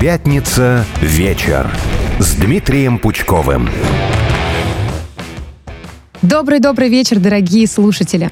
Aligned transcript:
Пятница 0.00 0.84
вечер 1.00 1.70
с 2.18 2.34
Дмитрием 2.34 2.98
Пучковым. 2.98 3.66
Добрый-добрый 6.20 6.90
вечер, 6.90 7.18
дорогие 7.18 7.66
слушатели. 7.66 8.30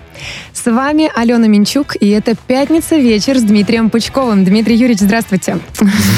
С 0.53 0.67
вами 0.71 1.11
Алена 1.17 1.47
Минчук, 1.47 1.97
и 1.99 2.11
это 2.11 2.35
«Пятница 2.47 2.97
вечер» 2.97 3.39
с 3.39 3.43
Дмитрием 3.43 3.89
Пучковым. 3.89 4.45
Дмитрий 4.45 4.77
Юрьевич, 4.77 5.01
здравствуйте. 5.01 5.59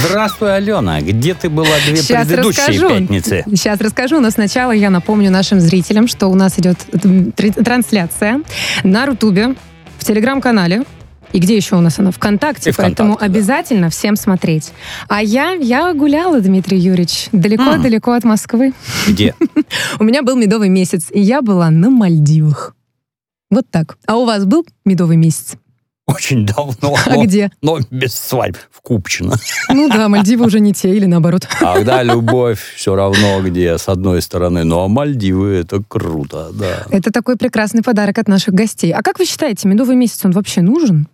Здравствуй, 0.09 0.57
Алена. 0.57 1.01
Где 1.01 1.35
ты 1.35 1.49
была 1.49 1.69
две 1.87 1.97
Сейчас 1.97 2.27
предыдущие 2.27 2.67
расскажу. 2.67 2.89
пятницы? 2.89 3.45
Сейчас 3.47 3.81
расскажу, 3.81 4.19
но 4.19 4.31
сначала 4.31 4.73
я 4.73 4.91
напомню 4.91 5.31
нашим 5.31 5.61
зрителям, 5.61 6.09
что 6.09 6.27
у 6.27 6.35
нас 6.35 6.59
идет 6.59 6.79
трансляция 7.37 8.41
на 8.83 9.07
Рутубе, 9.07 9.55
в 9.99 10.05
Телеграм-канале. 10.05 10.83
И 11.33 11.39
где 11.39 11.57
еще 11.57 11.77
у 11.77 11.81
нас 11.81 11.99
она? 11.99 12.11
ВКонтакте, 12.11 12.71
И 12.71 12.73
ВКонтакте, 12.73 12.97
поэтому 13.03 13.19
да. 13.19 13.27
обязательно 13.27 13.91
всем 13.91 14.17
смотреть. 14.17 14.73
А 15.09 15.23
я, 15.23 15.53
я 15.53 15.93
гуляла, 15.93 16.41
Дмитрий 16.41 16.79
Юрьевич, 16.79 17.29
далеко-далеко 17.33 18.13
от 18.13 18.25
Москвы. 18.25 18.73
Где? 19.07 19.35
У 19.99 20.05
меня 20.05 20.23
был 20.23 20.37
медовый 20.37 20.69
месяц, 20.69 21.07
и 21.11 21.21
я 21.21 21.43
была 21.43 21.71
на 21.71 21.91
Мальдивах. 21.91 22.75
Вот 23.51 23.65
так. 23.71 23.97
А 24.07 24.17
у 24.17 24.25
вас 24.25 24.45
был 24.45 24.67
медовый 24.85 25.17
месяц? 25.17 25.57
Очень 26.07 26.47
давно. 26.47 26.97
А 27.07 27.15
но- 27.15 27.25
где? 27.25 27.51
Но 27.63 27.79
без 27.91 28.15
свадьб. 28.15 28.57
В 28.71 28.81
Купчино. 28.81 29.35
Ну 29.69 29.89
да, 29.89 30.09
Мальдивы 30.09 30.47
уже 30.47 30.61
не 30.61 30.73
те, 30.73 30.95
или 30.97 31.07
наоборот. 31.07 31.49
Когда 31.59 32.03
любовь 32.05 32.61
все 32.77 32.95
равно 32.95 33.41
где, 33.43 33.77
с 33.77 33.89
одной 33.89 34.23
стороны. 34.23 34.63
Ну, 34.65 34.79
а 34.81 34.89
Мальдивы 34.89 35.55
это 35.55 35.83
круто, 35.87 36.51
да. 36.55 36.87
Это 36.91 37.11
такой 37.11 37.37
прекрасный 37.37 37.83
подарок 37.83 38.19
от 38.19 38.29
наших 38.29 38.55
гостей. 38.55 38.93
А 38.93 39.03
как 39.03 39.19
вы 39.19 39.27
считаете, 39.27 39.69
медовый 39.69 39.97
месяц, 39.97 40.25
он 40.25 40.31
вообще 40.31 40.63
нужен? 40.63 41.09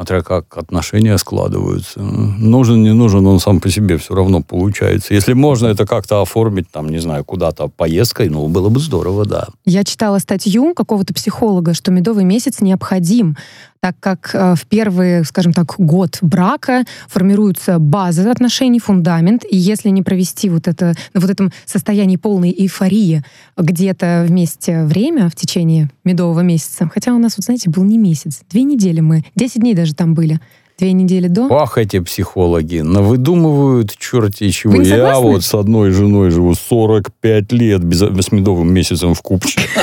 Смотря 0.00 0.22
как 0.22 0.56
отношения 0.56 1.18
складываются. 1.18 2.00
Нужен, 2.00 2.82
не 2.82 2.94
нужен, 2.94 3.26
он 3.26 3.38
сам 3.38 3.60
по 3.60 3.68
себе 3.68 3.98
все 3.98 4.14
равно 4.14 4.40
получается. 4.40 5.12
Если 5.12 5.34
можно 5.34 5.66
это 5.66 5.84
как-то 5.84 6.22
оформить, 6.22 6.70
там, 6.70 6.88
не 6.88 7.00
знаю, 7.00 7.22
куда-то 7.22 7.68
поездкой, 7.68 8.30
ну, 8.30 8.48
было 8.48 8.70
бы 8.70 8.80
здорово, 8.80 9.26
да. 9.26 9.48
Я 9.66 9.84
читала 9.84 10.18
статью 10.18 10.72
какого-то 10.72 11.12
психолога, 11.12 11.74
что 11.74 11.90
медовый 11.90 12.24
месяц 12.24 12.62
необходим, 12.62 13.36
так 13.80 13.96
как 13.98 14.30
э, 14.34 14.54
в 14.54 14.66
первый, 14.66 15.24
скажем 15.24 15.52
так, 15.52 15.74
год 15.78 16.18
брака 16.20 16.84
формируется 17.08 17.78
база 17.78 18.30
отношений, 18.30 18.78
фундамент, 18.78 19.44
и 19.50 19.56
если 19.56 19.88
не 19.88 20.02
провести 20.02 20.50
вот 20.50 20.68
это, 20.68 20.94
на 21.14 21.20
вот 21.20 21.30
этом 21.30 21.50
состоянии 21.64 22.16
полной 22.16 22.50
эйфории 22.50 23.24
где-то 23.56 24.26
вместе 24.28 24.84
время 24.84 25.30
в 25.30 25.34
течение 25.34 25.90
медового 26.04 26.40
месяца, 26.40 26.90
хотя 26.92 27.14
у 27.14 27.18
нас, 27.18 27.36
вот 27.38 27.44
знаете, 27.44 27.70
был 27.70 27.84
не 27.84 27.96
месяц, 27.96 28.42
две 28.50 28.64
недели 28.64 29.00
мы, 29.00 29.24
10 29.34 29.60
дней 29.60 29.74
даже 29.74 29.94
там 29.94 30.14
были, 30.14 30.40
две 30.80 30.92
недели 30.92 31.28
до. 31.28 31.46
Ах, 31.50 31.78
эти 31.78 32.00
психологи, 32.00 32.78
навыдумывают 32.78 33.96
черти 33.96 34.50
чего. 34.50 34.72
Вы 34.72 34.78
не 34.78 34.88
Я 34.88 35.18
вот 35.20 35.44
с 35.44 35.54
одной 35.54 35.90
женой 35.90 36.30
живу 36.30 36.54
45 36.54 37.52
лет 37.52 37.84
без, 37.84 38.00
с 38.00 38.32
медовым 38.32 38.72
месяцем 38.72 39.14
в 39.14 39.22
Купчино. 39.22 39.64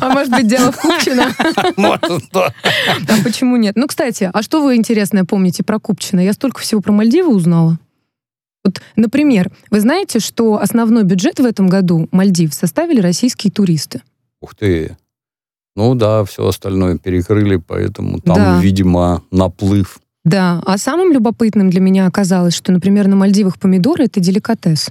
А 0.00 0.10
может 0.10 0.30
быть, 0.30 0.46
дело 0.46 0.72
в 0.72 0.76
Купчино? 0.76 1.30
Может, 1.76 2.24
да. 2.32 2.52
А 3.08 3.24
почему 3.24 3.56
нет? 3.56 3.74
Ну, 3.76 3.86
кстати, 3.86 4.30
а 4.32 4.42
что 4.42 4.62
вы 4.62 4.76
интересное 4.76 5.24
помните 5.24 5.62
про 5.62 5.78
Купчино? 5.78 6.20
Я 6.20 6.34
столько 6.34 6.60
всего 6.60 6.80
про 6.82 6.92
Мальдивы 6.92 7.34
узнала. 7.34 7.78
Вот, 8.64 8.82
например, 8.96 9.50
вы 9.70 9.80
знаете, 9.80 10.18
что 10.18 10.60
основной 10.60 11.04
бюджет 11.04 11.40
в 11.40 11.44
этом 11.44 11.68
году 11.68 12.08
Мальдив 12.10 12.52
составили 12.52 13.00
российские 13.00 13.50
туристы? 13.50 14.02
Ух 14.40 14.54
ты. 14.54 14.96
Ну 15.76 15.94
да, 15.94 16.24
все 16.24 16.46
остальное 16.48 16.96
перекрыли, 16.98 17.56
поэтому 17.56 18.18
там, 18.20 18.36
Да. 18.36 18.60
видимо, 18.60 19.22
наплыв. 19.30 19.98
Да, 20.24 20.60
а 20.66 20.78
самым 20.78 21.12
любопытным 21.12 21.70
для 21.70 21.80
меня 21.80 22.06
оказалось, 22.06 22.54
что, 22.54 22.72
например, 22.72 23.06
на 23.06 23.14
Мальдивах 23.14 23.58
помидоры— 23.58 24.04
это 24.06 24.18
деликатес. 24.18 24.88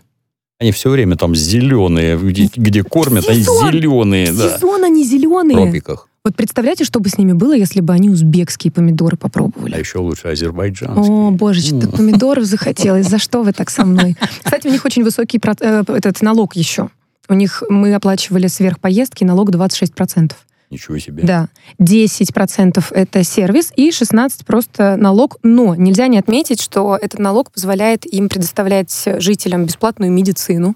Они 0.62 0.72
все 0.72 0.90
время 0.90 1.18
там 1.18 1.36
зеленые, 1.36 2.18
где, 2.18 2.50
где 2.56 2.84
кормят, 2.84 3.28
они 3.28 3.42
Сезон! 3.42 3.72
зеленые, 3.72 4.32
да. 4.32 4.56
Сезон 4.56 4.84
они 4.86 5.04
В 5.04 5.08
зеленые. 5.08 5.58
тропиках. 5.58 6.08
Вот 6.24 6.36
представляете, 6.36 6.86
что 6.86 7.00
бы 7.02 7.10
с 7.10 7.18
ними 7.18 7.34
было, 7.34 7.54
если 7.56 7.82
бы 7.82 7.92
они 7.94 8.10
узбекские 8.10 8.72
помидоры 8.72 9.16
А 9.20 9.24
попробовали? 9.24 9.78
еще 9.78 10.00
лучше 10.00 10.30
азербайджанские. 10.30 11.12
О, 11.14 11.32
божечки, 11.32 11.80
так 11.82 11.92
помидоров 11.92 12.46
захотелось. 12.46 13.08
За 13.10 13.18
что 13.20 13.44
вы 13.44 13.52
так 13.52 13.70
со 13.70 13.86
мной? 13.86 14.16
Кстати, 14.44 14.68
у 14.68 14.72
них 14.72 14.86
очень 14.86 15.04
высокий 15.04 15.40
э, 15.60 15.84
этот 15.88 16.22
налог 16.22 16.56
еще. 16.56 16.90
У 17.28 17.34
них 17.34 17.62
мы 17.70 17.94
оплачивали 17.94 18.48
сверх 18.48 18.80
поездки 18.80 19.24
налог 19.24 19.50
26%. 19.52 20.32
Ничего 20.70 20.98
себе. 20.98 21.24
Да. 21.24 21.50
10% 21.80 22.84
это 22.92 23.24
сервис 23.24 23.72
и 23.76 23.90
16% 23.90 24.46
просто 24.46 24.96
налог. 24.98 25.38
Но 25.44 25.76
нельзя 25.76 26.08
не 26.08 26.18
отметить, 26.18 26.62
что 26.62 26.98
этот 27.00 27.20
налог 27.20 27.52
позволяет 27.52 28.06
им 28.06 28.30
предоставлять 28.30 29.08
жителям 29.20 29.66
бесплатную 29.66 30.12
медицину, 30.12 30.76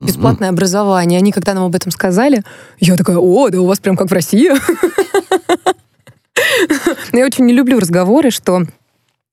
бесплатное 0.00 0.48
образование. 0.50 1.18
Они, 1.18 1.32
когда 1.32 1.54
нам 1.54 1.64
об 1.64 1.74
этом 1.74 1.90
сказали, 1.90 2.42
я 2.78 2.96
такая, 2.96 3.18
о, 3.18 3.48
да 3.48 3.60
у 3.60 3.66
вас 3.66 3.78
прям 3.80 3.96
как 3.96 4.10
в 4.10 4.12
России. 4.12 4.50
Я 7.12 7.26
очень 7.26 7.44
не 7.44 7.52
люблю 7.52 7.78
разговоры, 7.78 8.30
что 8.30 8.62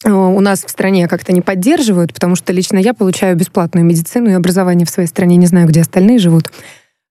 э, 0.03 0.11
у 0.11 0.39
нас 0.39 0.63
в 0.65 0.69
стране 0.69 1.07
как-то 1.07 1.31
не 1.31 1.41
поддерживают, 1.41 2.13
потому 2.13 2.35
что 2.35 2.51
лично 2.53 2.77
я 2.77 2.93
получаю 2.93 3.35
бесплатную 3.35 3.85
медицину 3.85 4.29
и 4.29 4.33
образование 4.33 4.85
в 4.85 4.89
своей 4.89 5.07
стране, 5.07 5.37
не 5.37 5.47
знаю, 5.47 5.67
где 5.67 5.81
остальные 5.81 6.19
живут. 6.19 6.51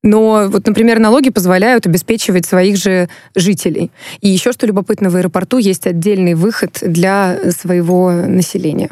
Но 0.02 0.46
вот, 0.48 0.66
например, 0.66 0.98
налоги 0.98 1.30
позволяют 1.30 1.86
обеспечивать 1.86 2.46
своих 2.46 2.76
же 2.76 3.08
жителей. 3.34 3.90
И 4.20 4.28
еще 4.28 4.52
что 4.52 4.66
любопытно, 4.66 5.10
в 5.10 5.16
аэропорту 5.16 5.58
есть 5.58 5.86
отдельный 5.86 6.34
выход 6.34 6.78
для 6.82 7.50
своего 7.52 8.12
населения. 8.12 8.90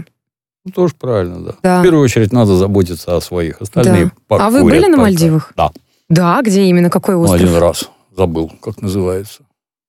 Ну, 0.64 0.72
тоже 0.72 0.94
правильно, 0.98 1.40
да. 1.40 1.54
Да. 1.62 1.80
В 1.80 1.82
первую 1.82 2.02
очередь 2.02 2.32
надо 2.32 2.56
заботиться 2.56 3.16
о 3.16 3.20
своих. 3.20 3.60
Остальные 3.60 4.10
Да. 4.28 4.36
А 4.36 4.50
вы 4.50 4.62
были 4.62 4.86
на. 4.86 4.96
Мальдивах? 4.96 5.52
Да. 5.56 5.70
Да, 6.08 6.40
где 6.42 6.62
именно, 6.64 6.90
какой 6.90 7.14
Ну, 7.14 7.22
остров? 7.22 7.40
один 7.40 7.56
раз. 7.56 7.90
Забыл, 8.16 8.50
как 8.62 8.80
называется. 8.80 9.42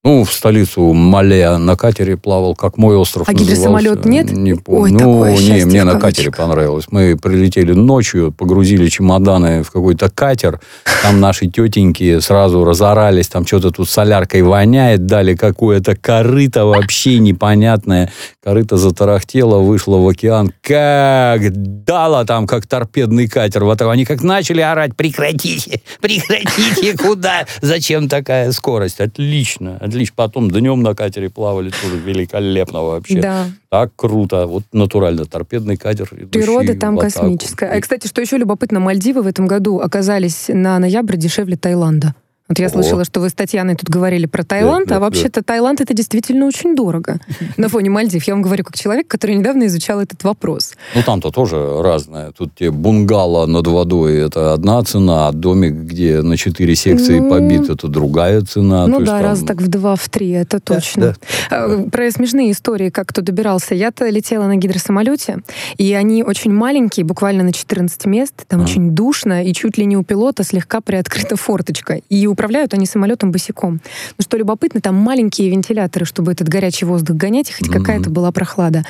Ну, 0.05 0.23
в 0.23 0.31
столицу 0.31 0.93
Мале 0.93 1.57
на 1.57 1.75
катере 1.75 2.15
плавал, 2.15 2.53
как 2.53 2.77
мой 2.77 2.95
остров 2.95 3.27
А 3.27 3.31
назывался. 3.31 3.55
гидросамолет 3.55 4.05
нет? 4.05 4.31
Не 4.31 4.53
Ой, 4.53 4.59
помню. 4.59 4.99
такое 4.99 5.31
ну, 5.31 5.37
счастье 5.37 5.55
не, 5.55 5.65
мне 5.65 5.83
на 5.83 5.99
катере 5.99 6.29
понравилось. 6.29 6.85
Мы 6.91 7.17
прилетели 7.17 7.73
ночью, 7.73 8.31
погрузили 8.31 8.87
чемоданы 8.87 9.63
в 9.63 9.71
какой-то 9.71 10.11
катер. 10.11 10.59
Там 11.01 11.19
наши 11.19 11.47
тетеньки 11.47 12.19
сразу 12.19 12.63
разорались, 12.63 13.29
там 13.29 13.47
что-то 13.47 13.71
тут 13.71 13.89
соляркой 13.89 14.43
воняет, 14.43 15.07
дали 15.07 15.33
какое-то 15.33 15.95
корыто 15.95 16.65
вообще 16.65 17.17
непонятное. 17.17 18.11
Корыто 18.43 18.77
затарахтело, 18.77 19.57
вышло 19.57 19.97
в 19.97 20.07
океан. 20.07 20.53
Как 20.61 21.51
дало 21.83 22.25
там, 22.25 22.45
как 22.45 22.67
торпедный 22.67 23.27
катер. 23.27 23.63
Вот 23.63 23.81
они 23.81 24.05
как 24.05 24.21
начали 24.21 24.61
орать, 24.61 24.95
прекратите, 24.95 25.81
прекратите, 25.99 26.95
куда? 26.95 27.47
Зачем 27.61 28.07
такая 28.07 28.51
скорость? 28.51 29.01
Отлично, 29.01 29.77
отлично. 29.77 29.94
Потом 30.15 30.49
днем 30.49 30.81
на 30.81 30.95
катере 30.95 31.29
плавали 31.29 31.69
тоже 31.69 31.97
великолепно 31.97 32.81
вообще. 32.81 33.21
Да, 33.21 33.45
Так 33.69 33.91
круто. 33.95 34.47
Вот 34.47 34.63
натурально 34.71 35.25
торпедный 35.25 35.77
катер. 35.77 36.07
природа 36.31 36.75
там 36.75 36.97
космическая. 36.97 37.71
А, 37.71 37.81
кстати, 37.81 38.07
что 38.07 38.21
еще 38.21 38.37
любопытно, 38.37 38.79
Мальдивы 38.79 39.21
в 39.21 39.27
этом 39.27 39.47
году 39.47 39.79
оказались 39.79 40.45
на 40.49 40.79
ноябрь 40.79 41.17
дешевле 41.17 41.57
Таиланда. 41.57 42.15
Вот 42.47 42.59
я 42.59 42.67
О. 42.67 42.69
слышала, 42.69 43.03
что 43.05 43.21
вы 43.21 43.29
с 43.29 43.33
Татьяной 43.33 43.73
тут 43.75 43.89
говорили 43.89 44.27
про 44.27 44.43
Таиланд, 44.43 44.87
да, 44.87 44.97
а 44.97 44.99
да. 44.99 45.05
вообще-то 45.05 45.41
Таиланд 45.43 45.81
это 45.81 45.95
действительно 45.95 46.45
очень 46.45 46.75
дорого. 46.75 47.19
На 47.57 47.69
фоне 47.69 47.89
Мальдив. 47.89 48.23
Я 48.25 48.33
вам 48.35 48.43
говорю 48.43 48.63
как 48.63 48.77
человек, 48.77 49.07
который 49.07 49.35
недавно 49.35 49.65
изучал 49.65 49.99
этот 49.99 50.23
вопрос. 50.23 50.75
Ну, 50.93 51.01
там-то 51.03 51.31
тоже 51.31 51.81
разное. 51.81 52.31
Тут 52.33 52.53
те 52.53 52.69
бунгало 52.69 53.47
над 53.47 53.65
водой, 53.65 54.17
это 54.19 54.53
одна 54.53 54.83
цена, 54.83 55.27
а 55.27 55.31
домик, 55.31 55.73
где 55.73 56.21
на 56.21 56.37
четыре 56.37 56.75
секции 56.75 57.17
Ну, 57.19 57.29
побит, 57.31 57.67
это 57.69 57.87
другая 57.87 58.41
цена. 58.41 58.85
ну 58.85 58.99
да, 58.99 59.05
там- 59.17 59.21
раз 59.23 59.39
так 59.43 59.59
в 59.61 59.67
два, 59.67 59.95
в 59.95 60.07
три, 60.09 60.29
это 60.29 60.59
точно. 60.59 61.15
А, 61.49 61.79
Про 61.89 62.11
смешные 62.11 62.51
истории, 62.51 62.89
как 62.91 63.07
кто 63.07 63.21
добирался. 63.23 63.73
Я-то 63.73 64.07
летела 64.09 64.45
на 64.45 64.55
гидросамолете, 64.55 65.39
и 65.77 65.93
они 65.93 66.21
очень 66.23 66.53
маленькие, 66.53 67.05
буквально 67.05 67.43
на 67.43 67.53
14 67.53 68.05
мест. 68.05 68.33
Там 68.47 68.59
Ага. 68.61 68.69
очень 68.69 68.91
душно, 68.91 69.43
и 69.43 69.51
чуть 69.53 69.79
ли 69.79 69.85
не 69.85 69.97
у 69.97 70.03
пилота 70.03 70.43
слегка 70.43 70.79
приоткрыта 70.81 71.35
форточка. 71.37 72.01
И 72.09 72.27
управляют 72.35 72.73
они 72.75 72.85
самолетом 72.85 73.31
босиком. 73.31 73.81
Но 74.17 74.21
что 74.23 74.37
любопытно, 74.37 74.81
там 74.81 74.93
маленькие 74.95 75.49
вентиляторы, 75.49 76.05
чтобы 76.05 76.31
этот 76.33 76.47
горячий 76.47 76.85
воздух 76.85 77.17
гонять, 77.17 77.49
и 77.49 77.53
хоть 77.53 77.69
Мгм. 77.69 77.79
какая-то 77.79 78.09
была 78.11 78.31
прохлада. 78.31 78.83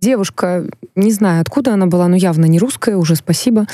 Девушка, 0.00 0.66
не 0.96 1.12
знаю, 1.12 1.40
откуда 1.42 1.74
она 1.74 1.86
была, 1.86 2.08
но 2.08 2.16
явно 2.16 2.46
не 2.46 2.58
русская, 2.58 2.96
уже 2.96 3.14
спасибо. 3.16 3.66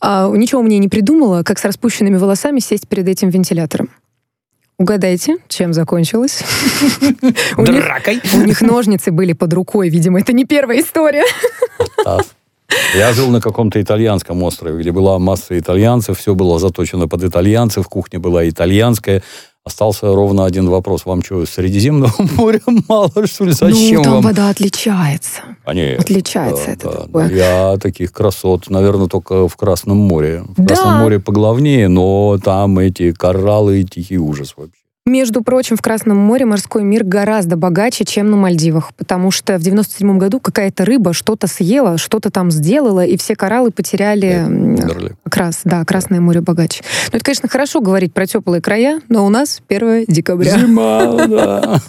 а, 0.00 0.28
ничего 0.34 0.60
мне 0.62 0.78
не 0.78 0.88
придумала, 0.88 1.42
как 1.44 1.58
с 1.60 1.64
распущенными 1.64 2.16
волосами 2.16 2.58
сесть 2.58 2.88
перед 2.88 3.06
этим 3.08 3.30
вентилятором. 3.30 3.88
Угадайте, 4.78 5.36
чем 5.48 5.72
закончилось? 5.72 6.42
Дракой. 7.56 8.20
У 8.34 8.38
них 8.42 8.60
ножницы 8.60 9.10
были 9.12 9.32
под 9.32 9.52
рукой, 9.54 9.88
видимо, 9.88 10.20
это 10.20 10.32
не 10.34 10.44
первая 10.44 10.80
история. 10.80 11.24
Я 12.94 13.12
жил 13.12 13.28
на 13.28 13.40
каком-то 13.40 13.80
итальянском 13.80 14.42
острове, 14.42 14.80
где 14.80 14.92
была 14.92 15.18
масса 15.18 15.58
итальянцев, 15.58 16.18
все 16.18 16.34
было 16.34 16.58
заточено 16.58 17.08
под 17.08 17.24
итальянцев, 17.24 17.88
кухня 17.88 18.20
была 18.20 18.48
итальянская, 18.48 19.22
Остался 19.66 20.14
ровно 20.14 20.44
один 20.44 20.70
вопрос. 20.70 21.06
Вам 21.06 21.24
что, 21.24 21.44
Средиземного 21.44 22.12
моря 22.36 22.60
мало, 22.86 23.10
что 23.26 23.44
ли? 23.46 23.50
Зачем 23.50 23.96
ну, 23.96 24.02
там 24.04 24.12
вам? 24.12 24.22
вода 24.22 24.48
отличается. 24.48 25.42
Они, 25.64 25.82
Отличается 25.98 26.66
да, 26.66 26.72
это 26.72 26.88
да, 26.88 27.00
такое. 27.02 27.30
Я 27.30 27.76
таких 27.78 28.12
красот, 28.12 28.70
наверное, 28.70 29.08
только 29.08 29.48
в 29.48 29.56
Красном 29.56 29.96
море. 29.96 30.44
В 30.56 30.62
Да. 30.62 30.66
Красном 30.66 31.00
море 31.00 31.18
поглавнее, 31.18 31.88
но 31.88 32.38
там 32.38 32.78
эти 32.78 33.10
кораллы, 33.10 33.82
тихий 33.82 34.18
ужас 34.18 34.54
вообще. 34.56 34.85
Между 35.06 35.42
прочим, 35.42 35.76
в 35.76 35.82
Красном 35.82 36.16
море 36.16 36.46
морской 36.46 36.82
мир 36.82 37.04
гораздо 37.04 37.56
богаче, 37.56 38.04
чем 38.04 38.28
на 38.28 38.36
Мальдивах, 38.36 38.92
потому 38.94 39.30
что 39.30 39.56
в 39.56 39.62
97 39.62 40.18
году 40.18 40.40
какая-то 40.40 40.84
рыба 40.84 41.12
что-то 41.12 41.46
съела, 41.46 41.96
что-то 41.96 42.30
там 42.30 42.50
сделала, 42.50 43.06
и 43.06 43.16
все 43.16 43.36
кораллы 43.36 43.70
потеряли 43.70 44.44
окрас. 45.22 45.60
Да, 45.62 45.84
Красное 45.84 46.20
море 46.20 46.40
богаче. 46.40 46.82
Ну, 47.12 47.18
это, 47.18 47.24
конечно, 47.24 47.48
хорошо 47.48 47.80
говорить 47.80 48.12
про 48.12 48.26
теплые 48.26 48.60
края, 48.60 49.00
но 49.08 49.24
у 49.24 49.28
нас 49.28 49.62
1 49.68 50.06
декабря. 50.08 50.58
Зима, 50.58 51.26
да. 51.28 51.80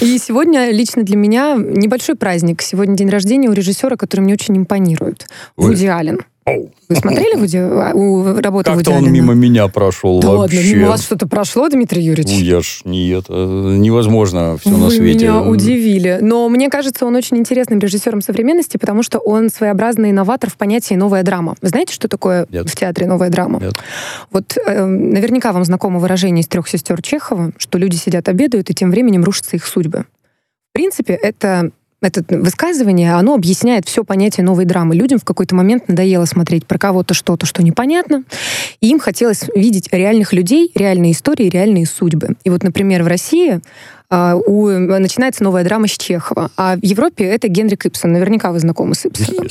И 0.00 0.18
сегодня 0.18 0.72
лично 0.72 1.04
для 1.04 1.16
меня 1.16 1.54
небольшой 1.56 2.16
праздник. 2.16 2.60
Сегодня 2.60 2.96
день 2.96 3.08
рождения 3.08 3.50
у 3.50 3.52
режиссера, 3.52 3.94
который 3.94 4.22
мне 4.22 4.32
очень 4.32 4.56
импонирует. 4.56 5.28
Вуди 5.56 5.86
Аллен. 5.86 6.22
Вы 6.44 6.96
смотрели 6.96 7.36
а, 7.56 7.94
у, 7.94 8.40
работу 8.40 8.72
Вуди 8.72 8.84
Как-то 8.84 8.98
он 8.98 9.12
мимо 9.12 9.32
меня 9.32 9.68
прошел 9.68 10.20
Да 10.20 10.30
вообще. 10.30 10.56
ладно, 10.58 10.70
мимо 10.74 10.88
вас 10.88 11.04
что-то 11.04 11.28
прошло, 11.28 11.68
Дмитрий 11.68 12.02
Юрьевич? 12.02 12.32
Ну, 12.36 12.44
я 12.44 12.60
ж 12.60 12.80
не 12.84 13.10
это. 13.10 13.32
Невозможно 13.32 14.58
все 14.60 14.70
на 14.70 14.86
Вы 14.86 14.90
свете. 14.90 15.26
меня 15.26 15.42
удивили. 15.42 16.18
Но 16.20 16.48
мне 16.48 16.68
кажется, 16.68 17.06
он 17.06 17.14
очень 17.14 17.36
интересным 17.36 17.78
режиссером 17.78 18.22
современности, 18.22 18.76
потому 18.76 19.04
что 19.04 19.18
он 19.18 19.50
своеобразный 19.50 20.10
инноватор 20.10 20.50
в 20.50 20.56
понятии 20.56 20.94
«новая 20.94 21.22
драма». 21.22 21.54
Вы 21.62 21.68
знаете, 21.68 21.94
что 21.94 22.08
такое 22.08 22.46
Нет. 22.50 22.68
в 22.68 22.74
театре 22.74 23.06
«новая 23.06 23.30
драма»? 23.30 23.60
Нет. 23.60 23.74
Вот 24.32 24.56
э, 24.56 24.84
наверняка 24.84 25.52
вам 25.52 25.64
знакомо 25.64 26.00
выражение 26.00 26.42
из 26.42 26.48
трех 26.48 26.68
сестер 26.68 27.00
Чехова, 27.02 27.52
что 27.56 27.78
люди 27.78 27.94
сидят, 27.94 28.28
обедают, 28.28 28.68
и 28.68 28.74
тем 28.74 28.90
временем 28.90 29.22
рушатся 29.22 29.54
их 29.56 29.64
судьбы. 29.64 30.06
В 30.70 30.72
принципе, 30.72 31.12
это 31.14 31.70
это 32.02 32.24
высказывание, 32.38 33.14
оно 33.14 33.34
объясняет 33.34 33.86
все 33.86 34.04
понятие 34.04 34.44
новой 34.44 34.64
драмы. 34.64 34.94
Людям 34.94 35.18
в 35.18 35.24
какой-то 35.24 35.54
момент 35.54 35.88
надоело 35.88 36.24
смотреть 36.24 36.66
про 36.66 36.78
кого-то 36.78 37.14
что-то, 37.14 37.46
что 37.46 37.62
непонятно, 37.62 38.24
и 38.80 38.88
им 38.88 38.98
хотелось 38.98 39.44
видеть 39.54 39.88
реальных 39.92 40.32
людей, 40.32 40.70
реальные 40.74 41.12
истории, 41.12 41.48
реальные 41.48 41.86
судьбы. 41.86 42.36
И 42.44 42.50
вот, 42.50 42.62
например, 42.62 43.02
в 43.02 43.06
России 43.06 43.60
а, 44.10 44.36
у, 44.36 44.68
начинается 44.68 45.42
новая 45.42 45.64
драма 45.64 45.88
с 45.88 45.92
Чехова, 45.92 46.50
а 46.56 46.76
в 46.76 46.84
Европе 46.84 47.24
это 47.24 47.48
Генрик 47.48 47.86
Ипсон. 47.86 48.12
Наверняка 48.12 48.52
вы 48.52 48.58
знакомы 48.58 48.94
с 48.94 49.06
Ипсоном. 49.06 49.48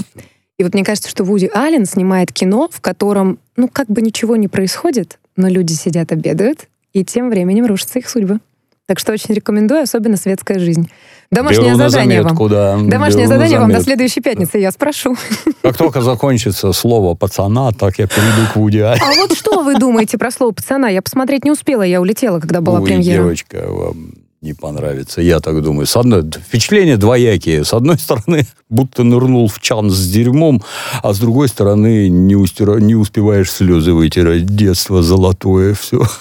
И 0.59 0.63
вот 0.63 0.75
мне 0.75 0.83
кажется, 0.83 1.09
что 1.09 1.23
Вуди 1.23 1.49
Аллен 1.51 1.85
снимает 1.85 2.31
кино, 2.31 2.69
в 2.71 2.81
котором, 2.81 3.39
ну, 3.55 3.67
как 3.67 3.87
бы 3.87 4.03
ничего 4.03 4.35
не 4.35 4.47
происходит, 4.47 5.17
но 5.35 5.47
люди 5.47 5.73
сидят, 5.73 6.11
обедают, 6.11 6.67
и 6.93 7.03
тем 7.03 7.31
временем 7.31 7.65
рушатся 7.65 7.97
их 7.97 8.07
судьбы. 8.07 8.39
Так 8.87 8.99
что 8.99 9.13
очень 9.13 9.33
рекомендую, 9.33 9.83
особенно 9.83 10.17
светская 10.17 10.59
жизнь. 10.59 10.89
Домашнее 11.31 11.67
Беру 11.69 11.77
задание 11.77 12.21
вам. 12.23 12.29
заметку, 12.35 12.49
да. 12.49 12.77
Домашнее 12.77 13.25
Беру 13.25 13.35
задание 13.35 13.59
вам 13.59 13.71
до 13.71 13.81
следующей 13.81 14.19
пятницы, 14.19 14.57
я 14.57 14.71
спрошу. 14.71 15.15
Как 15.61 15.77
только 15.77 16.01
закончится 16.01 16.73
слово 16.73 17.15
пацана, 17.15 17.71
так 17.71 17.99
я 17.99 18.07
перейду 18.07 18.51
к 18.51 18.55
Вуди. 18.57 18.79
А 18.79 18.95
вот 19.17 19.37
что 19.37 19.63
вы 19.63 19.75
думаете 19.79 20.17
про 20.17 20.29
слово 20.31 20.51
пацана? 20.51 20.89
Я 20.89 21.01
посмотреть 21.01 21.45
не 21.45 21.51
успела, 21.51 21.83
я 21.83 22.01
улетела, 22.01 22.39
когда 22.41 22.59
была 22.59 22.79
Ой, 22.79 22.85
премьера. 22.85 23.23
девочка, 23.23 23.65
вам 23.69 24.13
не 24.41 24.53
понравится. 24.53 25.21
Я 25.21 25.39
так 25.39 25.61
думаю. 25.61 25.85
С 25.85 25.95
одной, 25.95 26.23
впечатления 26.23 26.97
двоякие. 26.97 27.63
С 27.63 27.73
одной 27.73 27.97
стороны, 27.97 28.45
будто 28.69 29.03
нырнул 29.03 29.47
в 29.47 29.61
чан 29.61 29.89
с 29.89 30.09
дерьмом, 30.09 30.61
а 31.01 31.13
с 31.13 31.19
другой 31.19 31.47
стороны, 31.47 32.09
не, 32.09 32.35
устира- 32.35 32.81
не 32.81 32.95
успеваешь 32.95 33.51
слезы 33.51 33.93
вытирать. 33.93 34.45
Детство 34.47 35.01
золотое 35.01 35.75
все. 35.75 36.01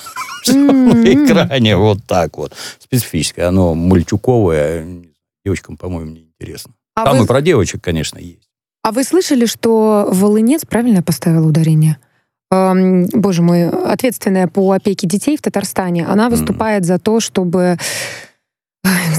на 0.49 1.05
экране 1.05 1.77
вот 1.77 1.99
так 2.07 2.37
вот. 2.39 2.53
Специфическое. 2.79 3.49
Оно 3.49 3.75
мальчуковое. 3.75 4.87
Девочкам, 5.45 5.77
по-моему, 5.77 6.11
не 6.13 6.21
интересно. 6.41 6.73
А 6.95 7.05
Там 7.05 7.19
вы- 7.19 7.25
и 7.25 7.27
про 7.27 7.41
девочек, 7.41 7.83
конечно, 7.83 8.19
есть. 8.19 8.49
А 8.83 8.93
вы 8.93 9.05
слышали, 9.05 9.47
что 9.47 10.09
Волынец 10.11 10.65
правильно 10.65 10.97
я 10.97 11.03
поставила 11.03 11.47
ударение? 11.47 11.99
Эм, 12.51 13.07
боже 13.13 13.43
мой, 13.43 13.69
ответственная 13.69 14.49
по 14.49 14.73
опеке 14.73 15.07
детей 15.07 15.37
в 15.37 15.43
Татарстане, 15.43 16.05
она 16.07 16.29
выступает 16.31 16.85
за 16.85 16.99
то, 16.99 17.21
чтобы 17.21 17.77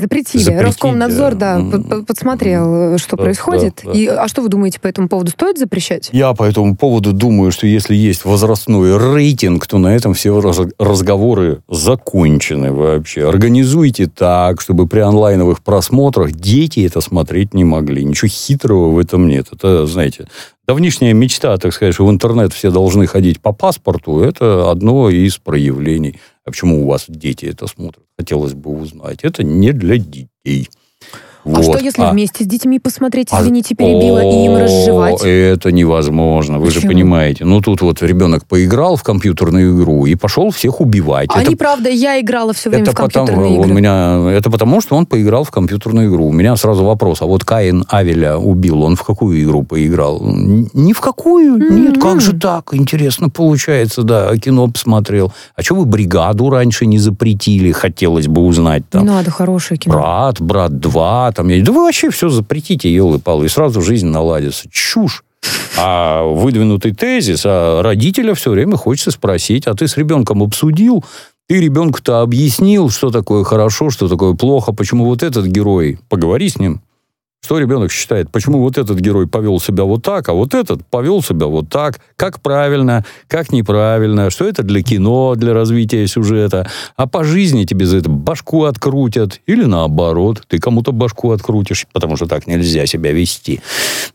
запретили. 0.02 0.42
Запретить, 0.44 0.66
Роскомнадзор, 0.66 1.36
да, 1.36 1.60
да. 1.60 2.02
подсмотрел, 2.08 2.96
э, 2.96 2.98
что 2.98 3.16
Да, 3.16 3.24
происходит. 3.24 3.82
да, 3.84 3.92
да. 3.92 3.98
И, 3.98 4.08
а 4.08 4.28
что 4.28 4.42
вы 4.42 4.50
думаете 4.50 4.80
по 4.80 4.88
этому 4.88 5.08
поводу? 5.08 5.32
Стоит 5.32 5.58
запрещать? 5.58 6.10
Я 6.12 6.34
по 6.34 6.44
этому 6.44 6.76
поводу 6.76 7.14
думаю, 7.14 7.52
что 7.52 7.68
если 7.68 7.96
есть 7.96 8.26
возрастной 8.26 8.98
рейтинг, 8.98 9.68
то 9.68 9.78
на 9.78 9.96
этом 9.96 10.14
все 10.14 10.40
раз- 10.42 10.60
разговоры 10.80 11.62
закончены 11.70 12.72
вообще. 12.74 13.28
Организуйте 13.28 14.08
так, 14.08 14.62
чтобы 14.62 14.88
при 14.88 15.00
онлайновых 15.00 15.62
просмотрах 15.62 16.32
дети 16.32 16.86
это 16.86 17.02
смотреть 17.02 17.54
не 17.54 17.64
могли. 17.64 18.04
Ничего 18.04 18.28
хитрого 18.30 18.90
в 18.90 19.00
этом 19.00 19.28
нет. 19.28 19.48
Это, 19.52 19.86
знаете, 19.86 20.26
давнишняя 20.68 21.14
мечта, 21.14 21.58
так 21.58 21.74
сказать, 21.74 21.94
что 21.94 22.06
в 22.06 22.12
интернет 22.12 22.54
все 22.54 22.72
должны 22.72 23.06
ходить 23.08 23.40
по 23.42 23.52
паспорту, 23.52 24.22
это 24.22 24.72
одно 24.72 25.10
из 25.10 25.38
проявлений. 25.38 26.20
А 26.44 26.52
почему 26.52 26.84
у 26.84 26.88
вас 26.88 27.06
дети 27.08 27.46
это 27.46 27.68
смотрят? 27.68 28.06
Хотелось 28.18 28.54
бы 28.54 28.72
узнать. 28.72 29.24
Это 29.24 29.44
не 29.44 29.72
для 29.72 29.98
детей. 29.98 30.70
А 31.44 31.50
Вот. 31.50 31.64
что, 31.64 31.78
если 31.80 32.04
А- 32.04 32.12
вместе 32.12 32.44
с 32.44 32.48
детьми 32.48 32.80
посмотреть, 32.80 33.30
а- 33.32 33.42
извините, 33.42 33.76
перебила, 33.76 34.20
и 34.24 34.46
им 34.46 34.58
разжевать? 34.58 35.22
Это 35.24 35.72
невозможно, 35.72 36.60
вы 36.60 36.70
же 36.72 36.82
понимаете. 36.82 37.46
Ну, 37.46 37.62
тут 37.62 37.82
вот 37.82 38.02
ребенок 38.02 38.46
поиграл 38.46 38.96
в 38.96 39.04
компьютерную 39.04 39.76
игру 39.76 40.06
и 40.06 40.16
пошел 40.16 40.52
всех 40.52 40.82
убивать. 40.82 41.30
А 41.34 41.42
это, 41.42 41.52
неправда, 41.52 41.90
я 41.90 42.20
играла 42.20 42.54
все 42.54 42.70
время 42.70 42.84
это 42.84 42.92
в 42.92 42.96
компьютерные 42.96 43.36
потому, 43.36 43.60
у 43.62 43.64
игры. 43.64 43.74
меня, 43.74 44.32
это 44.38 44.50
потому, 44.52 44.82
что 44.82 44.96
он 44.96 45.06
поиграл 45.06 45.44
в 45.44 45.52
компьютерную 45.52 46.10
игру. 46.10 46.28
У 46.28 46.32
меня 46.32 46.56
сразу 46.56 46.84
вопрос, 46.84 47.22
а 47.22 47.26
вот 47.26 47.44
Каин 47.44 47.86
Авеля 47.90 48.38
убил, 48.38 48.84
он 48.84 48.96
в 48.96 49.04
какую 49.04 49.42
игру 49.44 49.64
поиграл? 49.64 50.22
Ни 50.74 50.94
в 50.94 51.02
какую. 51.02 51.58
Нет, 51.58 51.72
М-м. 51.98 52.02
как 52.02 52.22
же 52.22 52.34
так? 52.34 52.70
Интересно 52.74 53.30
получается, 53.30 54.04
да. 54.04 54.36
Кино 54.38 54.68
посмотрел. 54.68 55.34
А 55.56 55.62
что 55.64 55.76
вы 55.76 55.86
бригаду 55.86 56.50
раньше 56.50 56.86
не 56.86 56.98
запретили? 57.00 57.72
Хотелось 57.72 58.28
бы 58.28 58.42
узнать 58.44 58.84
там. 58.90 59.04
Не 59.04 59.10
надо, 59.10 59.32
хорошее 59.32 59.78
кино. 59.80 59.94
Брат, 59.96 60.42
брат 60.42 60.80
2, 60.80 61.31
там, 61.32 61.48
я- 61.50 61.64
да 61.64 61.72
вы 61.72 61.84
вообще 61.84 62.10
все 62.10 62.30
запретите, 62.30 62.94
елы-палы, 62.94 63.46
и 63.46 63.50
сразу 63.50 63.82
жизнь 63.82 64.08
наладится. 64.08 64.70
Чушь. 64.72 65.24
А 65.78 66.24
выдвинутый 66.24 66.94
тезис, 66.94 67.42
а 67.46 67.82
родителя 67.82 68.36
все 68.36 68.52
время 68.52 68.78
хочется 68.78 69.12
спросить, 69.12 69.66
а 69.68 69.74
ты 69.74 69.88
с 69.88 69.98
ребенком 69.98 70.44
обсудил? 70.44 71.04
Ты 71.48 71.60
ребенку-то 71.60 72.22
объяснил, 72.22 72.90
что 72.90 73.10
такое 73.10 73.44
хорошо, 73.44 73.90
что 73.90 74.08
такое 74.08 74.34
плохо, 74.36 74.72
почему 74.74 75.06
вот 75.06 75.24
этот 75.24 75.48
герой, 75.48 76.00
поговори 76.10 76.48
с 76.50 76.60
ним. 76.60 76.82
Что 77.44 77.58
ребенок 77.58 77.92
считает? 77.92 78.30
Почему 78.30 78.60
вот 78.60 78.78
этот 78.78 79.00
герой 79.00 79.26
повел 79.26 79.60
себя 79.60 79.84
вот 79.84 80.04
так, 80.04 80.30
а 80.30 80.34
вот 80.34 80.54
этот 80.54 80.86
повел 80.86 81.24
себя 81.24 81.48
вот 81.48 81.70
так? 81.70 82.00
Как 82.16 82.40
правильно, 82.40 83.04
как 83.28 83.52
неправильно? 83.52 84.30
Что 84.30 84.48
это 84.48 84.62
для 84.62 84.84
кино, 84.84 85.34
для 85.36 85.52
развития 85.52 86.06
сюжета? 86.06 86.70
А 86.98 87.08
по 87.08 87.24
жизни 87.24 87.64
тебе 87.64 87.88
за 87.88 87.98
это 87.98 88.12
башку 88.12 88.66
открутят. 88.66 89.42
Или 89.48 89.64
наоборот, 89.64 90.44
ты 90.48 90.60
кому-то 90.60 90.92
башку 90.92 91.32
открутишь, 91.32 91.88
потому 91.92 92.16
что 92.16 92.28
так 92.28 92.46
нельзя 92.46 92.86
себя 92.86 93.12
вести. 93.12 93.60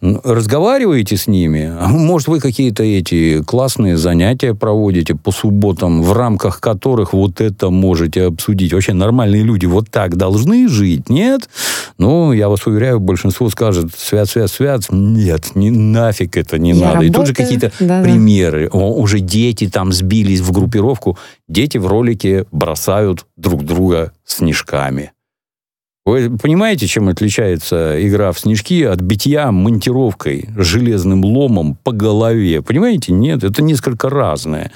Разговариваете 0.01 1.17
с 1.17 1.27
ними. 1.27 1.73
Может, 1.85 2.29
вы 2.29 2.39
какие-то 2.39 2.85
эти 2.85 3.43
классные 3.43 3.97
занятия 3.97 4.55
проводите 4.55 5.17
по 5.17 5.33
субботам, 5.33 6.01
в 6.05 6.13
рамках 6.13 6.61
которых 6.61 7.13
вот 7.13 7.41
это 7.41 7.71
можете 7.71 8.27
обсудить. 8.27 8.73
Вообще 8.73 8.93
нормальные 8.93 9.43
люди 9.43 9.67
вот 9.67 9.91
так 9.91 10.17
должны 10.17 10.69
жить, 10.69 11.09
нет? 11.09 11.51
Ну, 11.99 12.33
я 12.33 12.49
вас 12.49 12.65
уверяю, 12.67 13.01
большинство 13.17 13.49
скажет, 13.49 13.95
свят, 13.97 14.29
свят, 14.29 14.51
свят. 14.51 14.83
Нет, 14.91 15.55
не, 15.55 15.71
нафиг 15.71 16.37
это 16.37 16.59
не 16.59 16.73
Я 16.73 16.93
надо. 16.93 17.05
И 17.07 17.11
тут 17.11 17.27
же 17.27 17.33
работаю. 17.33 17.35
какие-то 17.35 17.73
Да-да. 17.81 18.03
примеры. 18.03 18.69
О, 18.71 18.93
уже 18.93 19.21
дети 19.21 19.69
там 19.69 19.91
сбились 19.91 20.41
в 20.41 20.53
группировку. 20.53 21.19
Дети 21.49 21.79
в 21.79 21.87
ролике 21.87 22.45
бросают 22.53 23.25
друг 23.37 23.65
друга 23.65 24.13
снежками. 24.27 25.13
Вы 26.05 26.37
понимаете, 26.37 26.87
чем 26.87 27.09
отличается 27.09 27.97
игра 28.07 28.33
в 28.33 28.39
снежки 28.39 28.85
от 28.85 29.01
битья 29.01 29.51
монтировкой, 29.51 30.51
железным 30.55 31.25
ломом 31.25 31.75
по 31.83 31.93
голове? 31.93 32.61
Понимаете? 32.61 33.13
Нет, 33.13 33.43
это 33.45 33.63
несколько 33.63 34.11
разное. 34.11 34.71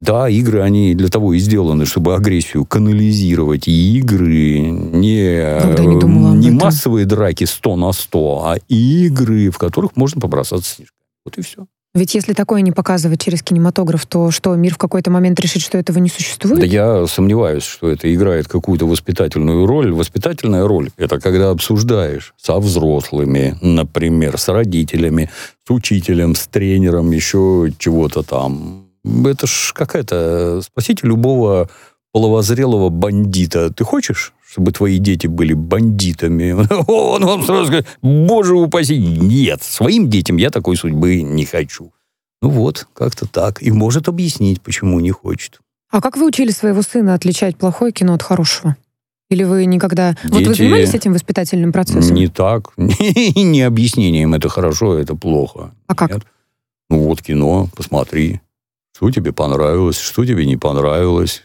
Да, 0.00 0.28
игры, 0.28 0.62
они 0.62 0.94
для 0.94 1.08
того 1.08 1.34
и 1.34 1.38
сделаны, 1.38 1.84
чтобы 1.84 2.14
агрессию 2.14 2.64
канализировать. 2.64 3.68
И 3.68 3.98
игры 3.98 4.60
не, 4.60 6.38
не 6.38 6.50
массовые 6.50 7.04
драки 7.04 7.44
100 7.44 7.76
на 7.76 7.92
100, 7.92 8.44
а 8.44 8.56
игры, 8.68 9.50
в 9.50 9.58
которых 9.58 9.96
можно 9.96 10.20
побросаться 10.20 10.76
снежками. 10.76 11.00
Вот 11.26 11.36
и 11.36 11.42
все. 11.42 11.66
Ведь 11.92 12.14
если 12.14 12.34
такое 12.34 12.60
не 12.60 12.70
показывать 12.70 13.20
через 13.20 13.42
кинематограф, 13.42 14.06
то 14.06 14.30
что, 14.30 14.54
мир 14.54 14.74
в 14.74 14.78
какой-то 14.78 15.10
момент 15.10 15.40
решит, 15.40 15.60
что 15.60 15.76
этого 15.76 15.98
не 15.98 16.08
существует? 16.08 16.60
Да 16.60 16.66
я 16.66 17.06
сомневаюсь, 17.08 17.64
что 17.64 17.90
это 17.90 18.14
играет 18.14 18.46
какую-то 18.46 18.86
воспитательную 18.86 19.66
роль. 19.66 19.92
Воспитательная 19.92 20.68
роль– 20.68 20.90
это 20.96 21.18
когда 21.18 21.50
обсуждаешь 21.50 22.32
со 22.36 22.58
взрослыми, 22.60 23.58
например, 23.60 24.38
с 24.38 24.48
родителями, 24.48 25.30
с 25.66 25.70
учителем, 25.70 26.36
с 26.36 26.46
тренером, 26.46 27.10
еще 27.10 27.72
чего-то 27.76 28.22
там. 28.22 28.89
Это 29.04 29.46
ж 29.46 29.72
какая-то... 29.74 30.60
Спросите 30.62 31.06
любого 31.06 31.68
половозрелого 32.12 32.88
бандита. 32.88 33.70
Ты 33.70 33.84
хочешь, 33.84 34.32
чтобы 34.46 34.72
твои 34.72 34.98
дети 34.98 35.26
были 35.26 35.54
бандитами? 35.54 36.52
Он 36.88 37.24
вам 37.24 37.44
сразу 37.44 37.66
говорит, 37.66 37.86
боже 38.02 38.54
упаси, 38.54 38.98
нет, 38.98 39.62
своим 39.62 40.10
детям 40.10 40.36
я 40.36 40.50
такой 40.50 40.76
судьбы 40.76 41.22
не 41.22 41.44
хочу. 41.44 41.92
Ну 42.42 42.50
вот, 42.50 42.86
как-то 42.94 43.26
так. 43.26 43.62
И 43.62 43.70
может 43.70 44.08
объяснить, 44.08 44.62
почему 44.62 44.98
не 45.00 45.10
хочет. 45.10 45.60
А 45.90 46.00
как 46.00 46.16
вы 46.16 46.26
учили 46.26 46.50
своего 46.50 46.82
сына 46.82 47.14
отличать 47.14 47.56
плохое 47.56 47.92
кино 47.92 48.14
от 48.14 48.22
хорошего? 48.22 48.76
Или 49.28 49.44
вы 49.44 49.64
никогда... 49.64 50.16
Дети... 50.24 50.32
Вот 50.32 50.46
вы 50.46 50.54
занимались 50.54 50.94
этим 50.94 51.12
воспитательным 51.12 51.72
процессом? 51.72 52.14
Не 52.14 52.28
так. 52.28 52.72
не 52.76 53.62
объяснением 53.62 54.34
это 54.34 54.48
хорошо, 54.48 54.98
это 54.98 55.14
плохо. 55.14 55.72
А 55.86 55.94
как? 55.94 56.10
Нет. 56.10 56.22
Ну 56.88 57.04
вот 57.04 57.22
кино, 57.22 57.68
посмотри. 57.76 58.40
Что 59.00 59.10
тебе 59.10 59.32
понравилось, 59.32 59.98
что 59.98 60.26
тебе 60.26 60.44
не 60.44 60.58
понравилось. 60.58 61.44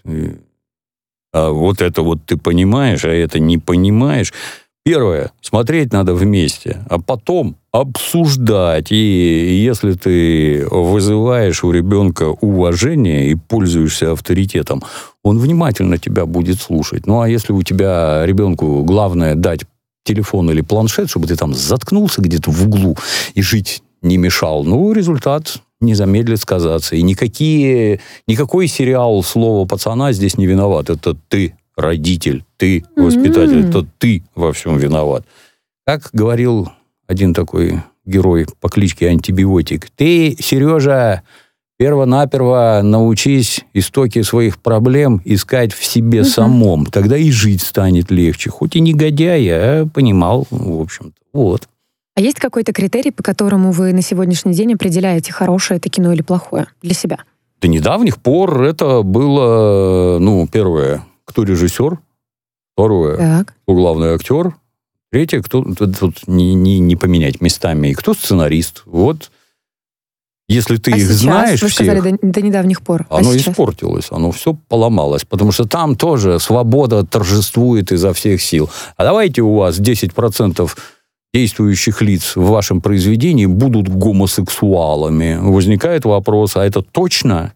А 1.33 1.51
вот 1.51 1.81
это 1.81 2.01
вот 2.01 2.19
ты 2.25 2.35
понимаешь, 2.35 3.05
а 3.05 3.09
это 3.09 3.39
не 3.39 3.57
понимаешь. 3.57 4.33
Первое, 4.83 5.31
смотреть 5.39 5.93
надо 5.93 6.13
вместе, 6.13 6.85
а 6.89 7.00
потом 7.00 7.55
обсуждать. 7.71 8.91
И 8.91 9.63
если 9.63 9.93
ты 9.93 10.67
вызываешь 10.69 11.63
у 11.63 11.71
ребенка 11.71 12.24
уважение 12.41 13.29
и 13.29 13.35
пользуешься 13.35 14.12
авторитетом, 14.12 14.83
он 15.24 15.39
внимательно 15.39 15.97
тебя 15.97 16.25
будет 16.25 16.59
слушать. 16.59 17.07
Ну 17.07 17.21
а 17.21 17.29
если 17.29 17.53
у 17.53 17.63
тебя 17.63 18.25
ребенку 18.25 18.83
главное 18.83 19.33
дать 19.33 19.62
телефон 20.03 20.51
или 20.51 20.59
планшет, 20.59 21.09
чтобы 21.09 21.27
ты 21.27 21.38
там 21.38 21.53
заткнулся 21.53 22.21
где-то 22.21 22.51
в 22.51 22.67
углу 22.67 22.97
и 23.33 23.41
жить 23.41 23.81
не 24.01 24.17
мешал, 24.17 24.65
ну, 24.65 24.91
результат 24.91 25.62
не 25.82 25.94
замедлит 25.94 26.39
сказаться. 26.39 26.96
И 26.96 27.01
никакие, 27.01 28.00
никакой 28.27 28.67
сериал 28.67 29.22
«Слово 29.24 29.67
пацана» 29.67 30.13
здесь 30.13 30.38
не 30.38 30.46
виноват. 30.46 30.89
Это 30.89 31.15
ты 31.27 31.55
родитель, 31.75 32.44
ты 32.58 32.86
воспитатель, 32.96 33.65
mm-hmm. 33.65 33.72
то 33.72 33.86
ты 33.98 34.24
во 34.36 34.53
всем 34.53 34.77
виноват. 34.77 35.25
Как 35.86 36.10
говорил 36.13 36.70
один 37.08 37.34
такой 37.34 37.82
герой 38.05 38.48
по 38.62 38.70
кличке 38.70 39.10
Антибиотик, 39.10 39.89
ты, 39.96 40.36
Сережа, 40.39 41.24
перво-наперво 41.77 42.82
научись 42.84 43.65
истоки 43.74 44.22
своих 44.22 44.60
проблем 44.60 45.22
искать 45.25 45.74
в 45.74 45.84
себе 45.84 46.22
угу. 46.22 46.29
самом. 46.29 46.86
Тогда 46.86 47.17
и 47.17 47.32
жить 47.32 47.62
станет 47.62 48.12
легче. 48.12 48.50
Хоть 48.50 48.75
и 48.75 48.79
негодяй, 48.79 49.48
а 49.51 49.86
понимал, 49.86 50.48
в 50.50 50.82
общем-то. 50.82 51.20
Вот. 51.34 51.67
А 52.15 52.22
есть 52.22 52.39
какой-то 52.39 52.72
критерий, 52.72 53.12
по 53.12 53.24
которому 53.24 53.72
вы 53.72 53.91
на 53.91 54.01
сегодняшний 54.01 54.53
день 54.53 54.74
определяете, 54.74 55.34
хорошее 55.34 55.79
это 55.79 55.89
кино 55.89 56.13
или 56.13 56.22
плохое 56.22 56.67
для 56.81 56.93
себя? 56.93 57.19
До 57.62 57.67
недавних 57.67 58.19
пор 58.22 58.63
это 58.63 59.01
было, 59.01 60.17
ну, 60.19 60.48
первое, 60.48 61.05
кто 61.25 61.43
режиссер, 61.43 62.00
второе, 62.74 63.17
так. 63.17 63.53
кто 63.63 63.74
главный 63.74 64.13
актер, 64.13 64.55
третье, 65.12 65.41
кто 65.41 65.63
тут, 65.63 66.27
не, 66.27 66.53
не, 66.53 66.79
не 66.79 66.95
поменять 66.95 67.41
местами, 67.41 67.89
и 67.89 67.93
кто 67.93 68.13
сценарист. 68.13 68.84
Вот 68.86 69.29
если 70.48 70.77
ты 70.77 70.91
а 70.91 70.98
их 70.98 71.03
сейчас, 71.03 71.17
знаешь 71.17 71.62
вы 71.62 71.69
всех, 71.69 71.86
сказали 71.88 72.12
до, 72.12 72.17
до 72.22 72.41
недавних 72.41 72.81
пор. 72.81 73.07
А 73.10 73.17
оно 73.17 73.31
а 73.31 73.36
испортилось, 73.36 74.07
оно 74.12 74.31
все 74.31 74.55
поломалось, 74.69 75.25
потому 75.25 75.51
что 75.51 75.65
там 75.65 75.95
тоже 75.95 76.39
свобода 76.39 77.05
торжествует 77.05 77.91
изо 77.91 78.13
всех 78.13 78.41
сил. 78.41 78.69
А 78.95 79.03
давайте 79.03 79.41
у 79.41 79.55
вас 79.55 79.79
10% 79.79 80.72
действующих 81.35 82.01
лиц 82.01 82.37
в 82.37 82.47
вашем 82.47 82.79
произведении 82.79 83.45
будут 83.45 83.89
гомосексуалами. 83.89 85.37
Возникает 85.41 86.05
вопрос, 86.05 86.55
а 86.55 86.65
это 86.65 86.81
точно? 86.81 87.51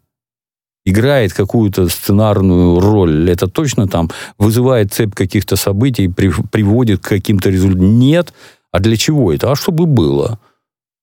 играет 0.86 1.34
какую-то 1.34 1.88
сценарную 1.88 2.80
роль. 2.80 3.30
Это 3.30 3.48
точно 3.48 3.88
там 3.88 4.10
вызывает 4.40 4.92
цепь 4.92 5.14
каких-то 5.14 5.56
событий, 5.56 6.08
при, 6.08 6.32
приводит 6.52 7.00
к 7.02 7.10
каким-то 7.10 7.52
результатам. 7.52 8.00
Нет. 8.00 8.34
А 8.72 8.80
для 8.80 8.98
чего 8.98 9.32
это? 9.32 9.52
А 9.52 9.56
чтобы 9.56 9.86
было. 9.86 10.40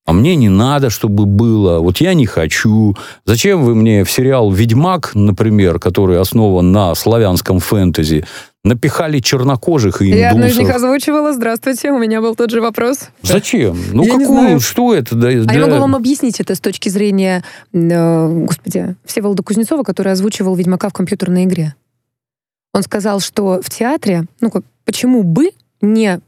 А 0.07 0.13
мне 0.13 0.37
не 0.37 0.49
надо, 0.49 0.89
чтобы 0.89 1.27
было. 1.27 1.81
Вот 1.81 1.99
я 1.99 2.15
не 2.15 2.27
хочу. 2.27 2.97
Зачем 3.25 3.65
вы 3.65 3.75
мне 3.75 4.05
в 4.05 4.11
сериал 4.11 4.53
«Ведьмак», 4.53 5.11
например, 5.15 5.81
который 5.81 6.21
основан 6.21 6.71
на 6.71 6.95
славянском 6.95 7.59
фэнтези, 7.59 8.25
напихали 8.63 9.19
чернокожих 9.19 10.03
и 10.03 10.07
индусов. 10.07 10.21
Я 10.21 10.31
одну 10.31 10.47
из 10.47 10.59
них 10.59 10.71
озвучивала. 10.71 11.33
Здравствуйте, 11.33 11.91
у 11.91 11.99
меня 11.99 12.21
был 12.21 12.37
тот 12.37 12.51
же 12.51 12.61
вопрос. 12.61 13.09
Зачем? 13.23 13.77
Ну, 13.93 14.05
я 14.05 14.19
какую, 14.19 14.61
что 14.61 14.95
это? 14.95 15.17
А 15.17 15.31
я 15.31 15.67
могу 15.67 15.79
вам 15.79 15.97
объяснить 15.97 16.39
это 16.39 16.55
с 16.55 16.61
точки 16.61 16.89
зрения, 16.89 17.43
э, 17.73 18.29
господи, 18.29 18.95
Всеволода 19.05 19.43
Кузнецова, 19.43 19.83
который 19.83 20.13
озвучивал 20.13 20.55
«Ведьмака» 20.55 20.89
в 20.89 20.93
компьютерной 20.93 21.45
игре. 21.45 21.75
Он 22.73 22.83
сказал, 22.83 23.19
что 23.19 23.61
в 23.61 23.71
театре, 23.71 24.27
ну, 24.41 24.51
как, 24.51 24.63
почему 24.85 25.25
бы 25.25 25.51
не 25.81 26.21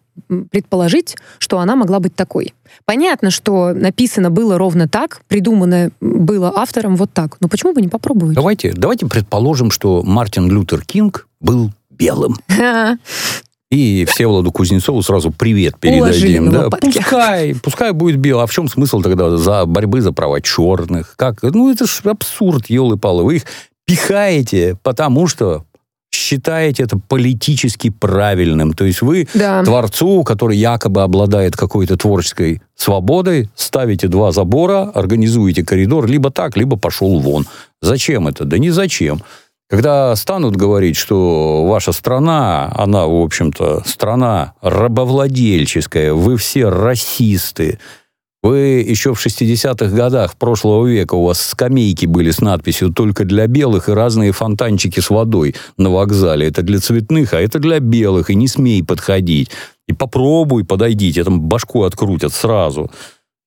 предположить, 0.50 1.16
что 1.38 1.58
она 1.58 1.76
могла 1.76 2.00
быть 2.00 2.14
такой. 2.14 2.54
Понятно, 2.84 3.30
что 3.30 3.72
написано 3.72 4.30
было 4.30 4.58
ровно 4.58 4.88
так, 4.88 5.22
придумано 5.28 5.90
было 6.00 6.52
автором 6.54 6.96
вот 6.96 7.12
так. 7.12 7.37
Но 7.40 7.48
почему 7.48 7.72
бы 7.72 7.80
не 7.80 7.88
попробовать? 7.88 8.34
Давайте, 8.34 8.72
давайте 8.72 9.06
предположим, 9.06 9.70
что 9.70 10.02
Мартин 10.02 10.48
Лютер 10.48 10.84
Кинг 10.84 11.26
был 11.40 11.70
белым. 11.90 12.37
И 13.70 14.06
Всеволоду 14.06 14.50
Кузнецову 14.50 15.02
сразу 15.02 15.30
привет 15.30 15.78
передадим. 15.78 16.50
Да? 16.50 16.70
Пускай, 16.70 17.54
пускай 17.62 17.92
будет 17.92 18.16
белый. 18.16 18.44
А 18.44 18.46
в 18.46 18.50
чем 18.50 18.66
смысл 18.66 19.02
тогда 19.02 19.37
за 19.37 19.66
борьбы 19.66 20.00
за 20.00 20.12
права 20.12 20.40
черных? 20.40 21.14
Как? 21.16 21.42
Ну, 21.42 21.70
это 21.70 21.87
ж 21.87 22.00
абсурд, 22.04 22.70
елы-палы. 22.70 23.25
Вы 23.25 23.37
их 23.37 23.42
пихаете, 23.84 24.78
потому 24.82 25.26
что 25.26 25.64
считаете 26.10 26.84
это 26.84 26.98
политически 26.98 27.90
правильным. 27.90 28.72
То 28.72 28.84
есть 28.84 29.02
вы 29.02 29.28
да. 29.34 29.62
творцу, 29.62 30.24
который 30.24 30.56
якобы 30.56 31.02
обладает 31.02 31.56
какой-то 31.56 31.96
творческой 31.96 32.62
свободой, 32.74 33.50
ставите 33.54 34.08
два 34.08 34.32
забора, 34.32 34.90
организуете 34.94 35.64
коридор, 35.64 36.06
либо 36.06 36.30
так, 36.30 36.56
либо 36.56 36.76
пошел 36.76 37.18
вон. 37.20 37.46
Зачем 37.82 38.28
это? 38.28 38.44
Да 38.44 38.58
не 38.58 38.70
зачем. 38.70 39.22
Когда 39.70 40.16
станут 40.16 40.56
говорить, 40.56 40.96
что 40.96 41.66
ваша 41.66 41.92
страна, 41.92 42.72
она, 42.74 43.06
в 43.06 43.20
общем-то, 43.20 43.82
страна 43.84 44.54
рабовладельческая, 44.62 46.14
вы 46.14 46.38
все 46.38 46.70
расисты, 46.70 47.78
вы 48.42 48.85
еще 48.87 49.14
в 49.14 49.26
60-х 49.26 49.95
годах 49.95 50.37
прошлого 50.37 50.87
века 50.87 51.14
у 51.14 51.25
вас 51.25 51.40
скамейки 51.40 52.07
были 52.07 52.30
с 52.30 52.40
надписью 52.40 52.90
«Только 52.90 53.25
для 53.25 53.47
белых» 53.49 53.88
и 53.88 53.92
разные 53.92 54.33
фонтанчики 54.33 55.00
с 55.00 55.11
водой 55.11 55.57
на 55.76 55.90
вокзале. 55.90 56.47
Это 56.47 56.62
для 56.62 56.78
цветных, 56.78 57.35
а 57.35 57.40
это 57.40 57.59
для 57.59 57.80
белых, 57.80 58.30
и 58.30 58.37
не 58.37 58.47
смей 58.47 58.85
подходить. 58.85 59.50
И 59.88 59.92
попробуй, 59.92 60.64
подойдите, 60.64 61.25
там 61.25 61.40
башку 61.40 61.83
открутят 61.83 62.33
сразу. 62.33 62.90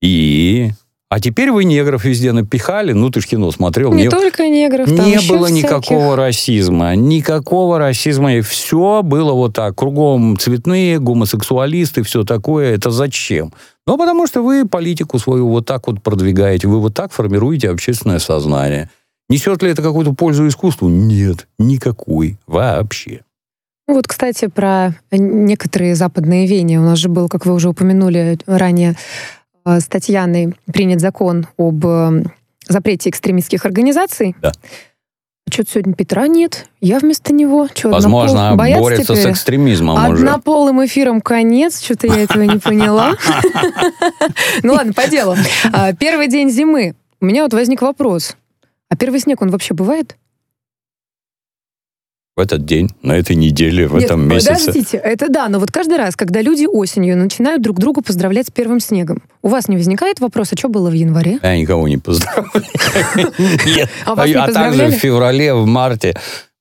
И 0.02 0.72
а 1.12 1.20
теперь 1.20 1.52
вы 1.52 1.66
негров 1.66 2.06
везде 2.06 2.32
напихали, 2.32 2.94
ну 2.94 3.10
ты 3.10 3.20
ж 3.20 3.28
кино 3.28 3.52
смотрел. 3.52 3.92
Не, 3.92 4.04
не 4.04 4.10
только 4.10 4.48
негров, 4.48 4.88
там 4.88 5.06
Не 5.06 5.20
было 5.28 5.48
всяких. 5.48 5.66
никакого 5.66 6.16
расизма, 6.16 6.96
никакого 6.96 7.78
расизма, 7.80 8.36
и 8.36 8.40
все 8.40 9.02
было 9.04 9.34
вот 9.34 9.54
так, 9.54 9.76
кругом 9.76 10.38
цветные, 10.38 11.00
гомосексуалисты, 11.00 12.04
все 12.04 12.24
такое, 12.24 12.74
это 12.76 12.92
зачем? 12.92 13.52
Ну, 13.86 13.98
потому 13.98 14.26
что 14.26 14.42
вы 14.42 14.66
политику 14.66 15.20
свою 15.20 15.50
вот 15.50 15.66
так 15.66 15.86
вот 15.88 16.02
продвигаете, 16.02 16.70
вы 16.70 16.80
вот 16.80 16.94
так 16.94 17.12
формируете 17.12 17.72
общественное 17.72 18.20
сознание. 18.20 18.90
Несет 19.28 19.62
ли 19.64 19.70
это 19.70 19.82
какую-то 19.82 20.14
пользу 20.14 20.48
искусству? 20.48 20.88
Нет, 20.88 21.50
никакой 21.60 22.38
вообще. 22.48 23.20
Ну 23.90 23.96
вот, 23.96 24.08
кстати, 24.08 24.48
про 24.48 24.96
некоторые 25.12 25.96
западные 25.96 26.48
веяния. 26.48 26.80
У 26.80 26.84
нас 26.84 27.00
же 27.00 27.10
был, 27.10 27.28
как 27.28 27.46
вы 27.46 27.54
уже 27.54 27.68
упомянули 27.68 28.40
ранее, 28.46 28.96
с 29.66 29.86
Татьяной 29.86 30.56
принят 30.72 31.00
закон 31.00 31.48
об 31.58 31.86
э, 31.86 32.24
запрете 32.68 33.10
экстремистских 33.10 33.66
организаций. 33.66 34.36
Да. 34.42 34.52
Что-то 35.50 35.72
сегодня 35.72 35.94
Петра 35.94 36.28
нет. 36.28 36.68
Я 36.80 37.00
вместо 37.00 37.34
него. 37.34 37.68
Что, 37.74 37.90
Возможно, 37.90 38.56
борется 38.56 39.04
теперь? 39.04 39.18
с 39.18 39.26
экстремизмом 39.26 39.98
Однополым 39.98 40.78
уже. 40.78 40.88
эфиром 40.88 41.20
конец. 41.20 41.82
Что-то 41.82 42.08
я 42.08 42.22
этого 42.22 42.44
не 42.44 42.60
поняла. 42.60 43.16
Ну 44.64 44.74
ладно, 44.74 44.94
по 44.94 45.08
делу. 45.08 45.36
А, 45.74 45.94
первый 45.94 46.28
день 46.28 46.50
зимы. 46.50 46.96
У 47.20 47.26
меня 47.26 47.44
вот 47.44 47.54
возник 47.54 47.82
вопрос. 47.82 48.36
А 48.90 48.96
первый 48.96 49.20
снег, 49.20 49.42
он 49.42 49.50
вообще 49.50 49.74
бывает? 49.74 50.16
Этот 52.42 52.66
день, 52.66 52.90
на 53.02 53.14
этой 53.14 53.36
неделе, 53.36 53.88
в 53.88 53.94
Нет, 53.94 54.04
этом 54.04 54.28
месяце. 54.28 54.66
Подождите, 54.66 54.98
это 54.98 55.30
да, 55.30 55.48
но 55.48 55.60
вот 55.60 55.72
каждый 55.72 55.98
раз, 55.98 56.16
когда 56.16 56.42
люди 56.42 56.66
осенью 56.66 57.16
начинают 57.16 57.62
друг 57.62 57.80
друга 57.80 58.02
поздравлять 58.02 58.48
с 58.48 58.52
первым 58.52 58.80
снегом, 58.80 59.22
у 59.42 59.48
вас 59.48 59.68
не 59.70 59.78
возникает 59.78 60.20
вопроса, 60.20 60.58
что 60.58 60.68
было 60.68 60.90
в 60.90 60.94
январе? 60.94 61.40
Я 61.42 61.58
никого 61.58 61.88
не 61.88 61.98
поздравляю. 61.98 62.52
Нет. 63.66 63.90
А, 64.06 64.14
а 64.14 64.52
также 64.52 64.88
в 64.88 64.92
феврале, 64.92 65.54
в 65.54 65.66
марте 65.66 66.16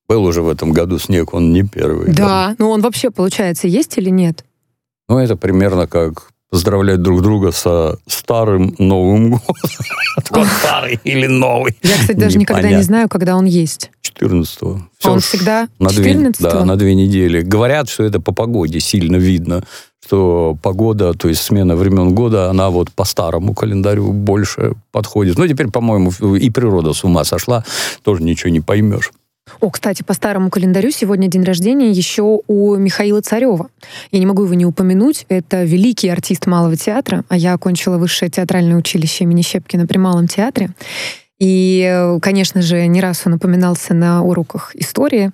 был 0.08 0.24
уже 0.24 0.42
в 0.42 0.48
этом 0.48 0.72
году 0.72 0.98
снег, 0.98 1.34
он 1.34 1.52
не 1.52 1.62
первый. 1.62 2.12
Да, 2.12 2.54
но 2.58 2.70
он 2.70 2.80
вообще, 2.80 3.10
получается, 3.10 3.66
есть 3.66 3.96
или 3.98 4.10
нет? 4.10 4.44
Ну, 5.08 5.18
это 5.18 5.36
примерно 5.36 5.86
как 5.86 6.30
поздравлять 6.50 7.00
друг 7.00 7.22
друга 7.22 7.52
со 7.52 7.98
старым 8.06 8.74
Новым 8.78 9.40
годом. 10.30 10.48
Старый 10.60 11.00
или 11.04 11.26
новый. 11.26 11.76
Я, 11.82 11.96
кстати, 11.96 12.18
даже 12.18 12.38
никогда 12.38 12.70
не 12.70 12.82
знаю, 12.82 13.08
когда 13.08 13.36
он 13.36 13.46
есть. 13.46 13.90
14-го. 14.02 14.80
А 15.04 15.10
он 15.12 15.20
всегда 15.20 15.68
на 15.78 15.90
14 15.90 16.42
Да, 16.42 16.64
на 16.64 16.76
две 16.76 16.94
недели. 16.94 17.42
Говорят, 17.42 17.88
что 17.88 18.04
это 18.04 18.20
по 18.20 18.32
погоде 18.32 18.80
сильно 18.80 19.16
видно, 19.16 19.62
что 20.04 20.56
погода, 20.60 21.14
то 21.14 21.28
есть 21.28 21.40
смена 21.42 21.76
времен 21.76 22.14
года, 22.14 22.50
она 22.50 22.70
вот 22.70 22.90
по 22.90 23.04
старому 23.04 23.54
календарю 23.54 24.12
больше 24.12 24.74
подходит. 24.90 25.38
Ну, 25.38 25.46
теперь, 25.46 25.68
по-моему, 25.68 26.10
и 26.34 26.50
природа 26.50 26.92
с 26.92 27.04
ума 27.04 27.24
сошла, 27.24 27.64
тоже 28.02 28.22
ничего 28.22 28.50
не 28.50 28.60
поймешь. 28.60 29.12
О, 29.60 29.70
кстати, 29.70 30.02
по 30.02 30.14
старому 30.14 30.50
календарю 30.50 30.90
сегодня 30.90 31.28
день 31.28 31.42
рождения 31.42 31.90
еще 31.90 32.40
у 32.46 32.76
Михаила 32.76 33.20
Царева. 33.20 33.70
Я 34.10 34.18
не 34.18 34.26
могу 34.26 34.44
его 34.44 34.54
не 34.54 34.66
упомянуть. 34.66 35.26
Это 35.28 35.64
великий 35.64 36.08
артист 36.08 36.46
малого 36.46 36.76
театра, 36.76 37.24
а 37.28 37.36
я 37.36 37.54
окончила 37.54 37.98
высшее 37.98 38.30
театральное 38.30 38.76
училище 38.76 39.24
имени 39.24 39.42
Щепкина 39.42 39.86
при 39.86 39.98
Малом 39.98 40.28
театре. 40.28 40.70
И, 41.40 42.16
конечно 42.20 42.60
же, 42.60 42.86
не 42.86 43.00
раз 43.00 43.22
он 43.24 43.34
упоминался 43.34 43.94
на 43.94 44.22
уроках 44.22 44.76
истории 44.76 45.32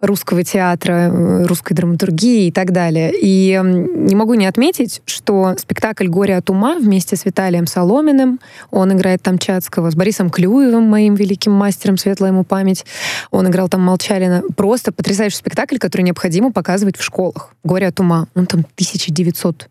русского 0.00 0.42
театра, 0.42 1.10
э, 1.12 1.44
русской 1.44 1.74
драматургии 1.74 2.46
и 2.46 2.50
так 2.50 2.72
далее. 2.72 3.12
И 3.14 3.60
не 3.62 4.16
могу 4.16 4.34
не 4.34 4.46
отметить, 4.46 5.02
что 5.04 5.54
спектакль 5.58 6.08
«Горе 6.08 6.36
от 6.38 6.48
ума» 6.50 6.76
вместе 6.76 7.16
с 7.16 7.24
Виталием 7.24 7.66
Соломиным, 7.66 8.40
он 8.70 8.92
играет 8.94 9.22
там 9.22 9.38
Чацкого, 9.38 9.90
с 9.90 9.94
Борисом 9.94 10.30
Клюевым, 10.30 10.84
моим 10.84 11.14
великим 11.14 11.52
мастером, 11.52 11.98
светлая 11.98 12.32
ему 12.32 12.44
память, 12.44 12.84
он 13.30 13.46
играл 13.46 13.68
там 13.68 13.82
Молчалина. 13.82 14.42
Просто 14.56 14.90
потрясающий 14.90 15.36
спектакль, 15.36 15.76
который 15.76 16.02
необходимо 16.02 16.50
показывать 16.50 16.96
в 16.96 17.04
школах. 17.04 17.54
«Горе 17.62 17.88
от 17.88 18.00
ума». 18.00 18.26
Он 18.34 18.46
там 18.46 18.60
1900 18.60 19.68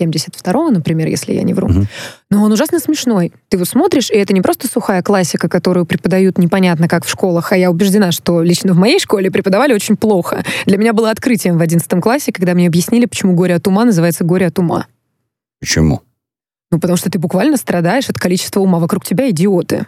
72-го, 0.00 0.70
например, 0.70 1.08
если 1.08 1.32
я 1.32 1.42
не 1.42 1.54
вру. 1.54 1.68
Угу. 1.68 1.86
Но 2.30 2.42
он 2.42 2.52
ужасно 2.52 2.78
смешной. 2.78 3.32
Ты 3.48 3.56
его 3.56 3.64
смотришь, 3.64 4.10
и 4.10 4.14
это 4.14 4.32
не 4.32 4.40
просто 4.40 4.68
сухая 4.68 5.02
классика, 5.02 5.48
которую 5.48 5.86
преподают 5.86 6.38
непонятно 6.38 6.88
как 6.88 7.04
в 7.04 7.10
школах, 7.10 7.52
а 7.52 7.56
я 7.56 7.70
убеждена, 7.70 8.12
что 8.12 8.42
лично 8.42 8.72
в 8.72 8.76
моей 8.76 8.98
школе 8.98 9.30
преподавали 9.30 9.74
очень 9.74 9.96
плохо. 9.96 10.44
Для 10.66 10.78
меня 10.78 10.92
было 10.92 11.10
открытием 11.10 11.58
в 11.58 11.62
11 11.62 12.00
классе, 12.00 12.32
когда 12.32 12.54
мне 12.54 12.66
объяснили, 12.66 13.06
почему 13.06 13.34
«Горе 13.34 13.54
от 13.54 13.66
ума» 13.66 13.84
называется 13.84 14.24
«Горе 14.24 14.46
от 14.46 14.58
ума». 14.58 14.86
Почему? 15.60 16.02
Ну, 16.70 16.78
потому 16.78 16.96
что 16.96 17.10
ты 17.10 17.18
буквально 17.18 17.56
страдаешь 17.56 18.08
от 18.08 18.18
количества 18.18 18.60
ума. 18.60 18.78
Вокруг 18.78 19.04
тебя 19.04 19.28
идиоты. 19.30 19.86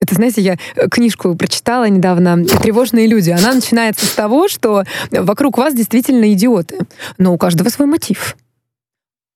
Это, 0.00 0.14
знаете, 0.16 0.42
я 0.42 0.58
э, 0.76 0.88
книжку 0.88 1.34
прочитала 1.34 1.88
недавно 1.88 2.44
«Тревожные 2.44 3.06
люди». 3.06 3.30
Она 3.30 3.54
начинается 3.54 4.06
с 4.06 4.10
того, 4.10 4.48
что 4.48 4.84
вокруг 5.10 5.56
вас 5.56 5.74
действительно 5.74 6.30
идиоты, 6.32 6.80
но 7.16 7.32
у 7.32 7.38
каждого 7.38 7.68
свой 7.68 7.86
мотив. 7.86 8.36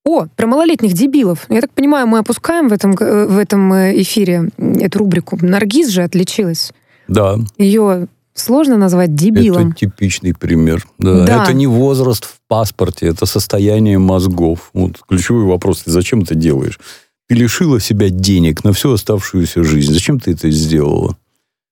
О, 0.09 0.27
про 0.37 0.47
малолетних 0.47 0.95
дебилов. 0.95 1.45
Я 1.51 1.61
так 1.61 1.71
понимаю, 1.73 2.07
мы 2.07 2.21
опускаем 2.21 2.69
в 2.69 2.73
этом, 2.73 2.95
э, 2.95 3.27
в 3.27 3.37
этом 3.37 3.71
э, 3.75 3.93
эфире 4.01 4.49
эту 4.57 5.01
рубрику. 5.01 5.39
Наргиз 5.39 5.91
же 5.91 6.03
отличилась. 6.03 6.73
Да. 7.09 7.37
Ее 7.59 8.09
сложно 8.33 8.79
назвать 8.79 9.15
дебилом. 9.15 9.69
Это 9.69 9.81
типичный 9.81 10.33
пример. 10.33 10.87
Да. 10.99 11.27
да. 11.27 11.43
Это 11.43 11.53
не 11.53 11.67
возраст 11.67 12.25
в 12.25 12.39
паспорте, 12.49 13.09
это 13.09 13.27
состояние 13.27 13.99
мозгов. 13.99 14.71
Вот 14.73 14.99
ключевой 15.07 15.45
вопрос, 15.45 15.83
ты 15.83 15.91
зачем 15.91 16.21
это 16.21 16.35
делаешь? 16.35 16.81
Ты 17.29 17.35
лишила 17.35 17.79
себя 17.79 18.09
денег 18.09 18.65
на 18.65 18.73
всю 18.73 18.93
оставшуюся 18.93 19.63
жизнь. 19.63 19.93
Зачем 19.93 20.19
ты 20.21 20.33
это 20.33 20.51
сделала? 20.51 21.19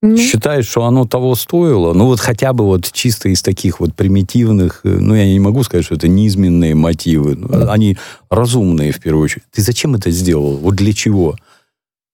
Ну. 0.07 0.17
Считаешь, 0.17 0.67
что 0.67 0.85
оно 0.85 1.05
того 1.05 1.35
стоило? 1.35 1.93
Ну, 1.93 2.07
вот 2.07 2.21
хотя 2.21 2.53
бы 2.53 2.65
вот 2.65 2.91
чисто 2.93 3.29
из 3.29 3.43
таких 3.43 3.81
вот 3.81 3.95
примитивных, 3.95 4.81
э, 4.85 4.89
ну, 4.89 5.15
я 5.15 5.27
не 5.27 5.41
могу 5.41 5.63
сказать, 5.65 5.85
что 5.85 5.97
это 5.97 6.07
низменные 6.07 6.75
мотивы. 6.75 7.35
Ну, 7.35 7.69
они 7.69 7.97
разумные, 8.31 8.93
в 8.93 9.01
первую 9.01 9.25
очередь. 9.25 9.45
Ты 9.53 9.63
зачем 9.63 9.95
это 9.95 10.11
сделал? 10.11 10.57
Вот 10.59 10.77
для 10.77 10.93
чего? 10.93 11.37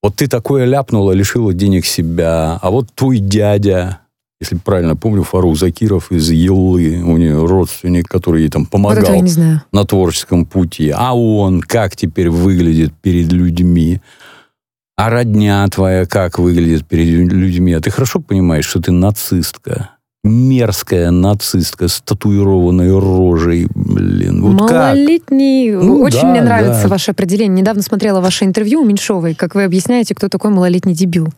Вот 0.03 0.17
ты 0.17 0.27
такое 0.27 0.65
ляпнула, 0.65 1.13
лишила 1.13 1.53
денег 1.53 1.85
себя, 1.85 2.59
а 2.61 2.71
вот 2.71 2.89
твой 2.95 3.19
дядя, 3.19 4.01
если 4.41 4.57
правильно 4.57 4.97
помню, 4.97 5.23
Фарух 5.23 5.57
Закиров 5.57 6.11
из 6.11 6.31
Еллы, 6.31 7.03
у 7.05 7.17
нее 7.17 7.47
родственник, 7.47 8.09
который 8.09 8.43
ей 8.43 8.49
там 8.49 8.67
помогал 8.67 9.21
вот 9.21 9.63
на 9.71 9.85
творческом 9.85 10.47
пути. 10.47 10.91
А 10.91 11.17
он 11.17 11.61
как 11.61 11.95
теперь 11.95 12.31
выглядит 12.31 12.93
перед 13.01 13.31
людьми? 13.31 14.01
А 15.03 15.11
родня 15.11 15.67
твоя 15.67 16.07
как 16.07 16.39
выглядит 16.39 16.87
перед 16.87 17.33
людьми? 17.33 17.73
А 17.73 17.81
ты 17.81 17.91
хорошо 17.91 18.21
понимаешь, 18.21 18.67
что 18.67 18.81
ты 18.81 18.93
нацистка? 18.93 19.91
мерзкая 20.25 21.11
нацистка 21.11 21.89
с 21.89 22.01
татуированной 22.01 22.97
рожей, 22.97 23.67
блин. 23.75 24.41
Вот 24.41 24.71
Малолетний. 24.71 25.73
Как? 25.73 25.83
Ну, 25.83 26.01
Очень 26.01 26.21
да, 26.21 26.31
мне 26.31 26.43
нравится 26.43 26.85
да. 26.85 26.89
ваше 26.91 27.11
определение. 27.11 27.61
Недавно 27.61 27.83
смотрела 27.83 28.21
ваше 28.21 28.45
интервью 28.45 28.83
у 28.83 28.85
Меньшовой, 28.85 29.35
как 29.35 29.57
вы 29.57 29.65
объясняете, 29.65 30.15
кто 30.15 30.29
такой 30.29 30.53
малолетний 30.53 30.95
дебил. 30.95 31.31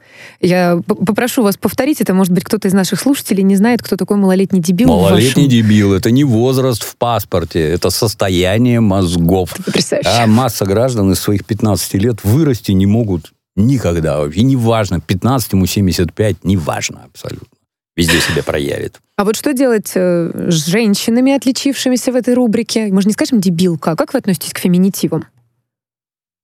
Я 0.43 0.79
попрошу 0.87 1.43
вас 1.43 1.57
повторить 1.57 2.03
это. 2.03 2.13
Может 2.13 2.35
быть, 2.35 2.45
кто-то 2.45 2.69
из 2.69 2.75
наших 2.75 3.01
слушателей 3.01 3.43
не 3.43 3.57
знает, 3.57 3.83
кто 3.83 3.97
такой 3.97 4.19
малолетний 4.19 4.61
дебил. 4.61 4.89
Малолетний 4.89 5.47
дебил— 5.47 5.95
это 5.95 6.11
не 6.11 6.25
возраст 6.25 6.83
в 6.83 6.97
паспорте, 6.97 7.61
это 7.61 7.89
состояние 7.89 8.81
мозгов. 8.81 9.55
Это 9.55 9.63
потрясающе. 9.63 10.11
А 10.11 10.27
масса 10.27 10.67
граждан 10.67 11.11
из 11.13 11.21
своих 11.21 11.47
15 11.47 11.95
лет 11.95 12.23
вырасти 12.23 12.73
не 12.73 12.85
могут 12.85 13.33
Никогда 13.57 14.19
вообще. 14.19 14.43
Неважно, 14.43 15.01
15 15.01 15.53
ему 15.53 15.67
75, 15.67 16.45
неважно 16.45 17.05
абсолютно. 17.05 17.49
Везде 17.97 18.21
себя 18.21 18.43
проявит. 18.43 19.01
А 19.17 19.25
вот 19.25 19.37
что 19.37 19.53
делать 19.53 19.93
э, 19.95 20.49
с 20.51 20.67
женщинами, 20.67 21.33
отличившимися 21.33 22.11
в 22.11 22.17
этой 22.17 22.35
рубрике? 22.35 22.89
Мы 22.89 23.03
же 23.03 23.09
не 23.09 23.15
скажем 23.15 23.41
дебилка. 23.41 23.95
Как 23.95 24.13
вы 24.13 24.19
относитесь 24.19 24.53
к 24.53 24.59
феминитивам? 24.59 25.27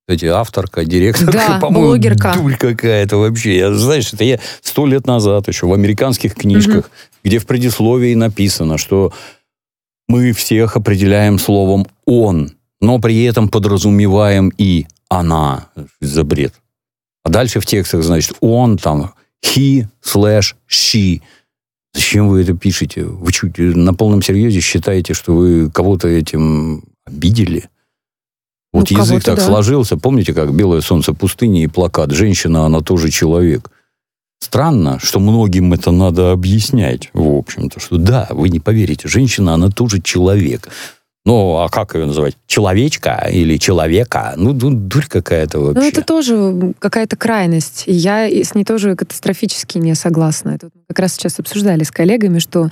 Кстати, 0.07 0.25
авторка, 0.25 0.85
директорка, 0.85 1.31
да, 1.31 1.59
по-моему, 1.61 1.87
блогерка. 1.89 2.33
дурь 2.33 2.55
какая-то 2.55 3.17
вообще. 3.17 3.57
Я, 3.57 3.73
знаешь, 3.73 4.13
это 4.13 4.23
я 4.23 4.39
сто 4.61 4.85
лет 4.85 5.05
назад 5.07 5.49
еще 5.49 5.67
в 5.67 5.73
американских 5.73 6.35
книжках, 6.35 6.85
угу. 6.85 6.93
где 7.25 7.39
в 7.39 7.45
предисловии 7.45 8.13
написано, 8.15 8.77
что 8.77 9.13
мы 10.07 10.31
всех 10.31 10.77
определяем 10.77 11.39
словом 11.39 11.87
«он», 12.05 12.51
но 12.79 12.99
при 12.99 13.23
этом 13.23 13.47
подразумеваем 13.47 14.51
и 14.57 14.87
«она». 15.09 15.67
За 15.99 16.23
бред. 16.23 16.53
А 17.23 17.29
дальше 17.29 17.59
в 17.59 17.65
текстах, 17.65 18.03
значит, 18.03 18.35
он 18.41 18.77
там, 18.77 19.13
he 19.43 19.85
slash 20.03 20.55
she. 20.69 21.21
Зачем 21.93 22.29
вы 22.29 22.41
это 22.41 22.55
пишете? 22.55 23.03
Вы 23.03 23.31
чуть 23.31 23.57
на 23.57 23.93
полном 23.93 24.21
серьезе 24.21 24.61
считаете, 24.61 25.13
что 25.13 25.35
вы 25.35 25.69
кого-то 25.69 26.07
этим 26.07 26.83
обидели? 27.05 27.69
Вот 28.73 28.89
ну, 28.89 28.97
язык 28.99 29.23
так 29.23 29.37
да. 29.37 29.45
сложился. 29.45 29.97
Помните, 29.97 30.33
как 30.33 30.53
«Белое 30.55 30.81
солнце 30.81 31.13
пустыни» 31.13 31.63
и 31.63 31.67
плакат 31.67 32.11
«Женщина, 32.11 32.65
она 32.65 32.79
тоже 32.79 33.09
человек». 33.09 33.69
Странно, 34.39 34.97
что 34.99 35.19
многим 35.19 35.73
это 35.73 35.91
надо 35.91 36.31
объяснять, 36.31 37.09
в 37.13 37.37
общем-то, 37.37 37.79
что 37.79 37.97
да, 37.97 38.27
вы 38.31 38.49
не 38.49 38.59
поверите, 38.59 39.07
женщина, 39.07 39.53
она 39.53 39.69
тоже 39.69 40.01
человек. 40.01 40.67
Ну, 41.23 41.57
а 41.57 41.69
как 41.69 41.93
ее 41.93 42.05
называть? 42.05 42.35
Человечка 42.47 43.27
или 43.31 43.57
человека? 43.57 44.33
Ну, 44.37 44.53
ну 44.53 44.71
дурь 44.71 45.05
какая-то 45.07 45.59
вообще. 45.59 45.79
Ну, 45.79 45.87
это 45.87 46.01
тоже 46.03 46.73
какая-то 46.79 47.15
крайность. 47.15 47.83
И 47.85 47.93
я 47.93 48.25
с 48.25 48.55
ней 48.55 48.63
тоже 48.63 48.95
катастрофически 48.95 49.77
не 49.77 49.93
согласна. 49.93 50.51
Это 50.51 50.69
мы 50.73 50.81
как 50.87 50.99
раз 50.99 51.13
сейчас 51.13 51.39
обсуждали 51.39 51.83
с 51.83 51.91
коллегами, 51.91 52.39
что 52.39 52.69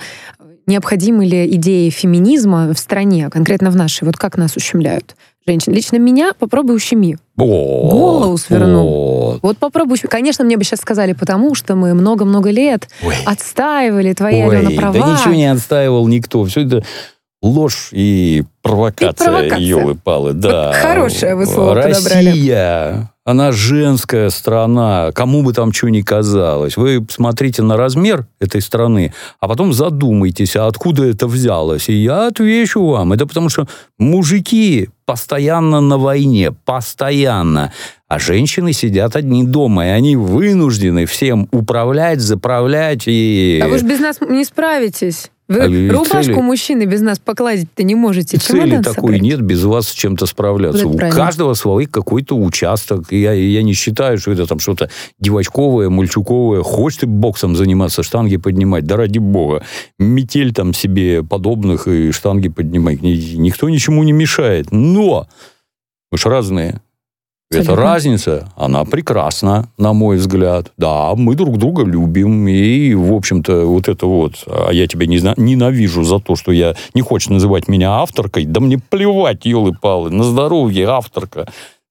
необходимы 0.66 1.26
ли 1.26 1.46
идеи 1.54 1.90
феминизма 1.90 2.74
в 2.74 2.78
стране, 2.78 3.30
конкретно 3.30 3.70
в 3.70 3.76
нашей, 3.76 4.04
вот 4.04 4.16
как 4.16 4.36
нас 4.36 4.56
ущемляют 4.56 5.14
женщин. 5.46 5.72
Лично 5.72 5.96
меня 5.96 6.32
попробуй 6.38 6.76
ущеми. 6.76 7.18
Голову 7.36 8.36
сверну. 8.36 8.84
Вот. 8.84 9.42
вот 9.42 9.58
попробуй. 9.58 9.98
Конечно, 9.98 10.44
мне 10.44 10.56
бы 10.56 10.64
сейчас 10.64 10.80
сказали, 10.80 11.12
потому 11.12 11.54
что 11.54 11.76
мы 11.76 11.94
много-много 11.94 12.50
лет 12.50 12.88
Ой. 13.02 13.14
отстаивали 13.24 14.12
твои, 14.12 14.42
Ой, 14.42 14.58
Алена, 14.58 14.70
права. 14.76 14.92
Да 14.92 15.12
ничего 15.12 15.34
не 15.34 15.50
отстаивал 15.50 16.06
никто. 16.08 16.44
Все 16.44 16.66
это 16.66 16.84
ложь 17.42 17.88
и 17.92 18.44
провокация, 18.62 19.56
елы-палы. 19.56 20.34
Да. 20.34 20.72
Хорошее 20.72 21.34
вы 21.34 21.46
слово 21.46 21.74
Россия, 21.74 22.02
подобрали. 22.02 23.08
она 23.24 23.52
женская 23.52 24.28
страна, 24.30 25.10
кому 25.14 25.42
бы 25.42 25.52
там 25.54 25.72
что 25.72 25.88
ни 25.88 26.02
казалось. 26.02 26.76
Вы 26.76 27.04
смотрите 27.08 27.62
на 27.62 27.76
размер 27.76 28.26
этой 28.40 28.60
страны, 28.60 29.14
а 29.40 29.48
потом 29.48 29.72
задумайтесь, 29.72 30.56
а 30.56 30.66
откуда 30.66 31.04
это 31.04 31.26
взялось. 31.26 31.88
И 31.88 31.94
я 31.94 32.26
отвечу 32.26 32.84
вам. 32.84 33.14
Это 33.14 33.26
потому 33.26 33.48
что 33.48 33.66
мужики 33.98 34.90
постоянно 35.06 35.80
на 35.80 35.96
войне, 35.96 36.52
постоянно. 36.52 37.72
А 38.06 38.18
женщины 38.18 38.72
сидят 38.72 39.16
одни 39.16 39.44
дома, 39.44 39.86
и 39.86 39.90
они 39.90 40.16
вынуждены 40.16 41.06
всем 41.06 41.48
управлять, 41.52 42.20
заправлять 42.20 43.04
и... 43.06 43.60
А 43.62 43.68
вы 43.68 43.78
же 43.78 43.86
без 43.86 44.00
нас 44.00 44.20
не 44.20 44.44
справитесь. 44.44 45.30
Вы 45.50 45.88
а 45.88 45.92
рубашку 45.92 46.22
цели... 46.22 46.34
мужчины 46.34 46.84
без 46.84 47.00
нас 47.00 47.18
покладить-то 47.18 47.82
не 47.82 47.96
можете. 47.96 48.38
Цели 48.38 48.76
такой 48.76 48.94
собрать? 48.94 49.20
нет 49.20 49.40
без 49.40 49.64
вас 49.64 49.88
с 49.88 49.92
чем-то 49.92 50.26
справляться. 50.26 50.86
Вот 50.86 50.94
У 50.94 50.96
правильно. 50.96 51.18
каждого 51.18 51.54
свой 51.54 51.86
какой-то 51.86 52.36
участок. 52.36 53.10
Я, 53.10 53.32
я 53.32 53.62
не 53.64 53.72
считаю, 53.72 54.18
что 54.18 54.30
это 54.30 54.46
там 54.46 54.60
что-то 54.60 54.90
девочковое, 55.18 55.90
мальчуковое. 55.90 56.62
Хочешь 56.62 57.00
ты 57.00 57.08
боксом 57.08 57.56
заниматься, 57.56 58.04
штанги 58.04 58.36
поднимать, 58.36 58.84
да 58.84 58.96
ради 58.96 59.18
бога. 59.18 59.64
Метель 59.98 60.54
там 60.54 60.72
себе 60.72 61.24
подобных 61.24 61.88
и 61.88 62.12
штанги 62.12 62.48
поднимать. 62.48 63.02
Никто 63.02 63.68
ничему 63.68 64.04
не 64.04 64.12
мешает. 64.12 64.70
Но 64.70 65.26
Мы 66.12 66.18
же 66.18 66.28
разные. 66.28 66.80
Эта 67.52 67.62
Абсолютно. 67.62 67.84
разница, 67.84 68.48
она 68.56 68.84
прекрасна, 68.84 69.68
на 69.76 69.92
мой 69.92 70.18
взгляд. 70.18 70.70
Да, 70.76 71.12
мы 71.16 71.34
друг 71.34 71.58
друга 71.58 71.82
любим, 71.82 72.46
и, 72.46 72.94
в 72.94 73.12
общем-то, 73.12 73.66
вот 73.66 73.88
это 73.88 74.06
вот, 74.06 74.44
а 74.46 74.70
я 74.70 74.86
тебя 74.86 75.06
не 75.06 75.18
зна- 75.18 75.34
ненавижу 75.36 76.04
за 76.04 76.20
то, 76.20 76.36
что 76.36 76.52
я 76.52 76.76
не 76.94 77.02
хочешь 77.02 77.28
называть 77.28 77.66
меня 77.66 77.90
авторкой, 78.02 78.44
да 78.44 78.60
мне 78.60 78.78
плевать, 78.78 79.46
елы-палы, 79.46 80.10
на 80.10 80.22
здоровье, 80.22 80.86
авторка. 80.90 81.48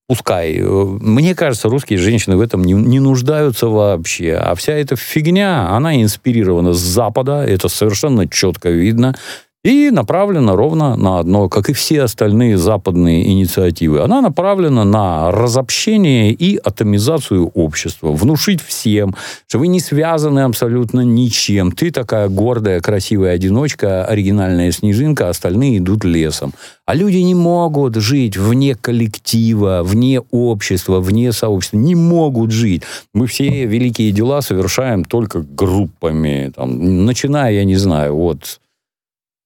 Пускай. 0.07 0.55
Э, 0.59 0.63
Мне 0.63 1.35
кажется, 1.35 1.67
русские 1.67 1.99
женщины 1.99 2.37
в 2.37 2.41
этом 2.41 2.63
не, 2.63 2.71
не 2.73 2.99
нуждаются 3.01 3.67
вообще. 3.67 4.35
А 4.35 4.55
вся 4.55 4.73
эта 4.73 4.95
фигня, 4.95 5.69
она 5.75 6.01
инспирирована 6.01 6.71
с 6.73 6.79
Запада, 6.79 7.43
это 7.45 7.67
совершенно 7.67 8.27
четко 8.29 8.69
видно. 8.69 9.13
И 9.61 9.91
направлена 9.91 10.55
ровно 10.55 10.95
на 10.95 11.19
одно, 11.19 11.49
как 11.49 11.69
и 11.69 11.73
все 11.73 12.03
остальные 12.03 12.57
западные 12.57 13.27
инициативы. 13.29 13.99
Она 13.99 14.21
направлена 14.21 14.85
на 14.85 15.31
разобщение 15.31 16.31
и 16.31 16.55
атомизацию 16.55 17.45
общества. 17.47 18.13
Внушить 18.13 18.61
всем, 18.61 19.15
что 19.49 19.59
вы 19.59 19.67
не 19.67 19.81
связаны 19.81 20.39
абсолютно 20.39 21.01
ничем. 21.01 21.73
Ты 21.73 21.91
такая 21.91 22.29
гордая, 22.29 22.79
красивая 22.79 23.33
одиночка, 23.33 24.05
оригинальная 24.05 24.71
снежинка, 24.71 25.27
а 25.27 25.31
остальные 25.31 25.79
идут 25.79 26.05
лесом. 26.05 26.53
А 26.85 26.95
люди 26.95 27.17
не 27.17 27.35
могут 27.35 27.97
жить 27.97 28.37
вне 28.37 28.75
коллектива, 28.75 29.81
вне 29.83 30.21
общества, 30.31 31.01
вне 31.01 31.33
сообщества. 31.33 31.75
Не 31.75 31.95
могут 31.95 32.51
жить. 32.51 32.83
Мы 33.13 33.27
все 33.27 33.65
великие 33.65 34.13
дела 34.13 34.41
совершаем 34.41 35.03
только 35.03 35.41
группами. 35.41 36.49
Там, 36.55 37.05
начиная, 37.05 37.51
я 37.51 37.65
не 37.65 37.75
знаю, 37.75 38.15
от 38.15 38.61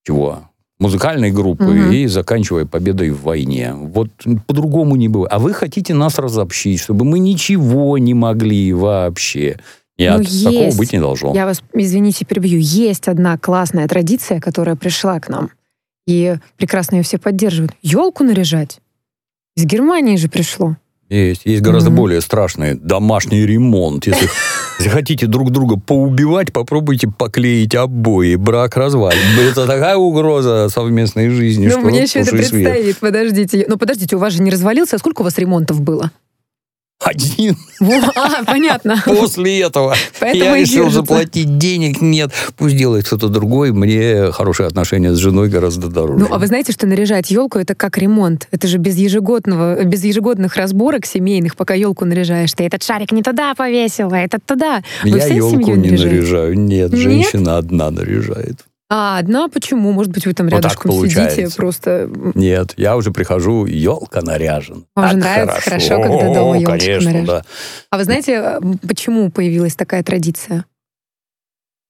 чего? 0.03 0.49
Музыкальной 0.79 1.31
группы 1.31 1.63
Мгм. 1.65 1.91
и 1.91 2.07
заканчивая 2.07 2.65
победой 2.65 3.11
в 3.11 3.21
войне. 3.23 3.73
Вот 3.73 4.09
по-другому 4.47 4.95
не 4.95 5.07
бывает. 5.07 5.31
А 5.31 5.39
вы 5.39 5.53
хотите 5.53 5.93
нас 5.93 6.19
разобщить, 6.19 6.81
чтобы 6.81 7.05
мы 7.05 7.19
ничего 7.19 7.97
не 7.97 8.13
могли 8.13 8.73
вообще. 8.73 9.59
Нет, 9.97 10.17
Ну, 10.17 10.23
такого 10.25 10.63
есть. 10.65 10.77
быть 10.77 10.91
не 10.91 10.99
должно. 10.99 11.33
Я 11.35 11.45
вас, 11.45 11.61
извините, 11.73 12.25
перебью. 12.25 12.59
Есть 12.59 13.07
одна 13.07 13.37
классная 13.37 13.87
традиция, 13.87 14.39
которая 14.41 14.75
пришла 14.75 15.19
к 15.19 15.29
нам. 15.29 15.51
И 16.07 16.35
прекрасно 16.57 16.97
ее 16.97 17.03
все 17.03 17.17
поддерживают. 17.19 17.73
Елку 17.81 18.23
наряжать. 18.23 18.79
Из 19.55 19.63
Германии 19.65 20.17
же 20.17 20.27
пришло. 20.27 20.75
Есть. 21.09 21.45
Есть 21.45 21.61
гораздо 21.61 21.91
Мгм. 21.91 21.97
более 21.97 22.21
страшный 22.21 22.73
домашний 22.73 23.45
ремонт. 23.45 24.07
Если, 24.07 24.27
хотите 24.89 25.27
друг 25.27 25.51
друга 25.51 25.77
поубивать, 25.77 26.51
попробуйте 26.53 27.07
поклеить 27.07 27.75
обои. 27.75 28.35
Брак 28.35 28.75
развалит. 28.77 29.19
Это 29.39 29.65
такая 29.67 29.95
угроза 29.95 30.69
совместной 30.69 31.29
жизни, 31.29 31.69
что 31.69 31.79
ну, 31.79 31.89
мне 31.89 32.03
еще 32.03 32.19
это 32.19 32.29
свет. 32.29 32.49
предстоит. 32.49 32.97
Подождите. 32.99 33.65
Ну, 33.67 33.77
подождите, 33.77 34.15
у 34.15 34.19
вас 34.19 34.33
же 34.33 34.41
не 34.41 34.51
развалился. 34.51 34.95
А 34.95 34.99
сколько 34.99 35.21
у 35.21 35.23
вас 35.23 35.37
ремонтов 35.37 35.81
было? 35.81 36.11
Один 36.99 37.57
А, 38.15 38.45
понятно. 38.45 39.01
после 39.05 39.59
этого. 39.61 39.93
Поэтому 40.21 40.43
я 40.55 40.57
решил 40.57 40.85
держится. 40.85 41.01
заплатить 41.01 41.57
денег. 41.57 41.99
Нет, 42.01 42.31
пусть 42.55 42.77
делает 42.77 43.05
кто-то 43.05 43.27
другой. 43.27 43.71
Мне 43.73 44.31
хорошие 44.31 44.67
отношения 44.67 45.11
с 45.13 45.17
женой 45.17 45.49
гораздо 45.49 45.87
дороже. 45.89 46.19
Ну, 46.25 46.27
а 46.33 46.39
вы 46.39 46.47
знаете, 46.47 46.71
что 46.71 46.87
наряжать 46.87 47.29
елку 47.29 47.59
это 47.59 47.75
как 47.75 47.97
ремонт. 47.97 48.47
Это 48.51 48.67
же 48.67 48.77
без 48.77 48.95
ежегодного, 48.95 49.83
без 49.83 50.03
ежегодных 50.05 50.55
разборок 50.55 51.05
семейных, 51.05 51.57
пока 51.57 51.73
елку 51.73 52.05
наряжаешь. 52.05 52.53
Ты 52.53 52.63
этот 52.63 52.83
шарик 52.83 53.11
не 53.11 53.21
туда 53.21 53.53
повесила, 53.53 54.15
этот 54.15 54.45
туда. 54.45 54.81
Вы 55.03 55.17
я 55.17 55.27
елку 55.27 55.71
не 55.75 55.91
наряжаю. 55.91 56.57
Нет, 56.57 56.91
Нет? 56.93 57.01
женщина 57.01 57.57
одна 57.57 57.91
наряжает. 57.91 58.59
А, 58.95 59.17
одна 59.17 59.47
почему? 59.47 59.91
Может 59.91 60.11
быть, 60.11 60.27
вы 60.27 60.33
там 60.35 60.47
Вот 60.49 60.53
рядышком 60.57 60.91
сидите, 60.91 61.15
получается. 61.15 61.57
просто... 61.57 62.09
Нет, 62.35 62.75
я 62.77 62.95
уже 62.95 63.09
прихожу, 63.09 63.65
елка 63.65 64.21
наряжен. 64.21 64.85
Вам 64.95 65.09
же 65.09 65.17
нравится 65.17 65.61
хорошо, 65.61 65.99
когда 65.99 66.15
О, 66.29 66.33
дома 66.35 66.59
ёлочку 66.59 66.71
Конечно, 66.71 67.09
наряжен. 67.09 67.25
да. 67.25 67.41
А 67.89 67.97
вы 67.97 68.03
знаете, 68.03 68.59
почему 68.87 69.31
появилась 69.31 69.73
такая 69.75 70.03
традиция? 70.03 70.65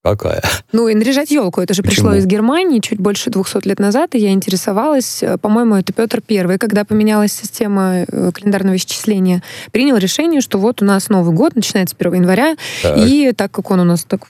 Какая? 0.02 0.42
Ну, 0.74 0.88
и 0.90 0.96
наряжать 0.96 1.32
елку. 1.32 1.62
Это 1.62 1.74
же 1.74 1.82
пришло 1.82 2.10
Почему? 2.10 2.20
из 2.20 2.26
Германии 2.26 2.80
чуть 2.80 3.00
больше 3.00 3.30
200 3.30 3.66
лет 3.68 3.80
назад, 3.80 4.16
и 4.16 4.20
я 4.20 4.32
интересовалась. 4.32 5.24
Э, 5.24 5.38
По-моему, 5.38 5.76
это 5.76 5.94
Петр 5.94 6.22
Первый, 6.22 6.58
когда 6.58 6.84
поменялась 6.84 7.32
система 7.32 8.06
э, 8.08 8.32
календарного 8.34 8.76
исчисления, 8.76 9.42
принял 9.72 9.96
решение, 9.96 10.42
что 10.42 10.58
вот 10.58 10.82
у 10.82 10.86
нас 10.86 11.08
Новый 11.08 11.34
год 11.34 11.56
начинается 11.56 11.96
1 11.98 12.14
января, 12.16 12.58
Так. 12.82 12.98
и 12.98 13.32
так 13.32 13.52
как 13.52 13.72
он 13.72 13.80
у 13.80 13.86
нас 13.86 14.04
так 14.04 14.28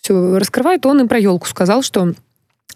все 0.00 0.38
раскрывает, 0.38 0.86
он 0.86 1.04
и 1.04 1.08
про 1.08 1.18
елку 1.18 1.46
сказал, 1.46 1.82
что 1.82 2.14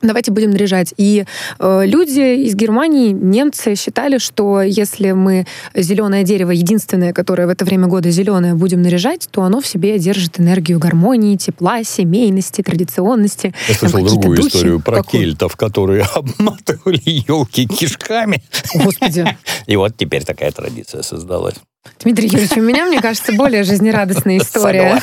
Давайте 0.03 0.33
будем 0.33 0.51
наряжать. 0.51 0.93
И 0.97 1.25
э, 1.59 1.83
люди 1.87 2.45
из 2.45 2.55
Германии, 2.55 3.11
немцы 3.13 3.75
считали, 3.75 4.19
что 4.19 4.61
если 4.61 5.13
мы 5.13 5.47
зеленое 5.75 6.25
дерево, 6.25 6.51
единственное, 6.51 7.13
которое 7.13 7.47
в 7.47 7.51
это 7.51 7.65
время 7.65 7.87
года 7.87 8.11
зеленое, 8.11 8.55
будем 8.55 8.83
наряжать, 8.83 9.29
то 9.31 9.43
оно 9.43 9.61
в 9.61 9.67
себе 9.67 9.99
держит 9.99 10.39
энергию 10.39 10.79
гармонии, 10.79 11.37
тепла, 11.37 11.85
семейности, 11.85 12.63
традиционности. 12.63 13.55
Я 13.69 13.75
слышал 13.75 14.05
другую 14.05 14.37
духи. 14.37 14.49
историю 14.49 14.81
про 14.81 14.97
Какую? 14.97 15.23
кельтов, 15.23 15.57
которые 15.57 16.03
обматывали 16.15 17.01
елки 17.05 17.67
кишками. 17.67 18.43
Господи. 18.75 19.25
И 19.67 19.77
вот 19.77 19.97
теперь 19.97 20.25
такая 20.25 20.51
традиция 20.51 21.03
создалась. 21.03 21.55
Дмитрий 22.01 22.29
Юрьевич, 22.29 22.57
у 22.57 22.61
меня, 22.61 22.87
мне 22.87 23.01
кажется, 23.01 23.33
более 23.33 23.65
жизнерадостная 23.65 24.39
история. 24.39 25.01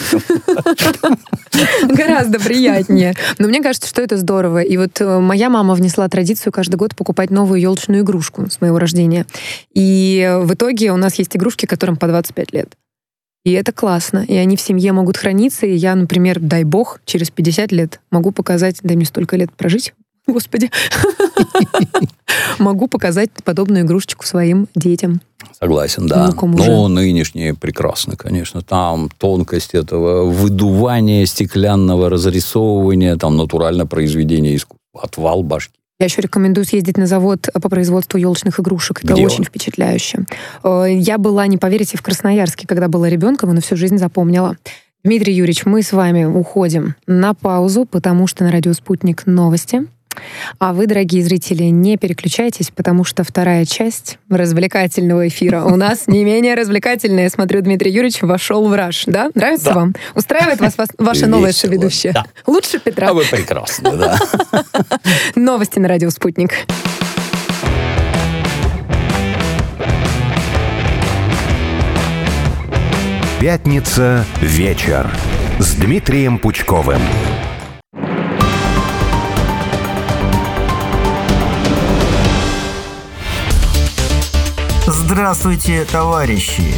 Гораздо 1.87 2.39
приятнее. 2.39 3.13
Но 3.39 3.47
мне 3.47 3.61
кажется, 3.61 3.89
что 3.89 4.01
это 4.01 4.17
здорово. 4.17 4.61
И 4.61 4.77
вот 4.77 4.99
э, 5.01 5.19
моя 5.19 5.49
мама 5.49 5.73
внесла 5.73 6.07
традицию 6.09 6.51
каждый 6.51 6.75
год 6.75 6.95
покупать 6.95 7.29
новую 7.29 7.59
елочную 7.59 8.01
игрушку 8.01 8.49
с 8.49 8.61
моего 8.61 8.77
рождения. 8.79 9.25
И 9.73 10.39
в 10.43 10.53
итоге 10.53 10.91
у 10.91 10.97
нас 10.97 11.15
есть 11.15 11.35
игрушки, 11.35 11.65
которым 11.65 11.97
по 11.97 12.07
25 12.07 12.53
лет. 12.53 12.75
И 13.43 13.51
это 13.53 13.71
классно. 13.71 14.23
И 14.27 14.35
они 14.35 14.55
в 14.55 14.61
семье 14.61 14.91
могут 14.91 15.17
храниться. 15.17 15.65
И 15.65 15.73
я, 15.73 15.95
например, 15.95 16.39
дай 16.39 16.63
бог, 16.63 16.99
через 17.05 17.31
50 17.31 17.71
лет 17.71 17.99
могу 18.11 18.31
показать, 18.31 18.79
дай 18.83 18.95
мне 18.95 19.05
столько 19.05 19.35
лет 19.35 19.51
прожить, 19.51 19.93
господи, 20.27 20.69
могу 22.59 22.87
показать 22.87 23.29
подобную 23.43 23.83
игрушечку 23.85 24.25
своим 24.25 24.67
детям. 24.75 25.21
Согласен, 25.59 26.07
да. 26.07 26.25
Внукам 26.25 26.51
Но 26.51 26.83
уже. 26.85 26.93
нынешние 26.93 27.53
прекрасны, 27.53 28.15
конечно. 28.15 28.61
Там 28.61 29.09
тонкость 29.17 29.73
этого 29.73 30.25
выдувания 30.29 31.25
стеклянного, 31.25 32.09
разрисовывания, 32.09 33.15
там 33.17 33.37
натурально 33.37 33.85
произведение 33.85 34.55
искусства. 34.55 34.77
Отвал 34.93 35.43
башки. 35.43 35.73
Я 35.99 36.05
еще 36.05 36.21
рекомендую 36.21 36.65
съездить 36.65 36.97
на 36.97 37.05
завод 37.05 37.47
по 37.53 37.69
производству 37.69 38.17
елочных 38.17 38.59
игрушек. 38.59 39.03
Это 39.03 39.13
Где 39.13 39.25
очень 39.25 39.39
он? 39.39 39.45
впечатляюще. 39.45 40.25
Э, 40.63 40.85
Я 40.89 41.17
была, 41.19 41.45
не 41.47 41.57
поверите, 41.57 41.97
в 41.97 42.01
Красноярске, 42.01 42.65
когда 42.67 42.87
была 42.87 43.07
ребенком, 43.07 43.51
и 43.51 43.53
на 43.53 43.61
всю 43.61 43.75
жизнь 43.77 43.97
запомнила. 43.99 44.57
Дмитрий 45.03 45.33
Юрьевич, 45.33 45.65
мы 45.65 45.83
с 45.83 45.91
вами 45.91 46.25
уходим 46.25 46.95
на 47.07 47.33
паузу, 47.35 47.85
потому 47.85 48.25
что 48.27 48.43
на 48.43 48.51
радио 48.51 48.73
«Спутник» 48.73 49.25
новости. 49.27 49.83
А 50.59 50.73
вы, 50.73 50.87
дорогие 50.87 51.23
зрители, 51.23 51.63
не 51.63 51.97
переключайтесь, 51.97 52.71
потому 52.71 53.03
что 53.03 53.23
вторая 53.23 53.65
часть 53.65 54.17
развлекательного 54.29 55.27
эфира 55.27 55.63
у 55.63 55.75
нас 55.75 56.03
не 56.07 56.23
менее 56.23 56.55
развлекательная. 56.55 57.23
Я 57.23 57.29
смотрю, 57.29 57.61
Дмитрий 57.61 57.91
Юрьевич 57.91 58.21
вошел 58.21 58.67
в 58.67 58.73
раж, 58.73 59.03
да? 59.07 59.29
Нравится 59.35 59.65
Да. 59.65 59.73
вам? 59.73 59.95
Устраивает 60.15 60.59
вас, 60.59 60.77
вас 60.77 60.89
ваша 60.97 61.27
новая 61.27 61.51
соведущая? 61.53 62.13
да. 62.13 62.25
Лучше 62.47 62.79
Петра. 62.79 63.09
А 63.09 63.13
вы 63.13 63.23
прекрасны, 63.25 63.95
да. 63.97 64.17
Новости 65.35 65.79
на 65.79 65.87
радио 65.87 66.09
«Спутник». 66.09 66.51
Пятница 73.39 74.23
вечер 74.41 75.09
с 75.59 75.73
Дмитрием 75.73 76.37
Пучковым. 76.37 77.01
Здравствуйте, 85.13 85.83
товарищи! 85.83 86.73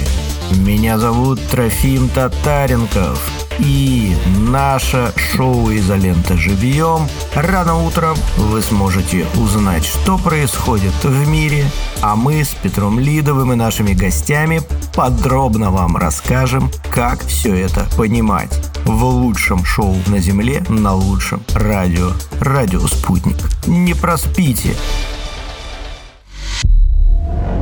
Меня 0.57 0.97
зовут 0.97 1.39
Трофим 1.51 2.09
Татаренков. 2.09 3.21
И 3.59 4.15
наше 4.39 5.13
шоу 5.15 5.71
«Изолента 5.71 6.35
живьем» 6.35 7.07
рано 7.35 7.83
утром 7.85 8.17
вы 8.37 8.63
сможете 8.63 9.27
узнать, 9.35 9.85
что 9.85 10.17
происходит 10.17 10.95
в 11.03 11.27
мире, 11.27 11.63
а 12.01 12.15
мы 12.15 12.43
с 12.43 12.55
Петром 12.55 12.97
Лидовым 12.99 13.53
и 13.53 13.55
нашими 13.55 13.93
гостями 13.93 14.61
подробно 14.95 15.69
вам 15.69 15.95
расскажем, 15.95 16.71
как 16.89 17.23
все 17.23 17.53
это 17.53 17.87
понимать. 17.95 18.51
В 18.85 19.03
лучшем 19.03 19.63
шоу 19.63 19.95
на 20.07 20.17
Земле 20.17 20.63
на 20.69 20.95
лучшем 20.95 21.43
радио. 21.53 22.13
Радио 22.39 22.79
«Спутник». 22.87 23.37
Не 23.67 23.93
проспите. 23.93 24.75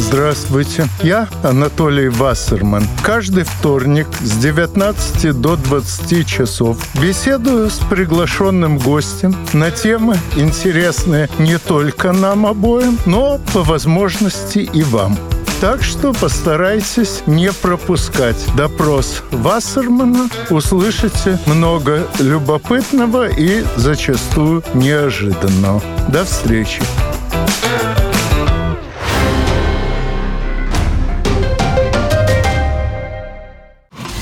Здравствуйте, 0.00 0.88
я 1.02 1.28
Анатолий 1.42 2.08
Вассерман. 2.08 2.84
Каждый 3.02 3.44
вторник 3.44 4.08
с 4.22 4.32
19 4.38 5.38
до 5.38 5.56
20 5.56 6.26
часов 6.26 6.78
беседую 7.00 7.68
с 7.68 7.78
приглашенным 7.90 8.78
гостем 8.78 9.36
на 9.52 9.70
темы, 9.70 10.16
интересные 10.36 11.28
не 11.38 11.58
только 11.58 12.12
нам 12.12 12.46
обоим, 12.46 12.98
но 13.04 13.38
по 13.52 13.62
возможности 13.62 14.60
и 14.60 14.82
вам. 14.82 15.18
Так 15.60 15.82
что 15.82 16.14
постарайтесь 16.14 17.22
не 17.26 17.52
пропускать 17.52 18.42
допрос 18.56 19.22
Вассермана. 19.30 20.30
Услышите 20.48 21.38
много 21.44 22.08
любопытного 22.18 23.28
и 23.28 23.62
зачастую 23.76 24.64
неожиданного. 24.72 25.82
До 26.08 26.24
встречи. 26.24 26.80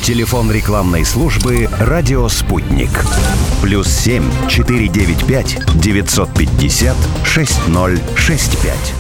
Телефон 0.08 0.50
рекламной 0.50 1.04
службы 1.04 1.68
«Радио 1.78 2.30
Спутник». 2.30 2.88
Плюс 3.60 3.88
семь 3.88 4.24
четыре 4.48 4.88
девять 4.88 5.22
пять 5.26 5.58
девятьсот 5.74 6.32
пятьдесят 6.32 6.96
шесть 7.26 7.68
ноль 7.68 8.00
шесть 8.16 8.56
пять. 8.62 8.94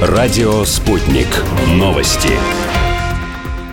Радио 0.00 0.64
«Спутник». 0.64 1.26
Новости. 1.70 2.30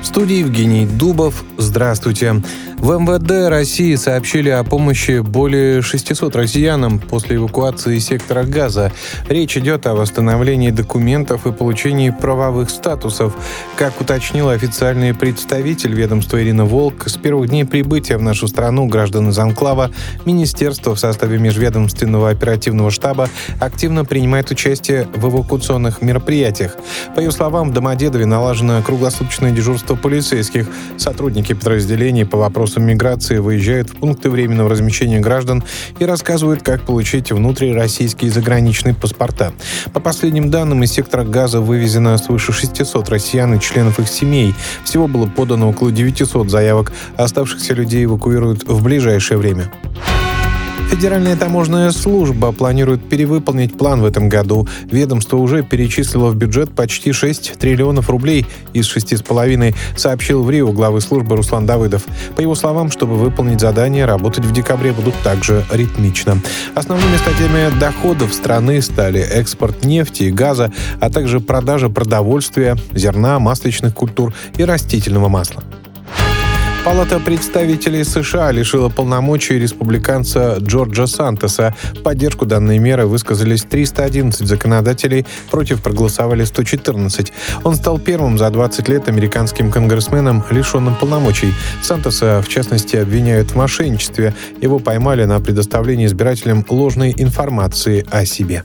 В 0.02 0.06
студии 0.08 0.38
Евгений 0.38 0.88
Дубов. 0.88 1.44
Здравствуйте. 1.60 2.42
В 2.84 3.00
МВД 3.00 3.48
России 3.48 3.96
сообщили 3.96 4.50
о 4.50 4.62
помощи 4.66 5.22
более 5.22 5.82
600 5.82 6.36
россиянам 6.36 7.00
после 7.00 7.38
эвакуации 7.38 7.98
сектора 8.00 8.44
газа. 8.44 8.92
Речь 9.30 9.56
идет 9.56 9.88
о 9.88 9.96
восстановлении 9.96 10.70
документов 10.70 11.48
и 11.48 11.54
получении 11.54 12.10
правовых 12.10 12.70
статусов. 12.70 13.38
Как 13.78 14.02
уточнил 14.02 14.50
официальный 14.50 15.14
представитель 15.14 15.94
ведомства 15.94 16.44
Ирина 16.44 16.66
Волк, 16.66 17.08
с 17.08 17.16
первых 17.16 17.52
дней 17.52 17.64
прибытия 17.64 18.18
в 18.18 18.22
нашу 18.22 18.50
страну 18.50 18.88
граждан 18.88 19.30
из 19.30 19.40
Анклава 19.40 19.90
Министерство 20.26 20.94
в 20.94 21.00
составе 21.00 21.38
межведомственного 21.38 22.32
оперативного 22.32 22.92
штаба 22.92 23.30
активно 23.62 24.04
принимает 24.04 24.52
участие 24.52 25.08
в 25.16 25.30
эвакуационных 25.30 26.02
мероприятиях. 26.02 26.76
По 27.16 27.22
ее 27.22 27.32
словам, 27.32 27.70
в 27.70 27.74
Домодедове 27.74 28.26
налажено 28.26 28.82
круглосуточное 28.82 29.52
дежурство 29.52 29.96
полицейских. 29.96 30.68
Сотрудники 30.98 31.54
подразделений 31.54 32.26
по 32.26 32.38
вопросам 32.38 32.73
вопросам 32.74 32.86
миграции 32.86 33.38
выезжают 33.38 33.90
в 33.90 33.96
пункты 33.98 34.30
временного 34.30 34.70
размещения 34.70 35.20
граждан 35.20 35.64
и 36.00 36.06
рассказывают, 36.06 36.64
как 36.64 36.82
получить 36.82 37.32
внутрироссийские 37.32 38.30
и 38.30 38.34
заграничные 38.34 38.96
паспорта. 38.96 39.54
По 39.94 40.00
последним 40.00 40.50
данным, 40.50 40.84
из 40.84 40.92
сектора 40.92 41.24
газа 41.24 41.62
вывезено 41.62 42.18
свыше 42.18 42.52
600 42.52 43.10
россиян 43.10 43.54
и 43.54 43.60
членов 43.60 44.00
их 44.00 44.08
семей. 44.08 44.56
Всего 44.84 45.08
было 45.08 45.28
подано 45.28 45.70
около 45.70 45.92
900 45.92 46.50
заявок, 46.50 46.92
а 47.16 47.26
оставшихся 47.26 47.74
людей 47.74 48.06
эвакуируют 48.06 48.64
в 48.64 48.84
ближайшее 48.84 49.38
время. 49.38 49.72
Федеральная 50.94 51.36
таможенная 51.36 51.90
служба 51.90 52.52
планирует 52.52 53.10
перевыполнить 53.10 53.76
план 53.76 54.02
в 54.02 54.06
этом 54.06 54.30
году. 54.30 54.68
Ведомство 54.84 55.38
уже 55.38 55.64
перечислило 55.64 56.30
в 56.30 56.36
бюджет 56.36 56.76
почти 56.76 57.12
6 57.12 57.54
триллионов 57.58 58.12
рублей 58.12 58.46
из 58.74 58.96
6,5, 58.96 59.76
сообщил 59.98 60.44
в 60.44 60.52
Рио 60.52 60.72
главы 60.72 61.02
службы 61.02 61.36
Руслан 61.36 61.66
Давыдов. 61.66 62.04
По 62.36 62.42
его 62.42 62.54
словам, 62.54 62.92
чтобы 62.92 63.16
выполнить 63.16 63.60
задание, 63.60 64.06
работать 64.06 64.46
в 64.46 64.54
декабре 64.54 64.92
будут 64.92 65.16
также 65.24 65.66
ритмично. 65.72 66.38
Основными 66.76 67.18
статьями 67.18 67.76
доходов 67.80 68.32
страны 68.32 68.80
стали 68.84 69.20
экспорт 69.20 69.84
нефти 69.84 70.26
и 70.26 70.32
газа, 70.32 70.72
а 71.02 71.10
также 71.10 71.40
продажа 71.40 71.90
продовольствия, 71.90 72.78
зерна, 72.92 73.40
масличных 73.40 73.96
культур 73.96 74.32
и 74.58 74.64
растительного 74.64 75.28
масла. 75.28 75.64
Палата 76.84 77.18
представителей 77.18 78.04
США 78.04 78.52
лишила 78.52 78.90
полномочий 78.90 79.58
республиканца 79.58 80.58
Джорджа 80.60 81.08
Сантоса. 81.08 81.74
В 81.94 82.02
поддержку 82.02 82.46
данной 82.46 82.78
меры 82.78 83.06
высказались 83.06 83.64
311 83.64 84.46
законодателей, 84.46 85.26
против 85.50 85.82
проголосовали 85.82 86.44
114. 86.44 87.32
Он 87.64 87.76
стал 87.76 88.00
первым 88.00 88.38
за 88.38 88.50
20 88.50 88.90
лет 88.90 89.08
американским 89.08 89.72
конгрессменом, 89.72 90.44
лишенным 90.50 90.96
полномочий. 90.96 91.54
Сантоса, 91.82 92.42
в 92.42 92.50
частности, 92.50 92.98
обвиняют 92.98 93.52
в 93.52 93.56
мошенничестве. 93.56 94.34
Его 94.60 94.80
поймали 94.80 95.24
на 95.24 95.40
предоставлении 95.40 96.06
избирателям 96.06 96.66
ложной 96.68 97.14
информации 97.16 98.06
о 98.12 98.26
себе. 98.26 98.62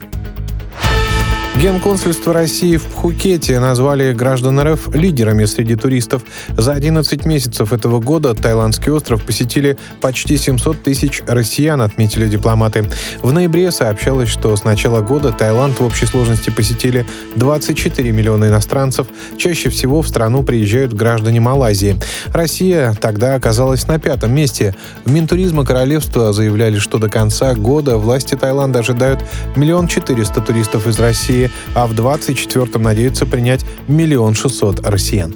Генконсульство 1.61 2.33
России 2.33 2.77
в 2.77 2.85
Пхукете 2.85 3.59
назвали 3.59 4.13
граждан 4.13 4.61
РФ 4.61 4.95
лидерами 4.95 5.45
среди 5.45 5.75
туристов. 5.75 6.23
За 6.57 6.73
11 6.73 7.27
месяцев 7.27 7.73
этого 7.73 7.99
года 7.99 8.33
таиландский 8.33 8.93
остров 8.93 9.25
посетили 9.25 9.77
почти 10.01 10.37
700 10.37 10.85
тысяч 10.85 11.21
россиян, 11.27 11.83
отметили 11.83 12.29
дипломаты. 12.29 12.89
В 13.23 13.33
ноябре 13.33 13.73
сообщалось, 13.73 14.29
что 14.29 14.55
с 14.55 14.63
начала 14.63 15.01
года 15.01 15.33
Таиланд 15.33 15.81
в 15.81 15.85
общей 15.85 16.07
сложности 16.07 16.51
посетили 16.51 17.05
24 17.35 18.13
миллиона 18.13 18.45
иностранцев. 18.45 19.09
Чаще 19.37 19.69
всего 19.69 20.03
в 20.03 20.09
страну 20.09 20.45
приезжают 20.45 20.93
граждане 20.93 21.41
Малайзии. 21.41 21.97
Россия 22.33 22.95
тогда 23.01 23.35
оказалась 23.35 23.89
на 23.89 23.99
пятом 23.99 24.33
месте. 24.33 24.77
В 25.05 25.11
Минтуризма 25.11 25.65
королевства 25.65 26.33
заявляли, 26.33 26.79
что 26.79 26.99
до 26.99 27.09
конца 27.09 27.55
года 27.55 27.99
власти 27.99 28.37
Таиланда 28.37 28.79
ожидают 28.79 29.25
миллион 29.57 29.89
четыреста 29.89 30.41
туристов 30.41 30.87
из 30.87 31.01
России 31.01 31.48
а 31.75 31.87
в 31.87 31.93
24-м 31.93 32.83
надеются 32.83 33.27
принять 33.27 33.65
миллион 33.87 34.35
шестьсот 34.35 34.87
россиян. 34.87 35.35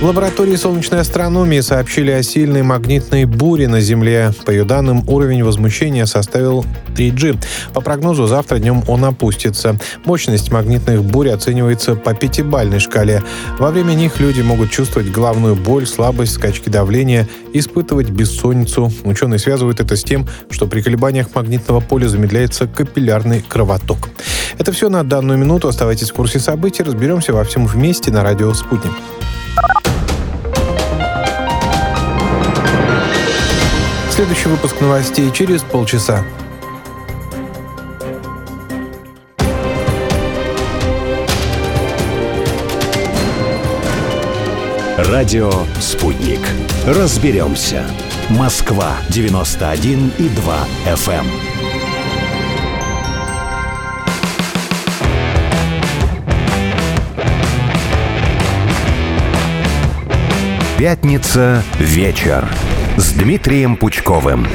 В 0.00 0.04
лаборатории 0.04 0.54
солнечной 0.54 1.00
астрономии 1.00 1.58
сообщили 1.58 2.12
о 2.12 2.22
сильной 2.22 2.62
магнитной 2.62 3.24
буре 3.24 3.66
на 3.66 3.80
Земле. 3.80 4.32
По 4.46 4.52
ее 4.52 4.62
данным, 4.62 5.02
уровень 5.08 5.42
возмущения 5.42 6.06
составил 6.06 6.64
3G. 6.96 7.36
По 7.74 7.80
прогнозу, 7.80 8.28
завтра 8.28 8.58
днем 8.58 8.84
он 8.86 9.04
опустится. 9.04 9.76
Мощность 10.04 10.52
магнитных 10.52 11.02
бурь 11.02 11.30
оценивается 11.30 11.96
по 11.96 12.14
пятибальной 12.14 12.78
шкале. 12.78 13.24
Во 13.58 13.72
время 13.72 13.94
них 13.94 14.20
люди 14.20 14.40
могут 14.40 14.70
чувствовать 14.70 15.10
головную 15.10 15.56
боль, 15.56 15.84
слабость, 15.84 16.34
скачки 16.34 16.68
давления, 16.68 17.28
испытывать 17.52 18.10
бессонницу. 18.10 18.92
Ученые 19.02 19.40
связывают 19.40 19.80
это 19.80 19.96
с 19.96 20.04
тем, 20.04 20.28
что 20.48 20.68
при 20.68 20.80
колебаниях 20.80 21.34
магнитного 21.34 21.80
поля 21.80 22.06
замедляется 22.06 22.68
капиллярный 22.68 23.40
кровоток. 23.42 24.10
Это 24.58 24.72
все 24.72 24.88
на 24.88 25.04
данную 25.04 25.38
минуту. 25.38 25.68
Оставайтесь 25.68 26.10
в 26.10 26.14
курсе 26.14 26.40
событий. 26.40 26.82
Разберемся 26.82 27.32
во 27.32 27.44
всем 27.44 27.66
вместе 27.66 28.10
на 28.10 28.24
радио 28.24 28.52
«Спутник». 28.52 28.92
Следующий 34.10 34.48
выпуск 34.48 34.80
новостей 34.80 35.30
через 35.30 35.62
полчаса. 35.62 36.24
Радио 44.96 45.52
«Спутник». 45.80 46.40
Разберемся. 46.84 47.84
Москва, 48.30 48.96
91 49.10 50.12
и 50.18 50.28
2 50.28 50.66
FM. 50.86 51.57
Пятница. 60.78 61.64
Вечер 61.80 62.48
с 62.96 63.10
Дмитрием 63.10 63.76
Пучковым. 63.76 64.46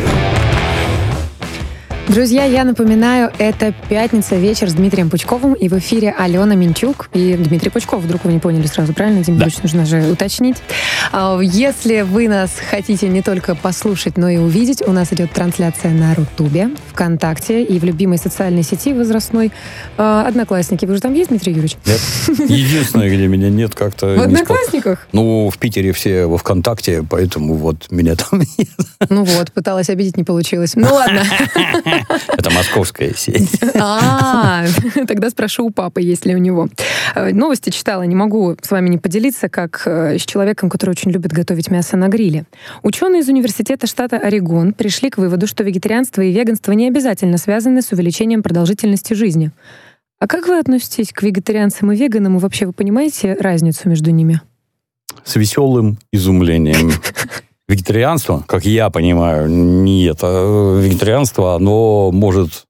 Друзья, 2.09 2.43
я 2.43 2.65
напоминаю, 2.65 3.31
это 3.37 3.73
пятница 3.87 4.35
вечер 4.35 4.69
с 4.69 4.73
Дмитрием 4.73 5.09
Пучковым, 5.09 5.53
и 5.53 5.69
в 5.69 5.73
эфире 5.79 6.13
Алена 6.17 6.53
Минчук 6.53 7.09
и 7.13 7.35
Дмитрий 7.35 7.69
Пучков. 7.69 8.03
Вдруг 8.03 8.25
вы 8.25 8.33
не 8.33 8.39
поняли 8.39 8.67
сразу, 8.67 8.93
правильно, 8.93 9.23
Дим? 9.23 9.37
Да. 9.37 9.47
Нужно 9.63 9.85
же 9.85 10.11
уточнить. 10.11 10.57
А, 11.13 11.39
если 11.41 12.01
вы 12.01 12.27
нас 12.27 12.51
хотите 12.69 13.07
не 13.07 13.21
только 13.21 13.55
послушать, 13.55 14.17
но 14.17 14.27
и 14.27 14.35
увидеть, 14.35 14.85
у 14.85 14.91
нас 14.91 15.13
идет 15.13 15.31
трансляция 15.31 15.91
на 15.91 16.13
Рутубе, 16.13 16.71
ВКонтакте 16.91 17.63
и 17.63 17.79
в 17.79 17.85
любимой 17.85 18.17
социальной 18.17 18.63
сети 18.63 18.93
возрастной 18.93 19.53
а, 19.97 20.25
Одноклассники. 20.27 20.85
Вы 20.85 20.95
же 20.95 21.01
там 21.01 21.13
есть, 21.13 21.29
Дмитрий 21.29 21.53
Юрьевич? 21.53 21.77
Нет. 21.85 22.01
Единственное, 22.49 23.07
где 23.07 23.27
меня 23.27 23.49
нет, 23.49 23.75
как-то... 23.75 24.07
В 24.07 24.21
Одноклассниках? 24.23 25.07
Ну, 25.13 25.49
в 25.49 25.57
Питере 25.57 25.93
все 25.93 26.25
во 26.25 26.37
ВКонтакте, 26.37 27.05
поэтому 27.09 27.55
вот 27.55 27.89
меня 27.91 28.15
там 28.15 28.41
нет. 28.57 28.67
Ну 29.09 29.23
вот, 29.23 29.53
пыталась 29.53 29.89
обидеть, 29.89 30.17
не 30.17 30.25
получилось. 30.25 30.73
Ну 30.75 30.93
ладно. 30.93 31.23
Это 32.27 32.51
московская 32.51 33.13
сеть. 33.13 33.49
А, 33.75 34.65
тогда 35.07 35.29
спрошу 35.29 35.65
у 35.65 35.69
папы, 35.69 36.01
есть 36.01 36.25
ли 36.25 36.35
у 36.35 36.37
него. 36.37 36.69
Э, 37.15 37.33
Новости 37.33 37.69
читала, 37.69 38.03
не 38.03 38.15
могу 38.15 38.55
с 38.61 38.71
вами 38.71 38.89
не 38.89 38.97
поделиться, 38.97 39.49
как 39.49 39.83
э, 39.85 40.17
с 40.17 40.25
человеком, 40.25 40.69
который 40.69 40.91
очень 40.91 41.11
любит 41.11 41.31
готовить 41.31 41.69
мясо 41.69 41.97
на 41.97 42.07
гриле. 42.07 42.45
Ученые 42.81 43.21
из 43.21 43.29
университета 43.29 43.87
штата 43.87 44.17
Орегон 44.17 44.73
пришли 44.73 45.09
к 45.09 45.17
выводу, 45.17 45.47
что 45.47 45.63
вегетарианство 45.63 46.21
и 46.21 46.31
веганство 46.31 46.71
не 46.71 46.87
обязательно 46.87 47.37
связаны 47.37 47.81
с 47.81 47.91
увеличением 47.91 48.43
продолжительности 48.43 49.13
жизни. 49.13 49.51
А 50.19 50.27
как 50.27 50.47
вы 50.47 50.57
относитесь 50.57 51.11
к 51.11 51.21
вегетарианцам 51.21 51.91
и 51.91 51.97
веганам? 51.97 52.37
И 52.37 52.39
вообще 52.39 52.65
вы 52.65 52.73
понимаете 52.73 53.35
разницу 53.39 53.89
между 53.89 54.11
ними? 54.11 54.41
С 55.25 55.35
веселым 55.35 55.97
изумлением. 56.11 56.91
Вегетарианство, 57.67 58.43
как 58.47 58.65
я 58.65 58.89
понимаю, 58.89 59.49
не 59.49 60.05
это. 60.05 60.79
Вегетарианство, 60.81 61.55
оно 61.55 62.11
может 62.11 62.65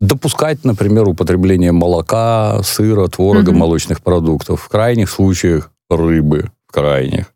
допускать, 0.00 0.64
например, 0.64 1.06
употребление 1.08 1.72
молока, 1.72 2.62
сыра, 2.62 3.06
творога, 3.08 3.50
Мгм. 3.50 3.60
молочных 3.60 4.00
продуктов. 4.02 4.62
В 4.62 4.68
крайних 4.68 5.10
случаях 5.10 5.70
рыбы. 5.90 6.50
В 6.66 6.72
крайних. 6.72 7.34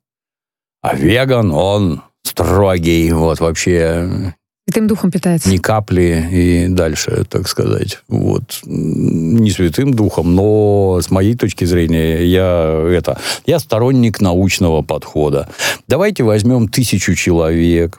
А 0.80 0.94
веган, 0.94 1.52
он 1.52 2.02
строгий, 2.22 3.12
вот 3.12 3.40
вообще 3.40 4.34
Святым 4.66 4.86
духом 4.86 5.10
питается. 5.10 5.50
ни 5.50 5.58
капли 5.58 6.26
и 6.32 6.68
дальше, 6.68 7.24
так 7.28 7.46
сказать. 7.48 7.98
Вот. 8.08 8.60
Не 8.64 9.50
святым 9.50 9.92
духом, 9.92 10.34
но 10.34 11.00
с 11.02 11.10
моей 11.10 11.34
точки 11.36 11.66
зрения 11.66 12.24
я 12.24 12.82
это... 12.90 13.18
Я 13.44 13.58
сторонник 13.58 14.22
научного 14.22 14.80
подхода. 14.80 15.48
Давайте 15.86 16.22
возьмем 16.24 16.68
тысячу 16.68 17.14
человек 17.14 17.98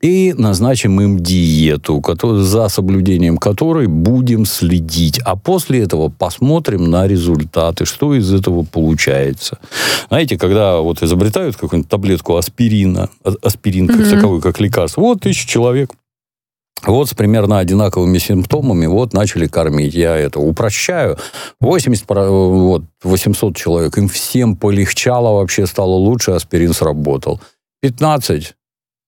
и 0.00 0.32
назначим 0.36 0.98
им 1.02 1.18
диету, 1.20 2.02
за 2.22 2.68
соблюдением 2.68 3.36
которой 3.36 3.86
будем 3.86 4.46
следить. 4.46 5.18
А 5.22 5.36
после 5.36 5.82
этого 5.82 6.08
посмотрим 6.08 6.90
на 6.90 7.06
результаты, 7.06 7.84
что 7.84 8.14
из 8.14 8.32
этого 8.32 8.62
получается. 8.62 9.58
Знаете, 10.08 10.38
когда 10.38 10.78
вот 10.78 11.02
изобретают 11.02 11.56
какую-нибудь 11.56 11.90
таблетку 11.90 12.36
аспирина, 12.36 13.10
а- 13.22 13.34
аспирин 13.42 13.86
как 13.86 13.98
Мгм. 13.98 14.10
таковой, 14.10 14.40
как 14.40 14.60
лекарство, 14.60 15.02
вот 15.02 15.20
тысяча 15.20 15.46
человек, 15.46 15.90
вот 16.84 17.08
с 17.08 17.14
примерно 17.14 17.58
одинаковыми 17.58 18.18
симптомами 18.18 18.86
вот 18.86 19.12
начали 19.12 19.46
кормить. 19.46 19.94
Я 19.94 20.16
это 20.16 20.40
упрощаю. 20.40 21.18
80, 21.60 22.04
про- 22.06 22.28
вот, 22.30 22.82
800 23.02 23.56
человек, 23.56 23.96
им 23.98 24.08
всем 24.08 24.56
полегчало, 24.56 25.32
вообще 25.38 25.66
стало 25.66 25.94
лучше, 25.94 26.32
аспирин 26.32 26.72
сработал. 26.72 27.40
15 27.82 28.54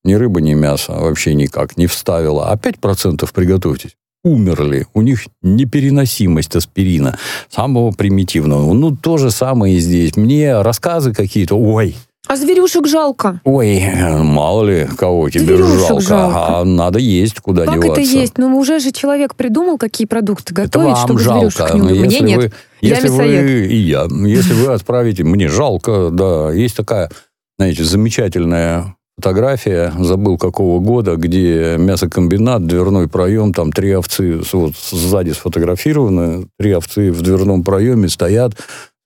ни 0.04 0.14
рыба, 0.14 0.40
ни 0.40 0.54
мясо 0.54 0.92
вообще 0.92 1.34
никак 1.34 1.76
не 1.76 1.86
вставила. 1.86 2.50
А 2.50 2.56
5% 2.56 3.32
приготовьтесь 3.32 3.96
умерли. 4.24 4.86
У 4.94 5.02
них 5.02 5.26
непереносимость 5.42 6.56
аспирина, 6.56 7.18
самого 7.48 7.92
примитивного. 7.92 8.72
Ну, 8.72 8.96
то 8.96 9.16
же 9.16 9.30
самое 9.30 9.76
и 9.76 9.80
здесь. 9.80 10.16
Мне 10.16 10.60
рассказы 10.60 11.12
какие-то, 11.12 11.56
ой, 11.56 11.96
А 12.28 12.36
зверюшек 12.36 12.86
жалко. 12.86 13.40
Ой, 13.44 13.78
э, 13.78 14.22
мало 14.22 14.64
ли, 14.64 14.86
кого 14.98 15.30
тебе 15.30 15.46
Зверюшек 15.56 15.78
жалко. 15.88 16.00
жалко. 16.02 16.58
А 16.60 16.64
надо 16.64 16.98
есть, 16.98 17.40
куда 17.40 17.64
Как 17.64 17.74
деваться. 17.80 17.92
это 17.92 18.10
есть? 18.10 18.38
Ну, 18.38 18.56
уже 18.58 18.78
же 18.80 18.92
человек 18.92 19.34
придумал, 19.34 19.78
какие 19.78 20.06
продукты 20.06 20.52
Это 20.52 20.62
готовить, 20.64 20.88
вам 20.88 20.96
чтобы 21.06 21.20
жалко. 21.20 21.50
зверюшек 21.50 21.74
не 21.74 21.80
но 21.80 21.86
убивать. 21.86 22.06
Мне 22.06 22.20
нет. 22.20 22.36
Вы, 22.36 22.52
Я 22.82 22.88
если 22.96 23.08
вы, 23.08 23.14
мясоед. 23.16 23.70
и 23.70 23.76
я, 23.76 24.06
если 24.26 24.52
вы 24.54 24.72
отправите, 24.74 25.24
мне 25.24 25.48
жалко, 25.48 26.10
да, 26.12 26.52
есть 26.52 26.76
такая, 26.76 27.10
знаете, 27.58 27.82
замечательная 27.84 28.94
фотография, 29.16 29.92
забыл 29.98 30.36
какого 30.38 30.78
года, 30.80 31.16
где 31.16 31.76
мясокомбинат, 31.78 32.66
дверной 32.66 33.08
проем, 33.08 33.52
там 33.54 33.72
три 33.72 33.92
овцы 33.96 34.40
вот 34.52 34.74
сзади 34.76 35.30
сфотографированы, 35.30 36.46
три 36.58 36.72
овцы 36.74 37.10
в 37.10 37.22
дверном 37.22 37.64
проеме 37.64 38.08
стоят, 38.08 38.52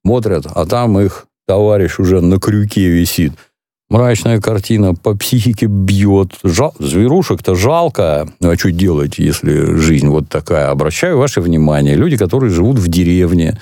смотрят, 0.05 0.47
а 0.55 0.67
там 0.67 0.99
их 1.01 1.27
товарищ 1.47 1.99
уже 1.99 2.21
на 2.21 2.39
крюке 2.39 2.89
висит. 2.89 3.33
Мрачная 3.91 4.41
картина, 4.41 4.95
по 4.95 5.15
психике 5.15 5.67
бьет. 5.67 6.39
Жал- 6.43 6.75
Зверушек-то 6.79 7.55
жалко. 7.55 8.27
Ну, 8.41 8.51
а 8.51 8.57
что 8.57 8.73
делать, 8.73 9.19
если 9.19 9.77
жизнь 9.77 10.09
вот 10.09 10.29
такая? 10.31 10.71
Обращаю 10.71 11.19
ваше 11.19 11.43
внимание. 11.43 11.95
Люди, 11.95 12.17
которые 12.17 12.51
живут 12.51 12.79
в 12.79 12.89
деревне, 12.89 13.61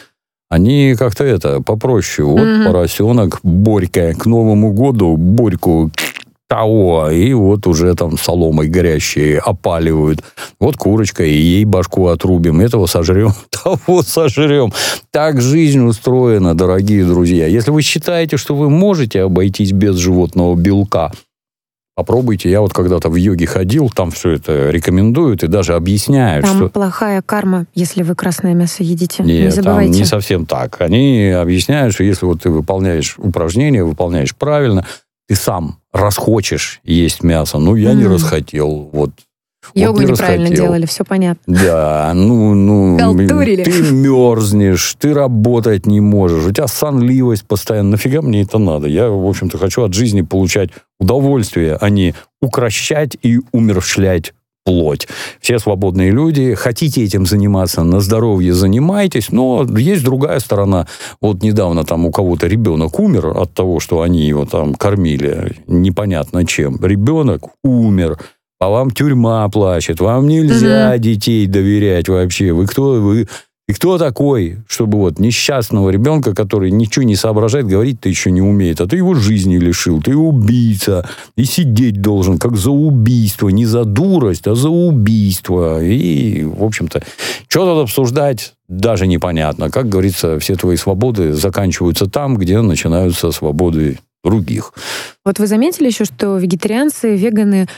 они 0.48 0.94
как-то 0.96 1.24
это 1.24 1.60
попроще. 1.62 2.26
Вот 2.28 2.40
Мгм. 2.46 2.64
поросенок, 2.66 3.40
Борька, 3.42 4.12
к 4.14 4.26
Новому 4.26 4.72
году 4.72 5.16
Борьку 5.16 5.90
того, 6.50 7.08
и 7.10 7.32
вот 7.32 7.68
уже 7.68 7.94
там 7.94 8.18
соломой 8.18 8.66
горящей 8.66 9.38
опаливают. 9.38 10.24
Вот 10.58 10.76
курочка, 10.76 11.22
и 11.22 11.32
ей 11.32 11.64
башку 11.64 12.08
отрубим, 12.08 12.60
этого 12.60 12.86
сожрем, 12.86 13.30
того 13.50 14.02
сожрем. 14.02 14.72
Так 15.12 15.40
жизнь 15.40 15.80
устроена, 15.80 16.56
дорогие 16.56 17.04
друзья. 17.04 17.46
Если 17.46 17.70
вы 17.70 17.82
считаете, 17.82 18.36
что 18.36 18.56
вы 18.56 18.68
можете 18.68 19.22
обойтись 19.22 19.70
без 19.70 19.94
животного 19.94 20.56
белка, 20.56 21.12
попробуйте. 21.94 22.50
Я 22.50 22.62
вот 22.62 22.72
когда-то 22.72 23.10
в 23.10 23.14
йоге 23.14 23.46
ходил, 23.46 23.88
там 23.88 24.10
все 24.10 24.30
это 24.30 24.70
рекомендуют 24.70 25.44
и 25.44 25.46
даже 25.46 25.74
объясняют, 25.74 26.46
Там 26.46 26.56
что... 26.56 26.68
плохая 26.68 27.22
карма, 27.22 27.66
если 27.76 28.02
вы 28.02 28.16
красное 28.16 28.54
мясо 28.54 28.82
едите. 28.82 29.22
Нет, 29.22 29.28
не 29.28 29.42
там 29.50 29.52
забывайте. 29.52 29.98
не 29.98 30.04
совсем 30.04 30.46
так. 30.46 30.80
Они 30.80 31.28
объясняют, 31.28 31.94
что 31.94 32.02
если 32.02 32.26
вот 32.26 32.42
ты 32.42 32.50
выполняешь 32.50 33.14
упражнения, 33.18 33.84
выполняешь 33.84 34.34
правильно, 34.34 34.84
ты 35.30 35.36
сам 35.36 35.78
расхочешь 35.92 36.80
есть 36.82 37.22
мясо. 37.22 37.58
Ну, 37.58 37.76
я 37.76 37.94
не 37.94 38.02
Мгм. 38.02 38.14
расхотел. 38.14 38.90
Вот. 38.92 39.10
Йогу 39.74 39.98
вот 39.98 40.04
не 40.04 40.10
неправильно 40.10 40.46
расхотел. 40.46 40.64
делали, 40.64 40.86
все 40.86 41.04
понятно. 41.04 41.54
Да, 41.54 42.10
ну, 42.16 42.54
ну, 42.54 42.98
Халтурили. 43.28 43.62
ты 43.62 43.92
мерзнешь, 43.92 44.96
ты 44.98 45.14
работать 45.14 45.86
не 45.86 46.00
можешь, 46.00 46.44
у 46.46 46.50
тебя 46.50 46.66
сонливость 46.66 47.44
постоянно. 47.46 47.90
Нафига 47.90 48.22
мне 48.22 48.42
это 48.42 48.58
надо? 48.58 48.88
Я, 48.88 49.08
в 49.08 49.24
общем-то, 49.24 49.56
хочу 49.56 49.84
от 49.84 49.94
жизни 49.94 50.22
получать 50.22 50.70
удовольствие, 50.98 51.78
а 51.80 51.90
не 51.90 52.16
укращать 52.42 53.16
и 53.22 53.38
умерщвлять 53.52 54.32
плоть. 54.70 55.08
Все 55.40 55.58
свободные 55.58 56.12
люди, 56.12 56.54
хотите 56.54 57.02
этим 57.02 57.26
заниматься, 57.26 57.82
на 57.82 57.98
здоровье 57.98 58.54
занимайтесь, 58.54 59.32
но 59.32 59.66
есть 59.76 60.04
другая 60.04 60.38
сторона. 60.38 60.86
Вот 61.20 61.42
недавно 61.42 61.84
там 61.84 62.06
у 62.06 62.12
кого-то 62.12 62.46
ребенок 62.46 63.00
умер 63.00 63.36
от 63.36 63.52
того, 63.52 63.80
что 63.80 64.02
они 64.02 64.28
его 64.28 64.44
там 64.44 64.74
кормили 64.74 65.56
непонятно 65.66 66.46
чем. 66.46 66.78
Ребенок 66.80 67.42
умер, 67.64 68.18
по 68.60 68.68
вам 68.68 68.92
тюрьма 68.92 69.48
плачет, 69.48 70.00
вам 70.00 70.28
нельзя 70.28 70.96
детей 70.98 71.46
доверять 71.48 72.08
вообще. 72.08 72.52
Вы 72.52 72.66
кто? 72.66 72.92
Вы 72.92 73.26
и 73.70 73.72
кто 73.72 73.98
такой, 73.98 74.58
чтобы 74.66 74.98
вот 74.98 75.20
несчастного 75.20 75.90
ребенка, 75.90 76.34
который 76.34 76.72
ничего 76.72 77.04
не 77.04 77.14
соображает, 77.14 77.68
говорить-то 77.68 78.08
еще 78.08 78.32
не 78.32 78.42
умеет, 78.42 78.80
а 78.80 78.88
ты 78.88 78.96
его 78.96 79.14
жизни 79.14 79.58
лишил, 79.58 80.02
ты 80.02 80.16
убийца, 80.16 81.08
и 81.36 81.44
сидеть 81.44 82.02
должен, 82.02 82.40
как 82.40 82.56
за 82.56 82.72
убийство, 82.72 83.48
не 83.48 83.66
за 83.66 83.84
дурость, 83.84 84.48
а 84.48 84.56
за 84.56 84.70
убийство. 84.70 85.80
И, 85.80 86.42
в 86.42 86.64
общем-то, 86.64 87.00
что 87.46 87.64
тут 87.64 87.84
обсуждать, 87.84 88.54
даже 88.66 89.06
непонятно. 89.06 89.70
Как 89.70 89.88
говорится, 89.88 90.40
все 90.40 90.56
твои 90.56 90.74
свободы 90.74 91.32
заканчиваются 91.32 92.10
там, 92.10 92.38
где 92.38 92.60
начинаются 92.62 93.30
свободы 93.30 94.00
других. 94.24 94.72
Вот 95.24 95.38
вы 95.38 95.46
заметили 95.46 95.86
еще, 95.86 96.04
что 96.06 96.38
вегетарианцы, 96.38 97.14
веганы, 97.14 97.68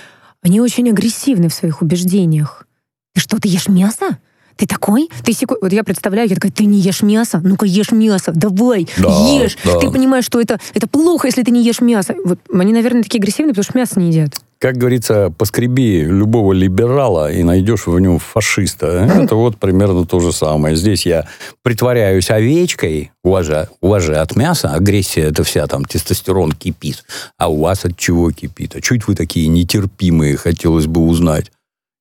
они 0.41 0.59
очень 0.63 0.89
агрессивны 0.89 1.51
в 1.51 1.55
своих 1.55 1.83
убеждениях. 1.83 2.67
Ты 3.15 3.21
что, 3.21 3.39
ты 3.39 3.49
ешь 3.49 3.69
мясо? 3.69 4.17
Ты 4.57 4.67
такой? 4.67 5.09
Ты 5.25 5.33
секу... 5.33 5.57
Вот 5.61 5.73
я 5.73 5.85
представляю, 5.85 6.29
я 6.29 6.35
такая, 6.35 6.53
ты 6.53 6.65
не 6.65 6.79
ешь 6.81 7.03
мясо? 7.03 7.41
Ну-ка 7.43 7.67
ешь 7.67 7.93
мясо, 7.93 8.33
давай, 8.35 8.89
Да, 8.97 9.09
ешь. 9.09 9.57
да. 9.65 9.79
Ты 9.79 9.91
понимаешь, 9.91 10.25
что 10.25 10.41
это, 10.41 10.59
это 10.75 10.87
плохо, 10.87 11.29
если 11.29 11.43
ты 11.43 11.51
не 11.51 11.63
ешь 11.65 11.81
мясо. 11.81 12.15
Вот 12.25 12.39
они, 12.53 12.73
наверное, 12.73 13.03
такие 13.03 13.19
агрессивные, 13.21 13.53
потому 13.55 13.65
что 13.65 13.79
мясо 13.79 13.99
не 14.01 14.09
едят. 14.11 14.35
Как 14.59 14.77
говорится, 14.77 15.35
поскреби 15.37 16.05
любого 16.05 16.53
либерала 16.53 17.33
и 17.33 17.43
найдешь 17.43 17.87
в 17.89 17.99
нем 17.99 18.21
фашиста. 18.21 18.87
Это 19.23 19.35
вот 19.35 19.57
примерно 19.59 20.07
то 20.07 20.21
же 20.21 20.33
самое. 20.33 20.77
Здесь 20.77 21.05
я 21.05 21.27
притворяюсь 21.63 22.31
овечкой, 22.31 23.11
у 23.25 23.31
вас 23.31 23.47
же, 23.47 23.69
у 23.81 23.89
вас 23.89 24.05
же 24.05 24.15
от 24.17 24.37
мяса 24.37 24.71
агрессия, 24.73 25.23
это 25.23 25.43
вся 25.43 25.67
там 25.67 25.85
тестостерон 25.85 26.53
кипит. 26.53 27.05
А 27.39 27.49
у 27.49 27.61
вас 27.61 27.85
от 27.85 27.97
чего 27.97 28.31
кипит? 28.31 28.77
А 28.77 28.81
чуть 28.81 29.09
вы 29.09 29.17
такие 29.17 29.49
нетерпимые, 29.49 30.37
хотелось 30.37 30.87
бы 30.87 31.01
узнать. 31.01 31.51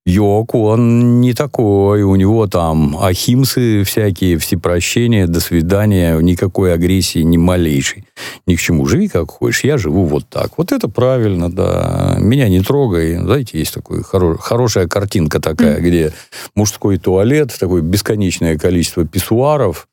Йог, 0.06 0.56
он 0.56 1.22
не 1.22 1.34
такой. 1.34 2.02
У 2.02 2.16
него 2.16 2.48
там 2.48 2.98
ахимсы 3.00 3.84
всякие, 3.84 4.40
всепрощения, 4.40 5.28
до 5.28 5.40
свидания, 5.40 6.18
никакой 6.18 6.74
агрессии, 6.74 7.20
ни 7.20 7.38
малейшей. 7.38 8.06
Ни 8.48 8.56
к 8.56 8.60
чему. 8.60 8.88
Живи 8.88 9.08
как 9.08 9.30
хочешь, 9.30 9.64
я 9.64 9.78
живу 9.78 10.06
вот 10.06 10.28
так. 10.28 10.58
Вот 10.58 10.72
это 10.72 10.88
правильно, 10.90 11.52
да. 11.52 12.16
Меня 12.20 12.50
не 12.50 12.62
трогай. 12.62 13.18
Знаете, 13.18 13.60
есть 13.60 13.76
такая 13.76 14.00
хоро- 14.00 14.38
хорошая 14.40 14.88
картинка 14.88 15.40
такая, 15.40 15.80
где 15.80 16.14
мужской 16.56 16.98
туалет, 16.98 17.56
такое 17.60 17.84
бесконечное 17.84 18.58
количество 18.58 19.06
писсуаров, 19.06 19.88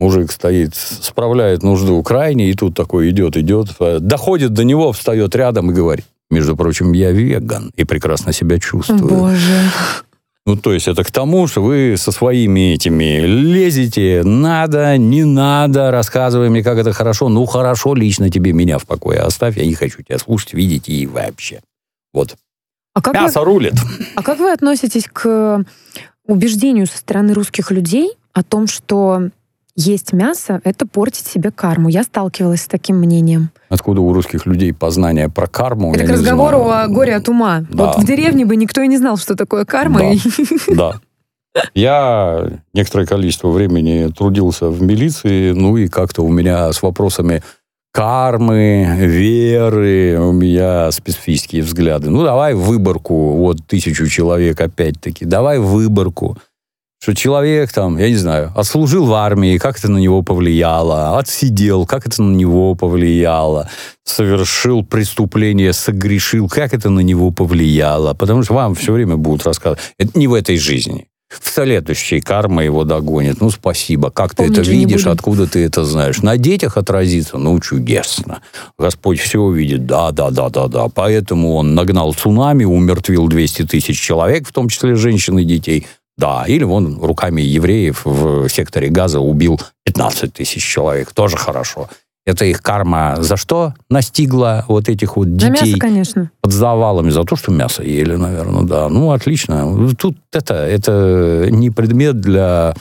Мужик 0.00 0.32
стоит, 0.32 0.74
справляет 0.74 1.62
нужду 1.62 2.02
крайне, 2.02 2.48
и 2.48 2.54
тут 2.54 2.74
такой 2.74 3.10
идет, 3.10 3.36
идет, 3.36 3.68
э, 3.80 3.98
доходит 4.00 4.54
до 4.54 4.64
него, 4.64 4.92
встает 4.92 5.36
рядом 5.36 5.70
и 5.70 5.74
говорит, 5.74 6.06
между 6.30 6.56
прочим, 6.56 6.92
я 6.92 7.10
веган 7.10 7.72
и 7.76 7.84
прекрасно 7.84 8.32
себя 8.32 8.58
чувствую. 8.58 9.08
Боже. 9.08 9.60
Ну, 10.46 10.56
то 10.56 10.72
есть 10.72 10.88
это 10.88 11.04
к 11.04 11.10
тому, 11.10 11.46
что 11.46 11.62
вы 11.62 11.96
со 11.98 12.12
своими 12.12 12.72
этими 12.74 13.20
лезете, 13.26 14.22
надо, 14.24 14.96
не 14.96 15.24
надо, 15.24 15.90
рассказывай 15.90 16.48
мне, 16.48 16.62
как 16.62 16.78
это 16.78 16.92
хорошо. 16.92 17.28
Ну, 17.28 17.44
хорошо, 17.46 17.94
лично 17.94 18.30
тебе 18.30 18.52
меня 18.52 18.78
в 18.78 18.86
покое 18.86 19.20
оставь, 19.20 19.58
я 19.58 19.66
не 19.66 19.74
хочу 19.74 20.02
тебя 20.02 20.18
слушать, 20.18 20.54
видеть 20.54 20.88
и 20.88 21.06
вообще. 21.06 21.60
Вот. 22.12 22.36
А 22.94 23.02
как, 23.02 23.14
Мясо 23.14 23.40
вы, 23.40 23.44
рулит. 23.46 23.74
а 24.16 24.22
как 24.22 24.38
вы 24.38 24.50
относитесь 24.50 25.04
к 25.12 25.64
убеждению 26.26 26.86
со 26.86 26.98
стороны 26.98 27.34
русских 27.34 27.70
людей 27.70 28.12
о 28.32 28.42
том, 28.42 28.66
что 28.66 29.30
есть 29.80 30.12
мясо— 30.12 30.60
это 30.64 30.86
портить 30.86 31.26
себе 31.26 31.50
карму? 31.50 31.88
Я 31.88 32.02
сталкивалась 32.02 32.62
с 32.62 32.68
таким 32.68 32.96
мнением. 32.98 33.50
Откуда 33.68 34.00
у 34.00 34.12
русских 34.12 34.46
людей 34.46 34.72
познание 34.72 35.28
про 35.28 35.46
карму? 35.46 35.94
это 35.94 36.04
к 36.04 36.10
разговору 36.10 36.68
о 36.68 36.86
горе 36.88 37.16
от 37.16 37.28
ума. 37.28 37.64
Да. 37.70 37.86
Вот 37.86 37.98
в 37.98 38.06
деревне 38.06 38.44
бы 38.44 38.56
никто 38.56 38.82
и 38.82 38.88
не 38.88 38.98
знал, 38.98 39.16
что 39.16 39.34
такое 39.34 39.64
карма. 39.64 40.00
Да. 40.68 41.00
Да. 41.52 41.62
Я 41.74 42.60
некоторое 42.74 43.06
количество 43.06 43.48
времени 43.48 44.08
трудился 44.16 44.68
в 44.68 44.80
милиции, 44.82 45.50
ну 45.50 45.76
и 45.76 45.88
как-то 45.88 46.22
у 46.22 46.28
меня 46.28 46.72
с 46.72 46.80
вопросами 46.80 47.42
кармы, 47.92 48.86
веры, 48.98 50.16
у 50.20 50.30
меня 50.30 50.92
специфические 50.92 51.62
взгляды. 51.62 52.08
Ну, 52.08 52.22
давай 52.22 52.54
выборку, 52.54 53.32
вот 53.32 53.66
тысячу 53.66 54.06
человек 54.06 54.60
опять-таки, 54.60 55.24
давай 55.24 55.58
выборку. 55.58 56.38
Что 57.02 57.14
человек 57.14 57.72
там, 57.72 57.96
я 57.96 58.10
не 58.10 58.16
знаю, 58.16 58.52
отслужил 58.54 59.06
в 59.06 59.14
армии, 59.14 59.56
как 59.56 59.78
это 59.78 59.90
на 59.90 59.96
него 59.96 60.20
повлияло, 60.20 61.18
отсидел, 61.18 61.86
как 61.86 62.06
это 62.06 62.22
на 62.22 62.36
него 62.36 62.74
повлияло, 62.74 63.70
совершил 64.04 64.84
преступление, 64.84 65.72
согрешил, 65.72 66.46
как 66.46 66.74
это 66.74 66.90
на 66.90 67.00
него 67.00 67.30
повлияло. 67.30 68.12
Потому 68.12 68.42
что 68.42 68.52
вам 68.52 68.74
все 68.74 68.92
время 68.92 69.16
будут 69.16 69.46
рассказывать. 69.46 69.80
Это 69.96 70.18
не 70.18 70.28
в 70.28 70.34
этой 70.34 70.58
жизни. 70.58 71.06
В 71.30 71.48
следующей 71.48 72.20
карма 72.20 72.64
его 72.64 72.84
догонит. 72.84 73.40
Ну, 73.40 73.50
спасибо. 73.50 74.10
Как 74.10 74.32
ты 74.32 74.42
Помнить 74.42 74.58
это 74.58 74.64
же 74.64 74.72
не 74.72 74.80
видишь, 74.80 75.06
откуда 75.06 75.46
ты 75.46 75.64
это 75.64 75.84
знаешь? 75.84 76.22
На 76.22 76.36
детях 76.36 76.76
отразится? 76.76 77.38
Ну, 77.38 77.58
чудесно. 77.60 78.40
Господь 78.76 79.20
все 79.20 79.40
увидит. 79.40 79.86
Да, 79.86 80.10
да, 80.10 80.30
да, 80.30 80.50
да, 80.50 80.66
да. 80.66 80.88
Поэтому 80.88 81.54
он 81.54 81.74
нагнал 81.76 82.12
цунами, 82.14 82.64
умертвил 82.64 83.28
200 83.28 83.62
тысяч 83.68 83.98
человек, 83.98 84.46
в 84.46 84.52
том 84.52 84.68
числе 84.68 84.96
женщин 84.96 85.38
и 85.38 85.44
детей. 85.44 85.86
Да, 86.20 86.44
или 86.46 86.64
он 86.64 86.98
руками 87.00 87.40
евреев 87.40 88.02
в 88.04 88.46
секторе 88.50 88.90
газа 88.90 89.20
убил 89.20 89.58
15 89.84 90.34
тысяч 90.34 90.62
человек. 90.62 91.12
Тоже 91.12 91.38
хорошо. 91.38 91.88
Это 92.26 92.44
их 92.44 92.60
карма 92.60 93.16
за 93.20 93.38
что 93.38 93.72
настигла 93.88 94.66
вот 94.68 94.90
этих 94.90 95.16
вот 95.16 95.34
детей? 95.34 95.70
мясо, 95.70 95.80
конечно. 95.80 96.30
под 96.42 96.52
завалами 96.52 97.08
за 97.08 97.24
то, 97.24 97.36
что 97.36 97.50
мясо 97.50 97.82
ели, 97.82 98.16
наверное, 98.16 98.64
да. 98.64 98.90
Ну, 98.90 99.12
отлично. 99.12 99.94
Тут 99.98 100.18
это, 100.30 100.54
это 100.54 101.46
не 101.50 101.70
предмет 101.70 102.20
для, 102.20 102.74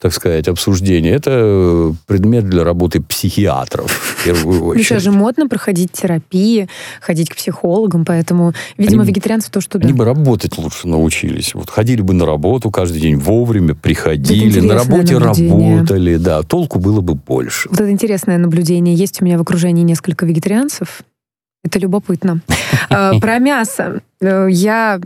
так 0.00 0.12
сказать, 0.12 0.46
обсуждения. 0.46 1.10
Это 1.10 1.92
предмет 2.06 2.48
для 2.48 2.62
работы 2.62 3.00
психиатров, 3.02 3.90
в 3.90 4.24
первую 4.24 4.60
Ну, 4.60 4.74
сейчас 4.76 4.98
очередь. 4.98 5.02
же 5.02 5.10
модно 5.12 5.48
проходить 5.48 5.90
терапии, 5.90 6.68
ходить 7.00 7.30
к 7.30 7.36
психологам, 7.36 8.04
поэтому, 8.04 8.52
видимо, 8.76 9.02
Они- 9.02 9.10
вегетарианцы 9.10 9.50
то, 9.50 9.60
что. 9.60 9.78
Они 9.78 9.92
бы 9.92 10.04
работать 10.04 10.56
лучше 10.56 10.86
научились. 10.86 11.52
Вот 11.54 11.68
ходили 11.68 12.00
бы 12.00 12.14
на 12.14 12.26
работу 12.26 12.70
каждый 12.70 13.00
день 13.00 13.16
вовремя, 13.16 13.74
приходили, 13.74 14.60
на 14.60 14.74
работе 14.74 15.18
наблюдение. 15.18 15.76
работали, 15.78 16.16
да, 16.16 16.42
толку 16.42 16.78
было 16.78 17.00
бы 17.00 17.14
больше. 17.14 17.68
Вот 17.68 17.80
это 17.80 17.90
интересное 17.90 18.38
наблюдение. 18.38 18.94
Есть 18.94 19.20
у 19.20 19.24
меня 19.24 19.36
в 19.36 19.42
окружении 19.42 19.82
несколько 19.82 20.26
вегетарианцев. 20.26 21.02
Это 21.64 21.80
любопытно. 21.80 22.40
Э, 22.88 23.18
Про 23.20 23.38
мясо. 23.40 24.00
Э, 24.20 24.46
Я 24.48 25.00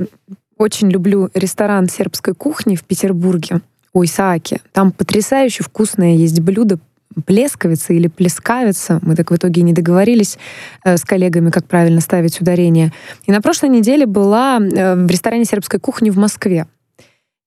очень 0.59 0.91
люблю 0.91 1.31
ресторан 1.33 1.89
сербской 1.89 2.35
кухни 2.35 2.77
в 2.77 2.85
Петербурге 2.85 3.63
у 3.93 4.05
Исааки. 4.05 4.61
Там 4.73 4.93
потрясающе 4.93 5.63
вкусное 5.63 6.15
есть 6.15 6.41
блюдо 6.41 6.79
плесковица 7.27 7.93
или 7.93 8.09
плескавица. 8.09 8.99
Мы 9.03 9.17
так 9.17 9.31
в 9.31 9.37
итоге 9.37 9.63
не 9.63 9.73
договорились 9.73 10.39
э, 10.85 10.97
с 10.97 11.05
коллегами, 11.05 11.51
как 11.51 11.67
правильно 11.67 12.01
ставить 12.01 12.41
ударение. 12.41 12.93
И 13.27 13.33
на 13.33 13.43
прошлой 13.43 13.69
неделе 13.69 14.07
была 14.07 14.59
э, 14.59 14.95
в 14.95 15.07
ресторане 15.09 15.45
сербской 15.45 15.79
кухни 15.79 16.11
в 16.11 16.17
Москве. 16.17 16.67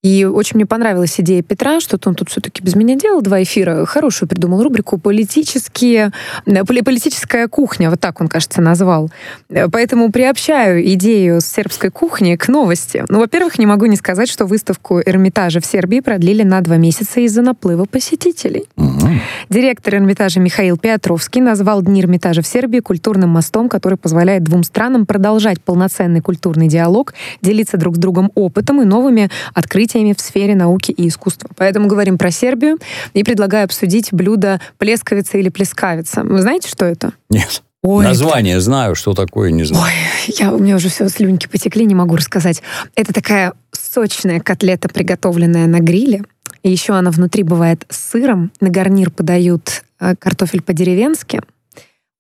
И 0.06 0.24
очень 0.24 0.58
мне 0.58 0.68
понравилась 0.68 1.20
идея 1.20 1.42
Петра, 1.42 1.80
что-то 1.80 2.10
он 2.10 2.16
тут 2.16 2.30
все-таки 2.30 2.62
без 2.62 2.76
меня 2.76 2.96
делал 2.96 3.24
два 3.24 3.42
эфира. 3.42 3.88
Хорошую 3.88 4.30
придумал 4.30 4.62
рубрику 4.62 5.00
«Политические, 5.00 6.12
э, 6.46 6.64
поли- 6.64 6.84
«Политическая 6.84 7.48
кухня», 7.48 7.90
вот 7.90 8.00
так 8.00 8.22
он, 8.22 8.28
кажется, 8.28 8.62
назвал. 8.62 9.10
Э, 9.50 9.68
Поэтому 9.68 10.12
приобщаю 10.12 10.88
идею 10.94 11.42
с 11.42 11.46
сербской 11.46 11.90
кухни 11.90 12.36
к 12.36 12.48
новости. 12.50 13.04
Ну, 13.10 13.18
во-первых, 13.18 13.58
не 13.58 13.66
могу 13.66 13.88
не 13.88 13.96
сказать, 13.96 14.30
что 14.30 14.46
выставку 14.46 15.02
Эрмитажа 15.04 15.60
в 15.60 15.66
Сербии 15.66 16.02
продлили 16.02 16.44
на 16.44 16.62
два 16.62 16.78
месяца 16.78 17.22
из-за 17.22 17.42
наплыва 17.42 17.86
посетителей. 17.86 18.66
Мгм. 18.76 19.22
Директор 19.50 19.96
Эрмитажа 19.96 20.40
Михаил 20.40 20.78
Петровский 20.78 21.42
назвал 21.42 21.82
Дни 21.82 22.02
Эрмитажа 22.02 22.44
в 22.44 22.48
Сербии 22.48 22.80
культурным 22.80 23.32
мостом, 23.32 23.70
который 23.70 23.98
позволяет 23.98 24.44
двум 24.44 24.64
странам 24.64 25.08
продолжать 25.08 25.64
полноценный 25.64 26.22
культурный 26.22 26.68
диалог, 26.68 27.16
делиться 27.42 27.78
друг 27.78 27.96
с 27.96 27.98
другом 27.98 28.32
опытом 28.36 28.84
и 28.84 28.86
новыми 28.86 29.32
открытиями 29.56 29.95
в 29.96 30.22
сфере 30.22 30.56
науки 30.56 30.92
и 30.92 31.08
искусства. 31.08 31.50
Поэтому 31.56 31.88
говорим 31.88 32.18
про 32.18 32.32
Сербию 32.32 32.78
и 33.14 33.24
предлагаю 33.24 33.66
обсудить 33.66 34.12
блюдо 34.12 34.60
плесковица 34.78 35.38
или 35.38 35.50
плескавица. 35.50 36.24
Вы 36.24 36.42
знаете, 36.42 36.68
что 36.68 36.86
это? 36.86 37.14
Нет. 37.30 37.64
Ой, 37.82 38.04
Название 38.04 38.60
знаю, 38.62 38.96
что 38.96 39.14
такое, 39.14 39.52
не 39.52 39.64
знаю. 39.64 39.94
я, 40.28 40.52
у 40.52 40.58
меня 40.58 40.76
уже 40.76 40.90
все 40.90 41.08
слюнки 41.08 41.48
потекли, 41.48 41.86
не 41.86 41.94
могу 41.94 42.16
рассказать. 42.16 42.64
Это 42.96 43.14
такая 43.14 43.54
сочная 43.72 44.40
котлета, 44.40 44.90
приготовленная 44.90 45.68
на 45.68 45.80
гриле. 45.80 46.24
И 46.64 46.72
еще 46.72 46.94
она 46.94 47.12
внутри 47.12 47.44
бывает 47.44 47.86
с 47.90 48.10
сыром. 48.10 48.52
На 48.60 48.70
гарнир 48.70 49.12
подают 49.12 49.84
э, 50.00 50.16
картофель 50.16 50.64
по-деревенски, 50.64 51.42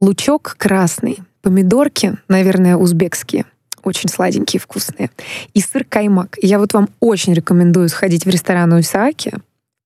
лучок 0.01 0.55
красный, 0.59 1.17
помидорки, 1.41 2.17
наверное, 2.28 2.76
узбекские, 2.76 3.45
очень 3.86 4.09
сладенькие, 4.09 4.59
вкусные, 4.59 5.09
и 5.53 5.61
сыр 5.61 5.86
каймак. 5.88 6.38
И 6.41 6.47
я 6.47 6.59
вот 6.59 6.73
вам 6.73 6.89
очень 6.99 7.33
рекомендую 7.33 7.88
сходить 7.89 8.25
в 8.25 8.29
ресторан 8.29 8.73
у 8.73 8.79
Исааки, 8.79 9.31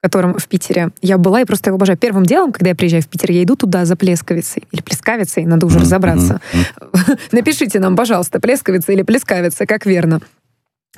в 0.00 0.02
котором 0.02 0.38
в 0.38 0.48
Питере 0.48 0.90
я 1.02 1.18
была 1.18 1.42
и 1.42 1.44
просто 1.44 1.70
его 1.70 1.76
обожаю. 1.76 1.98
Первым 1.98 2.24
делом, 2.24 2.52
когда 2.52 2.70
я 2.70 2.74
приезжаю 2.74 3.02
в 3.02 3.08
Питер, 3.08 3.30
я 3.32 3.44
иду 3.44 3.54
туда 3.54 3.84
за 3.84 3.96
плесковицей 3.96 4.64
или 4.72 4.80
плескавицей, 4.80 5.44
надо 5.44 5.66
уже 5.66 5.78
разобраться. 5.78 6.40
Напишите 7.32 7.78
нам, 7.78 7.96
пожалуйста, 7.96 8.40
плесковица 8.40 8.92
или 8.92 9.02
плескавица, 9.02 9.66
как 9.66 9.84
верно. 9.86 10.20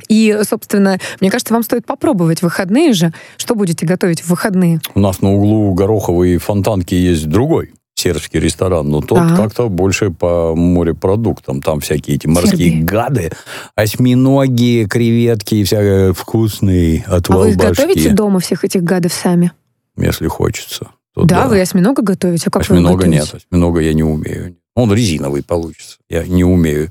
И, 0.09 0.39
собственно, 0.49 0.99
мне 1.21 1.31
кажется, 1.31 1.53
вам 1.53 1.65
стоит 1.65 1.85
попробовать 1.85 2.39
в 2.39 2.45
выходные 2.45 2.95
же. 2.95 3.13
Что 3.37 3.55
будете 3.55 3.85
готовить 3.85 4.23
в 4.23 4.31
выходные? 4.31 4.81
У 4.95 5.01
нас 5.01 5.21
на 5.21 5.33
углу 5.33 5.75
Гороховой 5.75 6.31
и 6.31 6.39
Фонтанки 6.39 6.95
есть 6.95 7.29
другой 7.29 7.73
сербский 8.03 8.41
ресторан, 8.41 8.89
но 8.89 9.01
тот 9.01 9.19
Так. 9.19 9.37
как-то 9.37 9.69
больше 9.69 10.11
по 10.11 10.55
морепродуктам. 10.57 11.63
Там 11.63 11.81
всякие 11.81 12.17
эти 12.17 12.27
морские 12.27 12.71
Сербии. 12.71 12.83
гады, 12.83 13.31
осьминоги, 13.75 14.87
креветки 14.91 15.55
и 15.57 15.65
всякое 15.65 16.13
вкусные 16.13 17.05
А 17.07 17.21
вы 17.29 17.55
готовите 17.55 18.11
дома 18.13 18.41
всех 18.41 18.65
этих 18.65 18.83
гадов 18.83 19.13
сами? 19.13 19.53
если 19.97 20.27
хочется. 20.27 20.89
то 21.15 21.25
да, 21.25 21.47
вы 21.47 21.61
осьминога 21.61 22.03
готовите? 22.03 22.45
А 22.47 22.51
как 22.51 22.63
Осьминога 22.63 23.07
нет, 23.07 23.33
осьминога 23.35 23.81
я 23.81 23.93
не 23.93 24.03
умею. 24.03 24.57
Он 24.75 24.93
резиновый 24.93 25.43
получится. 25.43 25.99
Я 26.09 26.25
не 26.25 26.45
умею. 26.45 26.89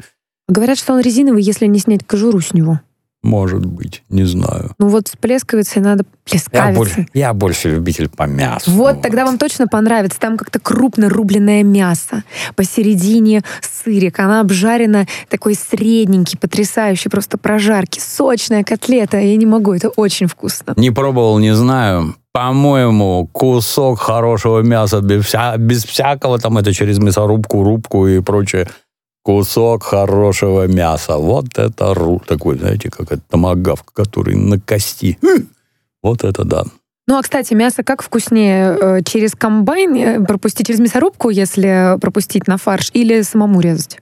Говорят, 0.47 0.77
что 0.77 0.93
он 0.93 1.01
резиновый, 1.01 1.41
если 1.41 1.65
не 1.65 1.79
снять 1.79 2.05
кожуру 2.05 2.39
с 2.41 2.53
него. 2.53 2.79
Может 3.23 3.65
быть, 3.65 4.03
не 4.09 4.23
знаю. 4.23 4.71
Ну 4.79 4.87
вот 4.87 5.07
с 5.09 5.15
плесковицей 5.15 5.79
надо 5.81 6.03
Я 6.03 6.31
плескавицей. 6.31 6.75
больше, 6.75 7.07
я 7.13 7.33
больше 7.33 7.69
любитель 7.69 8.09
по 8.09 8.23
мясу. 8.23 8.71
Вот, 8.71 9.03
тогда 9.03 9.25
вам 9.25 9.37
точно 9.37 9.67
понравится. 9.67 10.19
Там 10.19 10.37
как-то 10.37 10.59
крупно 10.59 11.07
рубленное 11.07 11.61
мясо. 11.63 12.23
Посередине 12.55 13.43
сырик. 13.61 14.17
Она 14.19 14.39
обжарена 14.41 15.05
такой 15.29 15.53
средненький, 15.53 16.39
потрясающий, 16.39 17.09
просто 17.09 17.37
прожарки. 17.37 17.99
Сочная 17.99 18.63
котлета. 18.63 19.17
Я 19.19 19.35
не 19.35 19.45
могу, 19.45 19.73
это 19.73 19.89
очень 19.89 20.25
вкусно. 20.27 20.73
Не 20.77 20.89
пробовал, 20.89 21.37
не 21.37 21.53
знаю. 21.53 22.15
По-моему, 22.31 23.27
кусок 23.33 23.99
хорошего 23.99 24.61
мяса 24.61 25.01
без, 25.01 25.25
вся- 25.25 25.57
без 25.57 25.83
всякого 25.83 26.39
там 26.39 26.57
это 26.57 26.73
через 26.73 26.97
мясорубку, 26.97 27.61
рубку 27.63 28.07
и 28.07 28.21
прочее. 28.21 28.67
Кусок 29.23 29.83
хорошего 29.83 30.67
мяса. 30.67 31.17
Вот 31.17 31.57
это 31.57 31.93
ру. 31.93 32.21
Такой, 32.25 32.57
знаете, 32.57 32.89
как 32.89 33.11
это 33.11 33.21
томагавк, 33.29 33.93
который 33.93 34.35
на 34.35 34.59
кости. 34.59 35.17
Хм. 35.21 35.47
Вот 36.01 36.23
это 36.23 36.43
да. 36.43 36.63
Ну, 37.07 37.17
а, 37.17 37.21
кстати, 37.21 37.53
мясо 37.53 37.83
как 37.83 38.01
вкуснее? 38.03 38.77
Э, 38.79 39.01
Через 39.03 39.35
комбайн 39.35 39.95
э, 39.95 40.25
пропустить, 40.25 40.67
через 40.67 40.79
мясорубку, 40.79 41.29
если 41.29 41.97
пропустить 41.99 42.47
на 42.47 42.57
фарш, 42.57 42.89
или 42.93 43.21
самому 43.21 43.59
резать? 43.59 43.99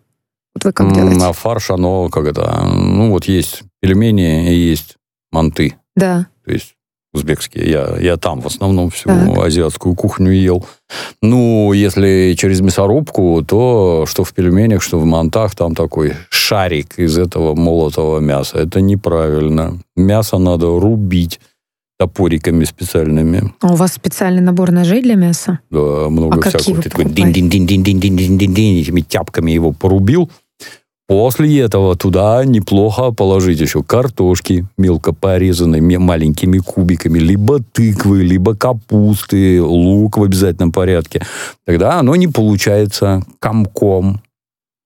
Вот 0.53 0.65
вы 0.65 0.74
как 0.74 0.93
делаете? 0.93 1.26
А 1.26 1.34
фарш, 1.34 1.72
оно 1.72 2.09
как 2.09 2.26
это, 2.26 2.61
ну 2.65 3.11
вот 3.11 3.26
есть 3.26 3.63
пельмени 3.80 4.53
и 4.53 4.55
есть 4.55 4.97
манты. 5.32 5.76
Да. 5.95 6.28
То 6.45 6.51
есть 6.51 6.76
узбекские. 7.14 7.70
Я, 7.70 7.97
я 7.99 8.18
там 8.18 8.41
в 8.41 8.47
основном 8.47 8.89
всю 8.89 9.10
Так. 9.10 9.38
азиатскую 9.38 9.95
кухню 9.95 10.32
ел. 10.32 10.66
Ну, 11.22 11.74
если 11.74 12.36
через 12.38 12.62
мясорубку, 12.62 13.43
то 13.47 14.05
что 14.07 14.24
в 14.24 14.34
пельменях, 14.34 14.82
что 14.82 14.99
в 14.99 15.05
мантах, 15.05 15.55
там 15.55 15.76
такой 15.76 16.14
шарик 16.30 16.99
из 16.99 17.18
этого 17.18 17.55
молотого 17.55 18.20
мяса. 18.20 18.57
Это 18.60 18.82
неправильно. 18.82 19.80
Мясо 19.95 20.38
надо 20.38 20.68
рубить 20.80 21.39
топориками 21.99 22.64
специальными. 22.64 23.53
А 23.60 23.74
у 23.74 23.76
вас 23.76 23.93
специальный 23.93 24.41
набор 24.41 24.72
ножей 24.72 25.01
для 25.01 25.16
мяса? 25.16 25.60
Да, 25.70 26.07
много 26.10 26.38
А 26.39 26.49
всякого. 26.49 26.82
Ты 26.82 26.89
такой 26.89 27.05
покупаете? 27.05 27.41
дин-дин-дин-дин-дин-дин-дин, 27.41 28.78
этими 28.82 29.01
тяпками 29.01 29.51
его 29.51 29.74
порубил. 29.74 30.30
После 31.10 31.60
этого 31.62 31.95
туда 31.95 32.45
неплохо 32.45 33.12
положить 33.12 33.60
еще 33.60 33.82
картошки 33.82 34.68
мелко 34.78 35.12
порезанной 35.12 35.80
ме- 35.80 35.97
маленькими 35.97 36.60
кубиками, 36.60 37.18
либо 37.18 37.64
тыквы, 37.64 38.22
либо 38.22 38.55
капусты, 38.55 39.60
лук 39.60 40.18
в 40.20 40.24
обязательном 40.24 40.72
порядке. 40.72 41.26
Тогда 41.66 41.97
оно 41.99 42.16
не 42.16 42.28
получается 42.28 43.24
комком, 43.39 44.22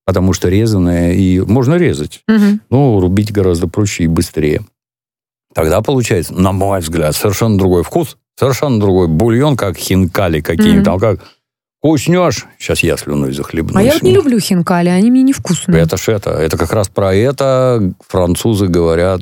потому 0.05 0.31
что 0.31 0.47
резаное, 0.47 1.11
и 1.11 1.41
можно 1.41 1.75
резать. 1.75 2.21
Мгм. 2.29 2.61
Ну, 2.69 3.01
рубить 3.01 3.33
гораздо 3.33 3.67
проще 3.67 4.05
и 4.05 4.07
быстрее. 4.07 4.61
Тогда 5.53 5.81
получается, 5.81 6.33
на 6.33 6.53
мой 6.53 6.79
взгляд, 6.79 7.17
совершенно 7.17 7.57
другой 7.57 7.83
вкус, 7.83 8.15
совершенно 8.39 8.79
другой 8.79 9.09
бульон, 9.09 9.57
как 9.57 9.75
хинкали 9.75 10.39
какие-нибудь. 10.39 10.87
Мгм. 10.87 10.99
Там 10.99 10.99
как 10.99 11.19
вкуснешь. 11.83 12.45
Сейчас 12.57 12.79
я 12.81 12.95
слюной 12.95 13.33
захлебнусь. 13.33 13.75
А 13.75 13.83
я 13.83 13.93
вот 13.93 14.03
не 14.03 14.13
люблю 14.13 14.39
хинкали, 14.39 14.87
они 14.89 15.11
мне 15.11 15.21
невкусные. 15.23 15.81
Это 15.81 15.97
ж 15.97 16.07
это. 16.09 16.29
Это 16.31 16.57
как 16.57 16.71
раз 16.71 16.87
про 16.87 17.13
это 17.13 17.93
французы 18.07 18.67
говорят, 18.67 19.21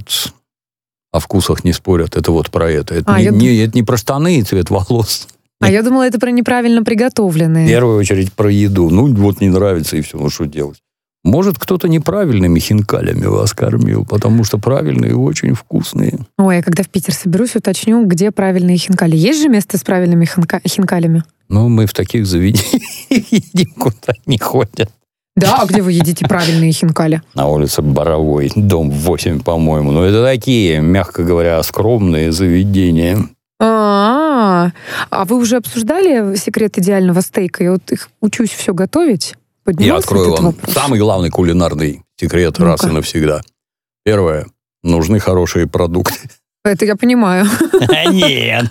о 1.12 1.20
вкусах 1.20 1.64
не 1.64 1.74
спорят. 1.74 2.16
Это 2.16 2.32
вот 2.32 2.51
про 2.51 2.72
это. 2.72 2.93
Это, 2.95 3.12
А, 3.14 3.18
не, 3.20 3.26
я 3.26 3.32
не- 3.32 3.57
это 3.66 3.76
не 3.76 3.84
про 3.84 3.97
штаны 3.97 4.38
и 4.38 4.43
цвет 4.43 4.70
волос. 4.70 5.28
А 5.59 5.72
я 5.72 5.82
думала, 5.84 6.03
это 6.07 6.20
про 6.20 6.30
неправильно 6.32 6.82
В 6.82 6.84
приготовленные. 6.86 7.68
первую 7.68 7.97
очередь 7.97 8.32
про 8.34 8.51
еду. 8.51 8.89
Ну, 8.89 9.07
вот 9.16 9.41
не 9.41 9.49
нравится 9.49 9.97
и 9.97 10.01
все. 10.01 10.18
Ну, 10.18 10.30
что 10.30 10.45
делать? 10.45 10.80
Может, 11.24 11.60
кто-то 11.60 11.88
неправильными 11.88 12.60
хинкалями 12.60 13.26
вас 13.28 13.54
кормил, 13.54 14.06
потому 14.06 14.44
что 14.44 14.58
правильные 14.58 15.16
очень 15.16 15.54
вкусные. 15.54 16.18
Ой, 16.40 16.56
я 16.58 16.64
когда 16.64 16.82
в 16.84 16.90
Питер 16.90 17.14
соберусь, 17.14 17.56
уточню, 17.56 18.04
где 18.06 18.32
правильные 18.32 18.78
хинкали. 18.78 19.16
Есть 19.16 19.42
же 19.42 19.50
место 19.50 19.78
с 19.78 19.84
правильными 19.84 20.26
хинка- 20.26 20.62
хинкалями? 20.68 21.24
Но 21.48 21.70
мы 21.70 21.86
в 21.86 21.94
таких 21.94 22.26
заведениях 22.26 22.82
едим, 23.10 23.72
куда 23.78 24.14
не 24.26 24.40
ходят. 24.40 24.90
Да, 25.36 25.60
а 25.62 25.66
где 25.66 25.82
вы 25.82 25.94
едите 25.94 26.26
правильные 26.26 26.72
хинкали? 26.72 27.22
На 27.36 27.48
улице 27.48 27.82
Боровой, 27.82 28.52
дом 28.56 28.90
8, 28.90 29.42
по-моему. 29.42 29.92
Но 29.92 30.04
это 30.04 30.24
такие, 30.26 30.82
мягко 30.82 31.24
говоря, 31.24 31.62
скромные 31.64 32.32
заведения. 32.32 33.18
А, 33.60 34.72
а 35.10 35.26
вы 35.26 35.38
уже 35.38 35.58
обсуждали 35.58 36.36
секрет 36.36 36.78
идеального 36.80 37.22
стейка? 37.22 37.64
Я 37.64 37.72
вот 37.74 37.92
их 37.92 38.10
учусь 38.20 38.50
все 38.50 38.74
готовить. 38.74 39.36
Я 39.66 39.74
Поднимался 39.74 40.03
открою 40.05 40.26
этот 40.26 40.39
вам 40.39 40.53
вопрос? 40.53 40.74
самый 40.74 40.99
главный 40.99 41.30
кулинарный 41.30 42.03
секрет 42.20 42.59
раз 42.59 42.84
и 42.84 42.88
навсегда. 42.88 43.41
Первое. 44.03 44.47
Нужны 44.84 45.20
хорошие 45.20 45.68
продукты. 45.68 46.16
Это 46.64 46.86
я 46.86 46.95
понимаю. 46.95 47.45
Нет. 48.12 48.66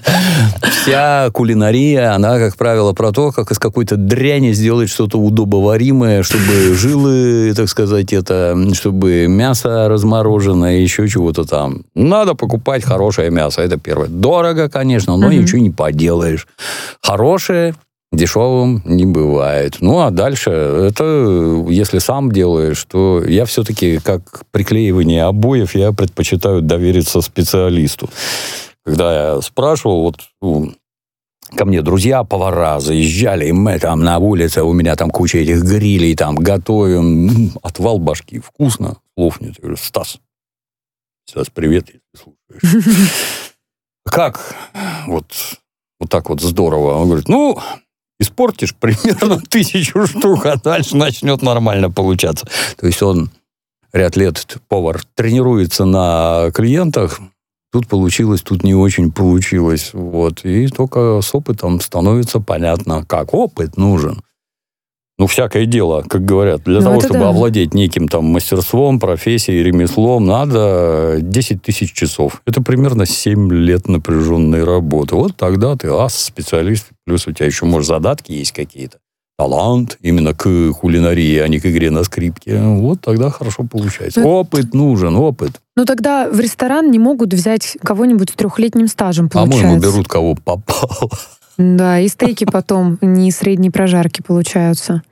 Вся 0.62 1.28
кулинария, 1.32 2.14
она, 2.14 2.38
как 2.38 2.56
правило, 2.56 2.92
про 2.92 3.10
то, 3.10 3.32
как 3.32 3.50
из 3.50 3.58
какой-то 3.58 3.96
дряни 3.96 4.52
сделать 4.52 4.88
что-то 4.90 5.18
удобоваримое, 5.18 6.22
чтобы 6.22 6.74
жилы, 6.76 7.52
так 7.56 7.68
сказать, 7.68 8.12
это, 8.12 8.56
чтобы 8.74 9.26
мясо 9.26 9.88
размороженное, 9.88 10.78
еще 10.78 11.08
чего-то 11.08 11.44
там. 11.44 11.82
Надо 11.96 12.34
покупать 12.34 12.84
хорошее 12.84 13.30
мясо, 13.30 13.60
это 13.60 13.76
первое. 13.76 14.06
Дорого, 14.08 14.68
конечно, 14.68 15.16
но 15.16 15.32
ничего 15.32 15.60
не 15.60 15.70
поделаешь. 15.70 16.46
Хорошее 17.02 17.74
дешевым 18.12 18.82
не 18.84 19.06
бывает. 19.06 19.78
Ну, 19.80 20.00
а 20.00 20.10
дальше, 20.10 20.50
это 20.50 21.64
если 21.68 21.98
сам 21.98 22.32
делаешь, 22.32 22.84
то 22.84 23.22
я 23.24 23.44
все-таки, 23.44 23.98
как 23.98 24.42
приклеивание 24.50 25.24
обоев, 25.24 25.74
я 25.74 25.92
предпочитаю 25.92 26.60
довериться 26.60 27.20
специалисту. 27.20 28.10
Когда 28.84 29.34
я 29.34 29.40
спрашивал, 29.42 30.02
вот 30.02 30.20
ну, 30.40 30.74
ко 31.56 31.64
мне 31.64 31.82
друзья 31.82 32.24
повара 32.24 32.80
заезжали, 32.80 33.46
и 33.46 33.52
мы 33.52 33.78
там 33.78 34.00
на 34.00 34.18
улице, 34.18 34.62
у 34.62 34.72
меня 34.72 34.96
там 34.96 35.10
куча 35.10 35.38
этих 35.38 35.62
грилей, 35.62 36.16
там 36.16 36.34
готовим, 36.34 37.52
отвал 37.62 37.98
башки, 37.98 38.40
вкусно, 38.40 38.96
слов 39.16 39.40
нет. 39.40 39.54
Я 39.58 39.62
говорю, 39.62 39.76
Стас, 39.76 40.18
Стас, 41.26 41.48
привет, 41.50 41.88
если 41.88 42.00
слушаешь. 42.16 42.86
Как 44.04 44.56
вот, 45.06 45.32
вот 46.00 46.10
так 46.10 46.28
вот 46.28 46.40
здорово? 46.40 46.94
Он 46.94 47.06
говорит, 47.06 47.28
ну, 47.28 47.56
испортишь 48.20 48.74
примерно 48.74 49.40
тысячу 49.48 50.06
штук, 50.06 50.46
а 50.46 50.56
дальше 50.56 50.96
начнет 50.96 51.42
нормально 51.42 51.90
получаться. 51.90 52.46
То 52.76 52.86
есть 52.86 53.02
он 53.02 53.30
ряд 53.92 54.16
лет, 54.16 54.58
повар, 54.68 55.02
тренируется 55.16 55.84
на 55.84 56.52
клиентах, 56.52 57.20
тут 57.72 57.88
получилось, 57.88 58.42
тут 58.42 58.62
не 58.62 58.74
очень 58.74 59.10
получилось. 59.10 59.90
Вот. 59.92 60.44
И 60.44 60.68
только 60.68 61.20
с 61.22 61.34
опытом 61.34 61.80
становится 61.80 62.40
понятно, 62.40 63.04
как 63.04 63.34
опыт 63.34 63.76
нужен. 63.76 64.22
Ну, 65.20 65.26
всякое 65.26 65.66
дело, 65.66 66.02
как 66.08 66.24
говорят, 66.24 66.62
для 66.64 66.78
Ну, 66.78 66.84
того, 66.84 67.00
чтобы 67.02 67.18
да. 67.18 67.28
овладеть 67.28 67.74
неким 67.74 68.08
там 68.08 68.24
мастерством, 68.24 68.98
профессией, 68.98 69.62
ремеслом, 69.62 70.24
надо 70.24 71.18
10 71.20 71.60
тысяч 71.60 71.92
часов. 71.92 72.40
Это 72.46 72.62
примерно 72.62 73.04
7 73.04 73.52
лет 73.52 73.86
напряженной 73.86 74.64
работы. 74.64 75.16
Вот 75.16 75.36
тогда 75.36 75.76
ты 75.76 75.88
ас, 75.88 76.14
специалист, 76.14 76.86
плюс 77.04 77.26
у 77.26 77.32
тебя 77.32 77.44
еще, 77.44 77.66
может, 77.66 77.88
задатки 77.88 78.32
есть 78.32 78.52
какие-то. 78.52 78.96
Талант 79.36 79.98
именно 80.00 80.32
к 80.32 80.72
кулинарии, 80.72 81.36
а 81.40 81.48
не 81.48 81.60
к 81.60 81.66
игре 81.66 81.90
на 81.90 82.02
скрипке. 82.04 82.58
Вот 82.58 83.02
тогда 83.02 83.28
хорошо 83.28 83.64
получается. 83.70 84.20
Ну, 84.20 84.26
Опыт 84.26 84.72
нужен, 84.72 85.16
опыт. 85.16 85.60
Ну 85.76 85.84
тогда 85.84 86.30
в 86.30 86.40
ресторан 86.40 86.90
не 86.90 86.98
могут 86.98 87.34
взять 87.34 87.76
кого-нибудь 87.82 88.30
с 88.30 88.32
трехлетним 88.32 88.88
стажем, 88.88 89.28
получается. 89.28 89.64
По-моему, 89.64 89.82
берут 89.82 90.08
кого 90.08 90.34
попало. 90.34 91.10
Да, 91.58 92.00
и 92.00 92.08
стейки 92.08 92.46
потом 92.46 92.96
не 93.02 93.30
средней 93.30 93.68
прожарки 93.68 94.22
получаются. 94.22 95.02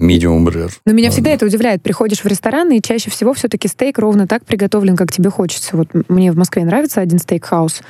Medium 0.00 0.46
rare. 0.46 0.70
Но 0.84 0.92
меня 0.92 1.10
всегда 1.10 1.30
это 1.30 1.46
удивляет. 1.46 1.82
Приходишь 1.82 2.22
в 2.22 2.26
ресторан, 2.26 2.70
и 2.70 2.82
чаще 2.82 3.10
всего 3.10 3.32
все-таки 3.32 3.66
стейк 3.66 3.98
ровно 3.98 4.26
так 4.26 4.44
приготовлен, 4.44 4.96
как 4.96 5.10
тебе 5.10 5.30
хочется. 5.30 5.76
Вот 5.76 5.88
мне 6.08 6.32
в 6.32 6.36
Москве 6.36 6.64
нравится 6.64 7.00
один 7.00 7.18
стейк-хаус. 7.18 7.80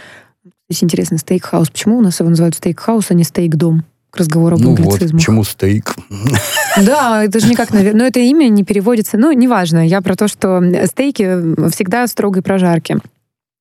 Здесь 0.70 0.84
интересно, 0.84 1.18
стейк-хаус. 1.18 1.70
Почему 1.70 1.98
у 1.98 2.00
нас 2.00 2.20
его 2.20 2.28
называют 2.28 2.54
стейк-хаус, 2.54 3.06
а 3.10 3.14
не 3.14 3.24
стейк-дом? 3.24 3.84
К 4.10 4.18
разговору 4.18 4.56
об 4.56 4.62
Ну 4.62 4.74
вот, 4.76 5.00
почему 5.00 5.44
стейк? 5.44 5.94
Да, 6.80 7.24
это 7.24 7.40
же 7.40 7.48
никак, 7.48 7.72
наверное. 7.72 8.02
Но 8.02 8.06
это 8.06 8.20
имя 8.20 8.48
не 8.48 8.62
переводится. 8.62 9.16
Ну, 9.16 9.32
неважно. 9.32 9.86
Я 9.86 10.02
про 10.02 10.14
то, 10.14 10.28
что 10.28 10.62
стейки 10.86 11.70
всегда 11.70 12.06
строгой 12.06 12.42
прожарки. 12.42 12.98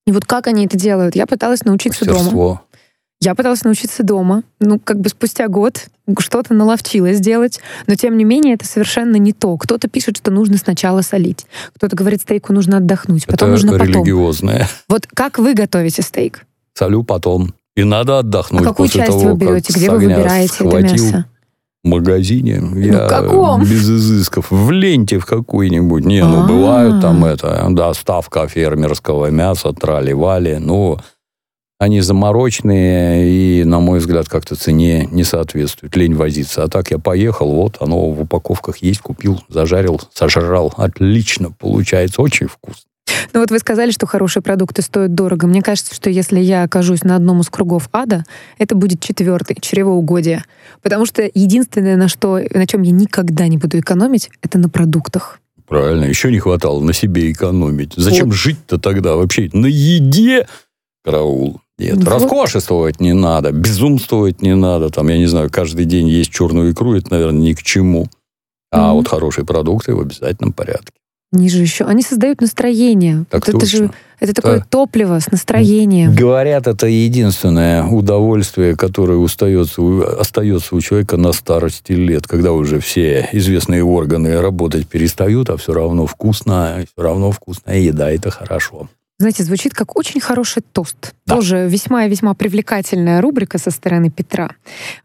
И 0.05 0.11
вот 0.11 0.25
как 0.25 0.47
они 0.47 0.65
это 0.65 0.77
делают? 0.77 1.15
Я 1.15 1.25
пыталась 1.25 1.65
научиться 1.65 2.05
дома. 2.05 2.61
Я 3.21 3.33
пыталась 3.33 3.63
научиться 3.63 4.03
дома. 4.03 4.43
Ну, 4.59 4.79
как 4.79 4.99
бы 4.99 5.09
спустя 5.09 5.47
год 5.47 5.87
что-то 6.19 6.53
наловчилась 6.53 7.19
делать, 7.19 7.59
но 7.87 7.95
тем 7.95 8.17
не 8.17 8.23
менее 8.23 8.53
это 8.55 8.65
совершенно 8.65 9.15
не 9.15 9.33
то. 9.33 9.57
Кто-то 9.57 9.87
пишет, 9.87 10.17
что 10.17 10.31
нужно 10.31 10.57
сначала 10.57 11.01
солить, 11.01 11.45
кто-то 11.75 11.95
говорит, 11.95 12.21
стейку 12.21 12.53
нужно 12.53 12.77
отдохнуть, 12.77 13.25
потом 13.25 13.49
Это 13.49 13.63
нужно 13.63 13.71
потом. 13.79 13.87
религиозное. 13.87 14.67
Вот 14.87 15.07
как 15.13 15.39
вы 15.39 15.53
готовите 15.53 16.01
стейк? 16.01 16.45
Солю 16.73 17.03
потом. 17.03 17.53
И 17.75 17.83
надо 17.83 18.19
отдохнуть 18.19 18.61
а 18.61 18.65
какую 18.65 18.87
после 18.87 19.01
часть 19.01 19.11
того, 19.19 19.33
вы 19.33 19.37
берете? 19.37 19.73
Где 19.73 19.89
вы 19.89 19.97
выбираете 19.97 20.53
это 20.59 20.81
мясо? 20.81 21.25
В 21.83 21.87
магазине. 21.87 22.61
Я 22.75 23.07
каком? 23.07 23.61
без 23.61 23.89
изысков. 23.89 24.49
В 24.49 24.71
ленте 24.71 25.19
в 25.19 25.25
какой-нибудь. 25.25 26.05
Не, 26.05 26.23
ну, 26.23 26.43
А. 26.43 26.47
бывают 26.47 27.01
там 27.01 27.25
это, 27.25 27.65
доставка 27.69 28.47
фермерского 28.47 29.29
мяса, 29.29 29.71
трали-вали. 29.71 30.57
Ну, 30.59 30.99
они 31.85 32.01
замороченные 32.01 33.61
и, 33.61 33.63
на 33.63 33.79
мой 33.79 33.99
взгляд, 33.99 34.27
как-то 34.27 34.55
цене 34.55 35.07
не 35.11 35.23
соответствуют. 35.23 35.95
Лень 35.95 36.15
возиться. 36.15 36.63
А 36.63 36.67
так 36.67 36.91
я 36.91 36.99
поехал, 36.99 37.53
вот 37.53 37.77
оно 37.79 38.09
в 38.09 38.21
упаковках 38.21 38.77
есть, 38.77 39.01
купил, 39.01 39.41
зажарил, 39.47 40.01
сожрал. 40.13 40.73
Отлично 40.77 41.51
получается, 41.51 42.21
очень 42.21 42.47
вкусно. 42.47 42.83
Ну 43.33 43.39
вот 43.39 43.51
вы 43.51 43.59
сказали, 43.59 43.91
что 43.91 44.07
хорошие 44.07 44.41
продукты 44.41 44.81
стоят 44.81 45.13
дорого. 45.13 45.47
Мне 45.47 45.61
кажется, 45.61 45.93
что 45.93 46.09
если 46.09 46.39
я 46.39 46.63
окажусь 46.63 47.03
на 47.03 47.15
одном 47.15 47.41
из 47.41 47.49
кругов 47.49 47.89
ада, 47.91 48.23
это 48.57 48.75
будет 48.75 49.01
четвертый, 49.01 49.57
чревоугодие. 49.59 50.43
Потому 50.81 51.05
что 51.05 51.29
единственное, 51.33 51.97
на, 51.97 52.07
что, 52.07 52.39
на 52.53 52.65
чем 52.65 52.81
я 52.81 52.91
никогда 52.91 53.47
не 53.47 53.57
буду 53.57 53.79
экономить, 53.79 54.29
это 54.41 54.57
на 54.57 54.69
продуктах. 54.69 55.39
Правильно, 55.67 56.05
еще 56.05 56.31
не 56.31 56.39
хватало 56.39 56.81
на 56.81 56.93
себе 56.93 57.31
экономить. 57.31 57.93
Зачем 57.95 58.27
Вот. 58.27 58.35
жить-то 58.35 58.79
тогда 58.79 59.15
вообще? 59.15 59.49
На 59.53 59.65
еде? 59.65 60.47
Караул. 61.03 61.61
Нет, 61.77 61.97
Вот. 61.97 62.07
роскошествовать 62.07 63.01
не 63.01 63.13
надо, 63.13 63.51
безумствовать 63.51 64.41
не 64.41 64.55
надо. 64.55 64.89
Там, 64.89 65.09
я 65.09 65.17
не 65.17 65.25
знаю, 65.27 65.49
каждый 65.51 65.85
день 65.85 66.07
есть 66.07 66.31
черную 66.31 66.71
икру, 66.71 66.95
это, 66.95 67.11
наверное, 67.11 67.41
ни 67.41 67.53
к 67.53 67.63
чему. 67.63 68.07
А 68.71 68.87
Мгм. 68.87 68.93
вот 68.95 69.07
хорошие 69.07 69.45
продукты 69.45 69.93
в 69.93 69.99
обязательном 69.99 70.53
порядке. 70.53 70.91
Они 71.33 71.49
же 71.49 71.61
еще, 71.61 71.83
они 71.83 72.01
создают 72.01 72.39
настроение. 72.39 73.25
Так 73.29 73.45
вот 73.47 73.57
это 73.57 73.65
же, 73.65 73.91
это 74.21 74.33
такое 74.33 74.59
Да. 74.59 74.65
топливо 74.69 75.19
с 75.19 75.29
настроением. 75.29 76.15
Говорят, 76.15 76.65
это 76.67 76.87
единственное 76.87 77.83
удовольствие, 77.83 78.77
которое 78.77 79.17
устается, 79.17 79.81
остается 80.17 80.75
у 80.75 80.81
человека 80.81 81.17
на 81.17 81.33
старости 81.33 81.91
лет, 81.91 82.25
когда 82.25 82.53
уже 82.53 82.79
все 82.79 83.27
известные 83.33 83.83
органы 83.83 84.39
работать 84.39 84.87
перестают, 84.87 85.49
а 85.49 85.57
все 85.57 85.73
равно 85.73 86.05
вкусно, 86.05 86.85
все 86.85 87.03
равно 87.03 87.31
вкусная 87.31 87.79
еда, 87.79 88.09
это 88.11 88.29
хорошо. 88.31 88.87
Знаете, 89.17 89.43
звучит 89.43 89.73
как 89.73 89.95
очень 89.97 90.19
хороший 90.19 90.61
тост. 90.73 91.13
Да. 91.25 91.35
Тоже 91.35 91.67
весьма 91.69 92.05
и 92.05 92.09
весьма 92.09 92.33
привлекательная 92.33 93.21
рубрика 93.21 93.57
со 93.57 93.71
стороны 93.71 94.09
Петра. 94.09 94.49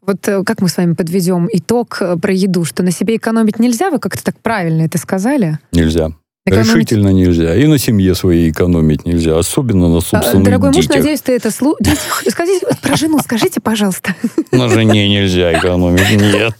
Вот 0.02 0.26
э, 0.26 0.42
как 0.42 0.60
мы 0.60 0.68
с 0.68 0.76
вами 0.76 0.94
подведем 0.94 1.48
итог 1.52 1.98
э, 2.00 2.16
про 2.16 2.32
еду, 2.32 2.64
что 2.64 2.82
на 2.82 2.90
себе 2.90 3.16
экономить 3.16 3.60
нельзя, 3.60 3.90
вы 3.90 4.00
как-то 4.00 4.24
так 4.24 4.36
правильно 4.40 4.82
это 4.82 4.98
сказали? 4.98 5.60
Нельзя. 5.70 6.10
Экономить- 6.44 6.66
Решительно 6.74 7.08
нельзя. 7.10 7.54
И 7.54 7.66
на 7.68 7.78
семье 7.78 8.16
своей 8.16 8.50
экономить 8.50 9.04
нельзя, 9.06 9.38
особенно 9.38 9.88
на 9.88 9.98
А, 9.98 10.00
собственных 10.00 10.44
Дорогой 10.44 10.70
муж, 10.70 10.76
детях. 10.86 10.96
надеюсь, 10.96 11.20
ты 11.20 11.32
это 11.36 11.52
слу... 11.52 11.76
Дети, 11.78 12.00
Скажите, 12.28 12.66
про 12.82 12.96
жену 12.96 13.20
скажите, 13.20 13.60
пожалуйста. 13.60 14.16
На 14.50 14.68
жене 14.68 15.08
нельзя 15.08 15.56
экономить, 15.56 16.10
нет. 16.20 16.56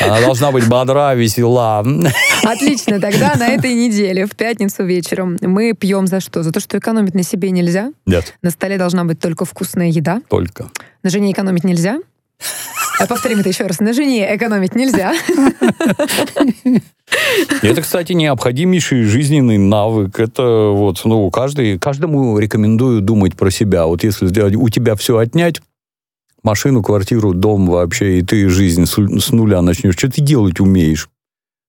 Она 0.00 0.20
должна 0.20 0.52
быть 0.52 0.68
бодра, 0.68 1.14
весела. 1.14 1.84
Отлично, 2.42 3.00
тогда 3.00 3.34
на 3.36 3.48
этой 3.48 3.74
неделе, 3.74 4.26
в 4.26 4.36
пятницу 4.36 4.84
вечером, 4.84 5.36
мы 5.40 5.72
пьем 5.72 6.06
за 6.06 6.20
что? 6.20 6.42
За 6.42 6.52
то, 6.52 6.60
что 6.60 6.78
экономить 6.78 7.14
на 7.14 7.22
себе 7.22 7.50
нельзя. 7.50 7.92
Нет, 8.06 8.34
На 8.42 8.50
столе 8.50 8.78
должна 8.78 9.04
быть 9.04 9.18
только 9.20 9.44
вкусная 9.44 9.88
еда. 9.88 10.20
только. 10.28 10.68
На 11.02 11.10
жене 11.10 11.32
экономить 11.32 11.64
нельзя. 11.64 11.98
А 12.98 13.06
Повторим 13.06 13.40
это 13.40 13.48
еще 13.48 13.64
раз. 13.64 13.80
На 13.80 13.92
жене 13.92 14.34
экономить 14.34 14.74
нельзя. 14.74 15.12
Это, 17.62 17.82
кстати, 17.82 18.12
необходимейший 18.12 19.04
жизненный 19.04 19.58
навык. 19.58 20.18
Это 20.18 20.70
вот, 20.72 21.00
ну, 21.04 21.30
каждый, 21.30 21.78
каждому 21.78 22.38
рекомендую 22.38 23.00
думать 23.00 23.36
про 23.36 23.50
себя. 23.50 23.86
Вот 23.86 24.02
если 24.02 24.26
у 24.56 24.68
тебя 24.68 24.94
все 24.96 25.18
отнять, 25.18 25.60
машину, 26.46 26.82
квартиру, 26.82 27.34
дом 27.34 27.66
вообще, 27.66 28.18
и 28.18 28.22
ты 28.22 28.48
жизнь 28.48 28.86
с 28.86 29.32
нуля 29.32 29.60
начнешь, 29.60 29.96
что 29.96 30.10
ты 30.10 30.22
делать 30.22 30.60
умеешь, 30.60 31.10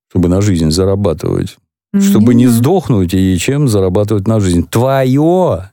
чтобы 0.09 0.29
на 0.29 0.41
жизнь 0.41 0.71
зарабатывать? 0.71 1.57
Чтобы 1.99 2.35
не 2.35 2.47
сдохнуть 2.47 3.13
и 3.13 3.37
чем 3.39 3.67
зарабатывать 3.67 4.27
на 4.27 4.39
жизнь. 4.39 4.67
Твое 4.69 5.71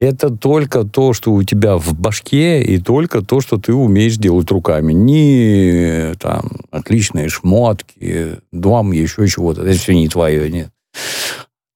это 0.00 0.30
только 0.30 0.84
то, 0.84 1.12
что 1.12 1.32
у 1.32 1.42
тебя 1.42 1.78
в 1.78 1.94
башке, 1.94 2.62
и 2.62 2.78
только 2.78 3.22
то, 3.22 3.40
что 3.40 3.56
ты 3.56 3.72
умеешь 3.72 4.16
делать 4.16 4.50
руками. 4.50 4.92
Не 4.92 6.14
там 6.18 6.50
отличные 6.70 7.28
шмотки, 7.28 8.38
дом, 8.52 8.92
еще 8.92 9.26
чего-то. 9.26 9.62
Это 9.62 9.78
все 9.78 9.94
не 9.94 10.08
твое, 10.08 10.50
нет. 10.50 10.70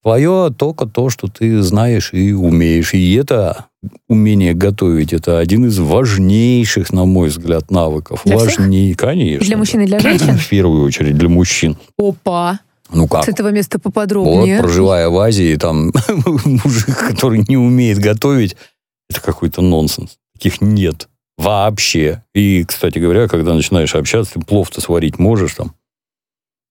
Твое 0.09 0.51
только 0.57 0.87
то, 0.87 1.11
что 1.11 1.29
ты 1.29 1.61
знаешь 1.61 2.15
и 2.15 2.33
умеешь. 2.33 2.95
И 2.95 3.15
это 3.15 3.67
умение 4.09 4.55
готовить, 4.55 5.13
это 5.13 5.39
один 5.39 5.67
из 5.67 5.79
важнейших, 5.79 6.95
на 6.95 7.05
мой 7.05 7.29
взгляд, 7.29 7.71
навыков. 7.71 8.23
Для 8.25 8.39
всех? 8.39 8.57
Важнее, 8.59 8.95
конечно. 8.95 9.45
Для 9.45 9.59
мужчин 9.59 9.83
и 9.83 9.87
для 9.87 10.01
женщин? 10.01 10.39
В 10.39 10.49
первую 10.49 10.87
очередь 10.87 11.19
для 11.19 11.29
мужчин. 11.29 11.77
Опа! 11.99 12.61
Ну 12.91 13.07
как? 13.07 13.27
С 13.27 13.29
этого 13.29 13.51
места 13.51 13.77
Вот, 13.77 13.83
поподробнее. 13.83 14.61
проживая 14.61 15.11
в 15.11 15.19
Азии, 15.19 15.55
там 15.57 15.93
мужик, 16.65 16.97
который 16.97 17.45
не 17.47 17.59
умеет 17.59 17.99
готовить, 17.99 18.57
это 19.11 19.21
какой-то 19.21 19.61
нонсенс. 19.61 20.17
Таких 20.33 20.63
нет 20.63 21.07
вообще. 21.37 22.23
И, 22.35 22.65
кстати 22.65 22.99
говоря, 22.99 23.29
когда 23.29 23.53
начинаешь 23.53 23.95
общаться, 23.95 24.35
ты 24.35 24.41
плов-то 24.41 24.81
сварить 24.81 25.19
можешь 25.19 25.55
там. 25.55 25.75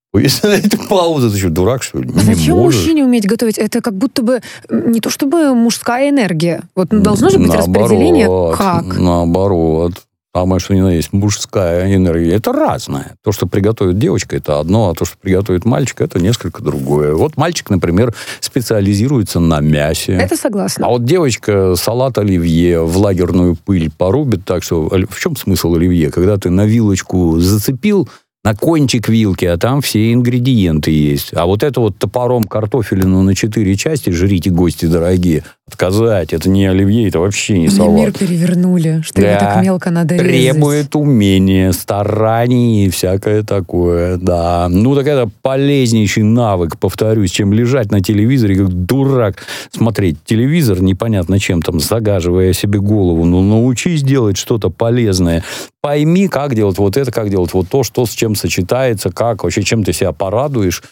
Если 0.13 0.47
на 0.47 0.53
эту 0.53 0.77
паузу, 0.87 1.29
ты 1.31 1.37
что, 1.37 1.49
дурак, 1.49 1.83
что 1.83 1.99
ли? 1.99 2.09
А 2.09 2.23
Не 2.23 2.35
Зачем 2.35 2.55
можешь. 2.57 2.79
мужчине 2.81 3.03
уметь 3.05 3.27
готовить? 3.27 3.57
Это 3.57 3.81
как 3.81 3.93
будто 3.93 4.23
бы 4.23 4.41
не 4.69 4.99
то 4.99 5.09
чтобы 5.09 5.53
мужская 5.53 6.09
энергия. 6.09 6.61
Вот 6.75 6.91
ну, 6.91 7.01
должно 7.01 7.29
же 7.29 7.37
быть 7.39 7.53
распределение. 7.53 8.27
Наоборот, 8.27 8.57
Как? 8.57 8.97
Наоборот. 8.97 9.93
Самое, 10.35 10.59
что 10.59 10.75
ни 10.75 10.81
на 10.81 10.89
есть, 10.89 11.13
мужская 11.13 11.95
энергия. 11.95 12.35
Это 12.35 12.51
разное. 12.53 13.15
То, 13.23 13.31
что 13.31 13.47
приготовит 13.47 13.97
девочка, 13.97 14.35
это 14.35 14.59
одно, 14.59 14.89
а 14.89 14.93
то, 14.93 15.03
что 15.03 15.17
приготовит 15.17 15.65
мальчик, 15.65 15.99
это 16.01 16.19
несколько 16.19 16.61
другое. 16.61 17.15
Вот 17.15 17.37
мальчик, 17.37 17.71
например, 17.71 18.13
специализируется 18.39 19.39
на 19.39 19.61
мясе. 19.61 20.13
Это 20.13 20.35
согласна. 20.37 20.85
А 20.85 20.89
вот 20.89 21.05
девочка 21.05 21.73
салат 21.75 22.19
оливье 22.19 22.81
в 22.83 22.97
лагерную 22.97 23.55
пыль 23.55 23.89
порубит, 23.95 24.45
так 24.45 24.61
что 24.63 24.87
оль- 24.91 25.07
в 25.09 25.19
чем 25.19 25.35
смысл 25.35 25.73
оливье? 25.73 26.11
Когда 26.11 26.37
ты 26.37 26.51
на 26.51 26.65
вилочку 26.65 27.39
зацепил, 27.39 28.07
на 28.47 28.55
кончик 28.55 29.09
вилки, 29.09 29.43
а 29.43 29.57
там 29.57 29.81
все 29.81 30.13
ингредиенты 30.13 30.89
есть. 30.89 31.31
А 31.33 31.45
вот 31.45 31.63
это 31.63 31.81
вот 31.81 31.97
топором 31.97 32.45
картофелину 32.45 33.21
на 33.21 33.35
четыре 33.35 33.75
части, 33.75 34.09
жрите, 34.09 34.49
гости 34.51 34.85
дорогие, 34.85 35.43
отказать, 35.67 36.31
это 36.31 36.49
не 36.49 36.65
оливье, 36.65 37.09
это 37.09 37.19
вообще 37.19 37.55
не 37.55 37.67
Мне 37.67 37.69
салат. 37.71 37.99
мир 37.99 38.11
перевернули, 38.13 39.01
что 39.03 39.19
его 39.21 39.33
Да. 39.33 39.39
так 39.39 39.63
мелко 39.63 39.89
надо 39.89 40.15
резать. 40.15 40.29
Требует 40.29 40.95
умения, 40.95 41.73
стараний 41.73 42.85
и 42.85 42.89
всякое 42.89 43.43
такое, 43.43 44.15
да. 44.15 44.69
Ну, 44.69 44.95
так 44.95 45.07
это 45.07 45.29
полезнейший 45.41 46.23
навык, 46.23 46.77
повторюсь, 46.79 47.31
чем 47.31 47.51
лежать 47.51 47.91
на 47.91 47.99
телевизоре, 48.01 48.55
как 48.55 48.69
дурак, 48.69 49.43
смотреть 49.71 50.23
телевизор 50.23 50.81
непонятно 50.81 51.37
чем 51.37 51.61
там, 51.61 51.81
загаживая 51.81 52.53
себе 52.53 52.79
голову. 52.79 53.25
Ну, 53.25 53.41
научись 53.41 54.03
делать 54.03 54.37
что-то 54.37 54.69
полезное. 54.69 55.43
Пойми, 55.87 56.27
как 56.27 56.53
делать 56.53 56.77
вот 56.79 56.97
это, 56.97 57.13
как 57.13 57.29
делать 57.29 57.53
вот 57.53 57.69
то, 57.69 57.81
что 57.85 58.05
с 58.05 58.09
чем 58.09 58.35
сочетается, 58.35 59.09
как 59.09 59.45
вообще, 59.45 59.63
чем 59.63 59.85
ты 59.85 59.93
себя 59.93 60.11
порадуешь. 60.11 60.83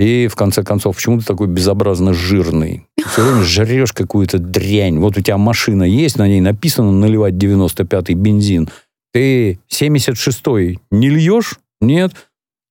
И, 0.00 0.26
в 0.26 0.34
конце 0.34 0.64
концов, 0.64 0.96
почему 0.96 1.20
ты 1.20 1.24
такой 1.24 1.46
безобразно 1.46 2.12
жирный? 2.14 2.84
Все 3.12 3.22
время 3.22 3.44
жрешь 3.44 3.92
какую-то 3.92 4.40
дрянь. 4.40 4.98
Вот 4.98 5.16
у 5.16 5.20
тебя 5.20 5.38
машина 5.38 5.84
есть, 5.84 6.18
на 6.18 6.26
ней 6.26 6.40
написано 6.40 6.90
наливать 6.90 7.34
95-й 7.34 8.14
бензин. 8.14 8.68
Ты 9.12 9.60
76-й 9.72 10.80
не 10.90 11.08
льешь? 11.08 11.60
Нет. 11.80 12.10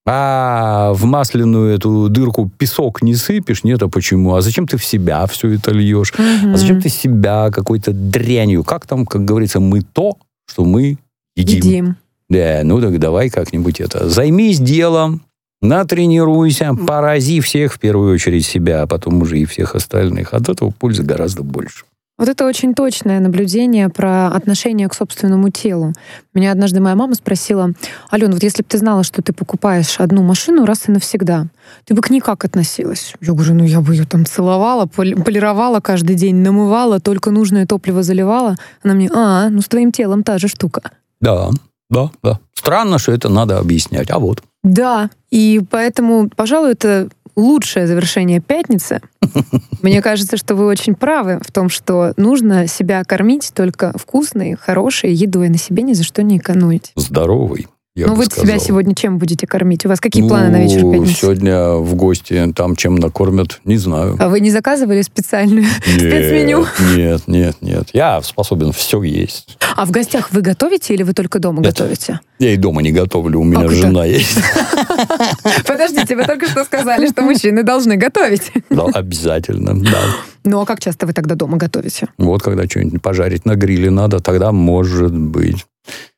А 0.06 0.92
в 0.92 1.06
масляную 1.06 1.74
эту 1.74 2.10
дырку 2.10 2.52
песок 2.58 3.02
не 3.02 3.16
сыпешь? 3.16 3.64
Нет, 3.64 3.82
а 3.84 3.88
почему? 3.88 4.36
А 4.36 4.42
зачем 4.42 4.68
ты 4.68 4.76
в 4.76 4.84
себя 4.84 5.26
все 5.28 5.54
это 5.54 5.72
льешь? 5.72 6.14
Мгм. 6.18 6.56
А 6.56 6.58
зачем 6.58 6.82
ты 6.82 6.90
себя 6.90 7.52
какой-то 7.52 7.94
дрянью? 7.94 8.66
Как 8.66 8.86
там, 8.86 9.06
как 9.06 9.24
говорится, 9.24 9.62
мы 9.62 9.82
то, 9.82 10.18
что 10.46 10.66
мы 10.66 10.98
едим. 11.40 11.58
Едим. 11.58 11.96
Да, 12.30 12.62
ну 12.64 12.80
так 12.82 13.00
давай 13.00 13.30
как-нибудь 13.30 13.82
это. 13.82 14.08
Займись 14.10 14.60
делом, 14.60 15.22
натренируйся, 15.62 16.74
порази 16.76 17.40
всех, 17.42 17.74
в 17.74 17.80
первую 17.80 18.14
очередь 18.14 18.46
себя, 18.46 18.84
а 18.84 18.88
потом 18.88 19.22
уже 19.22 19.40
и 19.40 19.46
всех 19.46 19.76
остальных. 19.76 20.34
От 20.34 20.50
этого 20.50 20.72
пользы 20.72 21.04
гораздо 21.04 21.44
больше. 21.44 21.86
Вот 22.20 22.28
это 22.28 22.46
очень 22.46 22.74
точное 22.74 23.22
наблюдение 23.22 23.88
про 23.88 24.28
отношение 24.28 24.90
к 24.90 24.94
собственному 24.94 25.52
телу. 25.52 25.94
Меня 26.34 26.52
однажды 26.52 26.82
моя 26.82 26.94
мама 26.94 27.16
спросила, 27.16 27.72
Алена, 28.10 28.34
вот 28.34 28.44
если 28.44 28.62
бы 28.62 28.68
ты 28.68 28.78
знала, 28.78 29.06
что 29.06 29.22
ты 29.22 29.32
покупаешь 29.32 30.02
одну 30.02 30.22
машину 30.22 30.66
раз 30.66 30.90
и 30.90 30.92
навсегда, 30.92 31.48
ты 31.86 31.94
бы 31.94 32.02
к 32.02 32.10
ней 32.10 32.20
как 32.20 32.44
относилась? 32.44 33.14
Я 33.22 33.32
говорю, 33.32 33.54
ну 33.54 33.64
я 33.64 33.80
бы 33.80 33.94
ее 33.96 34.04
там 34.06 34.26
целовала, 34.26 34.86
поли- 34.86 35.16
полировала 35.16 35.80
каждый 35.80 36.18
день, 36.18 36.36
намывала, 36.36 37.00
только 37.00 37.32
нужное 37.32 37.66
топливо 37.66 38.04
заливала. 38.04 38.58
Она 38.84 38.96
мне, 38.96 39.10
а, 39.14 39.48
ну 39.50 39.62
с 39.62 39.70
твоим 39.70 39.94
телом 39.94 40.24
та 40.24 40.40
же 40.40 40.50
штука. 40.50 40.92
Да, 41.22 41.50
да, 41.90 42.12
да. 42.24 42.40
Странно, 42.54 43.00
что 43.00 43.12
это 43.12 43.30
надо 43.30 43.58
объяснять. 43.58 44.10
А 44.12 44.20
вот. 44.20 44.44
Да, 44.64 45.10
и 45.32 45.62
поэтому, 45.70 46.30
пожалуй, 46.30 46.72
это 46.72 47.10
лучшее 47.36 47.88
завершение 47.88 48.42
пятницы. 48.42 49.02
Мне 49.82 50.02
кажется, 50.02 50.38
что 50.38 50.56
вы 50.56 50.66
очень 50.66 50.96
правы 50.96 51.40
в 51.46 51.52
том, 51.52 51.70
что 51.70 52.14
нужно 52.18 52.68
себя 52.68 53.04
кормить 53.04 53.52
только 53.56 53.94
вкусной, 53.98 54.56
хорошей 54.56 55.14
едой, 55.14 55.50
на 55.50 55.58
себе 55.58 55.84
ни 55.84 55.94
за 55.94 56.04
что 56.04 56.22
не 56.22 56.38
экономить. 56.38 56.92
Здоровый, 56.96 57.68
я 57.96 58.08
ну 58.08 58.16
вы 58.16 58.26
сказал. 58.26 58.46
себя 58.46 58.60
сегодня 58.60 58.96
чем 58.96 59.18
будете 59.18 59.46
кормить? 59.48 59.86
У 59.86 59.90
вас 59.90 60.00
какие 60.00 60.26
планы 60.28 60.50
на 60.50 60.62
вечер 60.64 60.84
Ну, 60.84 60.94
пятницы? 60.94 61.14
Сегодня 61.22 61.74
в 61.74 61.96
гости 61.96 62.54
там 62.56 62.76
чем 62.76 62.96
накормят, 62.96 63.60
не 63.66 63.78
знаю. 63.78 64.16
А 64.20 64.30
вы 64.30 64.40
не 64.40 64.52
заказывали 64.52 65.02
специальную 65.02 65.66
спецменю? 65.84 66.66
Нет, 66.96 67.24
нет, 67.28 67.58
нет. 67.62 67.90
Я 67.94 68.22
способен 68.22 68.72
все 68.72 69.02
есть. 69.04 69.58
А 69.76 69.86
в 69.86 69.92
гостях 69.92 70.32
вы 70.32 70.42
готовите 70.42 70.94
или 70.94 71.04
вы 71.04 71.14
только 71.14 71.40
дома 71.40 71.62
Нет. 71.62 71.74
готовите? 71.74 72.20
Я 72.40 72.54
и 72.54 72.58
дома 72.58 72.82
не 72.82 72.92
готовлю, 72.92 73.40
у 73.40 73.44
меня 73.44 73.62
Как 73.64 73.72
это? 73.72 73.76
жена 73.76 74.06
есть. 74.06 74.38
Подождите, 75.68 76.16
вы 76.16 76.24
только 76.26 76.48
что 76.48 76.64
сказали, 76.66 77.08
что 77.08 77.22
мужчины 77.22 77.64
должны 77.64 77.96
готовить. 77.98 78.52
Да, 78.70 78.86
обязательно, 78.94 79.80
да. 79.80 80.00
Ну 80.46 80.62
а 80.62 80.66
как 80.66 80.80
часто 80.80 81.06
вы 81.06 81.14
тогда 81.14 81.36
дома 81.36 81.58
готовите? 81.58 82.08
Вот 82.18 82.42
когда 82.42 82.66
что-нибудь 82.66 83.02
пожарить 83.02 83.46
на 83.46 83.56
гриле 83.56 83.90
надо, 83.90 84.20
тогда 84.20 84.52
может 84.52 85.16
быть. 85.16 85.66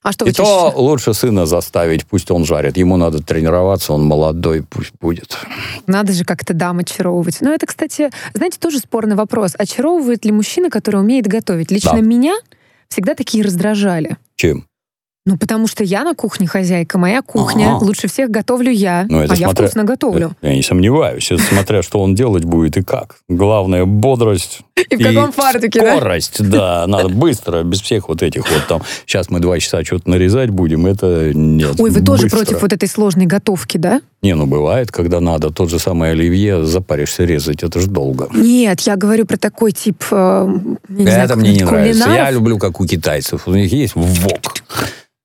А 0.04 0.12
что 0.12 0.26
И 0.26 0.32
то 0.32 0.44
чаще? 0.44 0.78
лучше 0.78 1.14
сына 1.14 1.46
заставить, 1.46 2.06
пусть 2.08 2.32
он 2.32 2.44
жарит. 2.46 2.78
Ему 2.78 2.98
надо 2.98 3.22
тренироваться, 3.22 3.94
он 3.94 4.04
молодой, 4.04 4.64
пусть 4.64 4.92
будет. 5.00 5.38
Надо 5.88 6.12
же 6.14 6.26
как-то 6.26 6.54
дам 6.54 6.80
очаровывать. 6.80 7.38
Но 7.42 7.52
это, 7.54 7.68
кстати, 7.68 8.10
знаете, 8.34 8.58
тоже 8.60 8.80
спорный 8.80 9.16
вопрос. 9.16 9.54
Очаровывает 9.58 10.26
ли 10.26 10.32
мужчина, 10.32 10.70
который 10.70 11.00
умеет 11.00 11.28
готовить? 11.28 11.72
Лично 11.72 11.94
Да. 11.94 12.00
меня 12.02 12.34
всегда 12.90 13.14
такие 13.16 13.44
раздражали. 13.44 14.18
Чем? 14.36 14.66
Ну, 15.24 15.38
потому 15.38 15.68
что 15.68 15.84
я 15.84 16.04
на 16.04 16.16
кухне 16.16 16.48
хозяйка, 16.48 16.98
моя 16.98 17.22
кухня. 17.22 17.76
Ага. 17.76 17.86
Лучше 17.86 18.08
всех 18.08 18.32
готовлю 18.32 18.72
я, 18.72 19.06
Ну, 19.08 19.20
это 19.22 19.34
а 19.34 19.36
я 19.36 19.48
смотря- 19.48 19.68
вкусно 19.68 19.84
готовлю. 19.84 20.32
Я 20.42 20.56
не 20.56 20.64
сомневаюсь, 20.64 21.32
это 21.32 21.44
смотря 21.44 21.84
что 21.84 22.00
он 22.02 22.16
делать 22.16 22.44
будет 22.44 22.78
и 22.78 22.82
как. 22.82 23.18
Главное, 23.30 23.86
бодрость 23.86 24.62
И 24.90 24.96
в 24.96 25.04
каком 25.04 25.32
фартуке, 25.32 25.80
да? 25.80 25.96
скорость, 25.98 26.50
да? 26.50 26.86
Надо 26.88 27.10
быстро, 27.10 27.62
без 27.62 27.82
всех 27.82 28.10
вот 28.10 28.24
этих 28.24 28.50
вот 28.50 28.66
там. 28.68 28.82
Сейчас 29.06 29.30
мы 29.30 29.40
два 29.40 29.60
часа 29.60 29.84
что-то 29.84 30.10
нарезать 30.10 30.50
будем, 30.50 30.88
это 30.88 31.32
нет. 31.36 31.80
Ой, 31.80 31.92
вы 31.92 32.02
тоже 32.02 32.24
быстро. 32.24 32.38
против 32.38 32.62
вот 32.64 32.74
этой 32.74 32.90
сложной 32.90 33.28
готовки, 33.28 33.78
да? 33.78 34.02
Не, 34.24 34.34
ну 34.34 34.48
бывает, 34.48 34.92
когда 34.92 35.20
надо. 35.20 35.52
Тот 35.52 35.70
же 35.70 35.78
самый 35.78 36.12
оливье 36.12 36.66
запаришься 36.66 37.26
резать, 37.26 37.62
это 37.62 37.80
же 37.80 37.88
долго. 37.88 38.28
Нет, 38.34 38.80
я 38.82 38.96
говорю 38.96 39.28
про 39.28 39.38
такой 39.38 39.72
тип, 39.72 40.04
э, 40.12 40.48
я 40.90 40.96
не 40.96 41.04
знаю, 41.04 41.26
это 41.26 41.36
мне 41.36 41.52
не 41.52 41.60
кулинаров. 41.60 41.72
нравится. 41.96 42.10
Я 42.10 42.32
люблю, 42.32 42.58
как 42.58 42.82
у 42.82 42.88
китайцев. 42.88 43.48
У 43.48 43.54
них 43.54 43.72
есть 43.72 43.94
вок. 43.96 44.54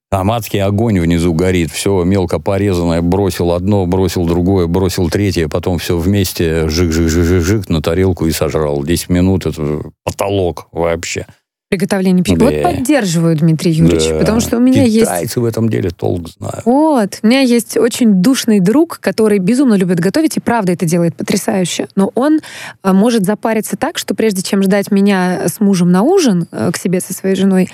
Там 0.09 0.31
адский 0.31 0.63
огонь 0.63 1.01
внизу 1.01 1.35
горит, 1.35 1.73
все 1.73 2.05
мелко 2.05 2.39
порезанное, 2.39 3.03
бросил 3.03 3.51
одно, 3.51 3.87
бросил 3.87 4.25
другое, 4.25 4.69
бросил 4.69 5.11
третье, 5.11 5.49
потом 5.49 5.79
все 5.79 5.97
вместе 5.99 6.69
жик-жик-жик-жик 6.69 7.69
на 7.69 7.83
тарелку 7.83 8.27
и 8.27 8.31
сожрал. 8.31 8.85
10 8.85 9.09
минут 9.09 9.47
это 9.47 9.83
потолок 10.05 10.69
вообще. 10.71 11.27
Приготовление 11.69 12.23
пищи. 12.23 12.37
Да. 12.37 12.45
Вот 12.45 12.63
поддерживаю, 12.63 13.37
Дмитрий 13.37 13.73
Юрьевич, 13.73 14.09
Да. 14.09 14.19
потому 14.21 14.39
что 14.39 14.59
у 14.59 14.61
меня 14.61 14.85
есть... 14.85 15.01
Китайцы 15.11 15.41
в 15.41 15.45
этом 15.45 15.69
деле 15.69 15.91
толк 15.91 16.29
знают. 16.29 16.65
Вот, 16.65 17.19
у 17.25 17.27
меня 17.27 17.41
есть 17.41 17.77
очень 17.77 18.23
душный 18.23 18.61
друг, 18.61 19.01
который 19.01 19.41
безумно 19.41 19.75
любит 19.75 19.99
готовить, 19.99 20.37
и 20.37 20.41
правда 20.41 20.71
это 20.71 20.87
делает 20.87 21.17
потрясающе. 21.17 21.89
Но 21.97 22.13
он 22.15 22.39
э, 22.85 22.93
может 22.93 23.25
запариться 23.25 23.77
так, 23.77 23.99
что 23.99 24.15
прежде 24.15 24.43
чем 24.43 24.63
ждать 24.63 24.93
меня 24.93 25.49
с 25.49 25.59
мужем 25.59 25.91
на 25.91 26.03
ужин 26.03 26.47
э, 26.53 26.71
к 26.73 26.77
себе 26.77 27.01
со 27.01 27.13
своей 27.13 27.35
женой, 27.35 27.69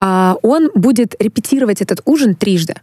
он 0.00 0.70
будет 0.74 1.14
репетировать 1.20 1.80
этот 1.80 2.00
ужин 2.04 2.34
трижды. 2.34 2.74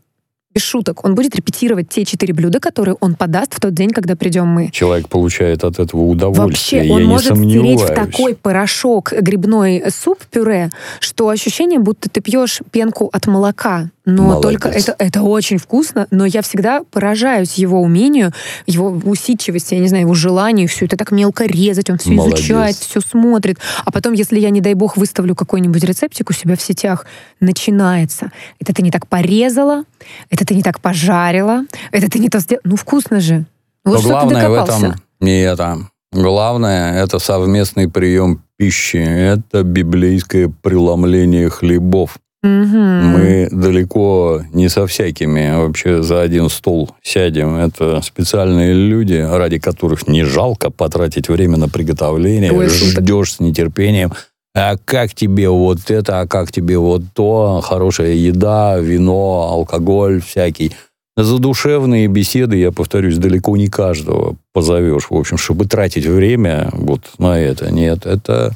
Без 0.53 0.61
шуток. 0.61 1.03
Он 1.03 1.15
будет 1.15 1.35
репетировать 1.35 1.89
те 1.89 2.05
четыре 2.05 2.33
блюда, 2.33 2.61
которые 2.61 2.95
он 3.01 3.15
подаст 3.15 3.53
в 3.55 3.59
тот 3.59 3.73
день, 3.73 3.89
когда 3.89 4.15
придем 4.15 4.47
мы. 4.47 4.69
Человек 4.71 5.09
получает 5.09 5.65
от 5.65 5.79
этого 5.79 6.03
удовольствие, 6.03 6.81
Вообще, 6.81 6.87
я 6.87 6.93
он 6.93 7.01
не 7.01 7.07
может 7.09 7.27
сомневаюсь. 7.27 7.81
стереть 7.81 7.91
в 7.91 7.93
такой 7.93 8.35
порошок 8.35 9.11
грибной 9.11 9.83
суп-пюре, 9.89 10.71
что 11.01 11.27
ощущение, 11.27 11.79
будто 11.79 12.09
ты 12.09 12.21
пьешь 12.21 12.61
пенку 12.71 13.09
от 13.11 13.27
молока. 13.27 13.89
Но 14.05 14.23
Молодец. 14.23 14.41
только 14.43 14.69
это, 14.69 14.95
это 14.99 15.21
очень 15.23 15.57
вкусно, 15.57 16.07
но 16.11 16.25
я 16.25 16.43
всегда 16.43 16.83
поражаюсь 16.91 17.55
его 17.55 17.81
умению, 17.81 18.31
его 18.67 18.89
усидчивости, 19.03 19.73
я 19.73 19.79
не 19.79 19.87
знаю, 19.87 20.03
его 20.03 20.13
желанию 20.13 20.67
все 20.67 20.85
это 20.85 20.95
так 20.95 21.11
мелко 21.11 21.45
резать, 21.45 21.89
он 21.89 21.97
все 21.97 22.11
Молодец. 22.11 22.39
изучает, 22.39 22.75
все 22.75 23.01
смотрит. 23.01 23.57
А 23.83 23.91
потом, 23.91 24.13
если 24.13 24.39
я, 24.39 24.51
не 24.51 24.61
дай 24.61 24.75
бог, 24.75 24.95
выставлю 24.95 25.33
какой-нибудь 25.35 25.83
рецептик 25.83 26.29
у 26.29 26.33
себя 26.33 26.55
в 26.55 26.61
сетях, 26.61 27.05
начинается. 27.39 28.31
Это 28.59 28.73
ты 28.73 28.83
не 28.83 28.91
так 28.91 29.07
порезала, 29.07 29.83
это 30.29 30.45
ты 30.45 30.53
не 30.53 30.61
так 30.61 30.79
пожарила, 30.81 31.63
это 31.91 32.09
ты 32.09 32.19
не 32.19 32.29
то 32.29 32.39
сделала. 32.39 32.61
Ну, 32.63 32.75
вкусно 32.75 33.19
же. 33.19 33.45
Вот 33.83 33.95
Но 33.95 33.99
что 33.99 34.07
ты 34.07 34.13
главное 34.13 34.49
в 34.49 34.51
докопался. 34.53 34.85
этом 34.87 35.01
не 35.19 35.41
это. 35.41 35.77
Главное 36.11 37.03
это 37.03 37.19
совместный 37.19 37.89
прием 37.89 38.43
пищи. 38.57 38.97
Это 38.97 39.63
библейское 39.63 40.51
преломление 40.61 41.49
хлебов. 41.49 42.17
Мгм. 42.45 43.05
Мы 43.07 43.47
далеко 43.51 44.43
не 44.53 44.69
со 44.69 44.85
всякими 44.85 45.55
вообще 45.55 46.03
за 46.03 46.21
один 46.21 46.49
стол 46.49 46.91
сядем. 47.01 47.55
Это 47.55 48.01
специальные 48.01 48.73
люди, 48.73 49.15
ради 49.15 49.57
которых 49.57 50.07
не 50.07 50.23
жалко 50.23 50.69
потратить 50.69 51.27
время 51.27 51.57
на 51.57 51.67
приготовление. 51.69 52.51
Ой. 52.51 52.69
Ждешь 52.69 53.33
с 53.33 53.39
нетерпением. 53.39 54.13
А 54.53 54.77
как 54.85 55.13
тебе 55.13 55.49
вот 55.49 55.89
это, 55.89 56.21
а 56.21 56.27
как 56.27 56.51
тебе 56.51 56.77
вот 56.77 57.01
то, 57.13 57.61
хорошая 57.61 58.13
еда, 58.13 58.77
вино, 58.77 59.49
алкоголь 59.51 60.21
всякий. 60.21 60.71
Задушевные 61.17 62.07
беседы, 62.07 62.57
я 62.57 62.71
повторюсь, 62.71 63.17
далеко 63.17 63.57
не 63.57 63.67
каждого 63.67 64.35
позовешь, 64.53 65.07
в 65.09 65.15
общем, 65.15 65.37
чтобы 65.37 65.65
тратить 65.65 66.05
время 66.05 66.69
вот 66.73 67.01
на 67.17 67.39
это. 67.39 67.71
Нет, 67.71 68.05
это... 68.05 68.53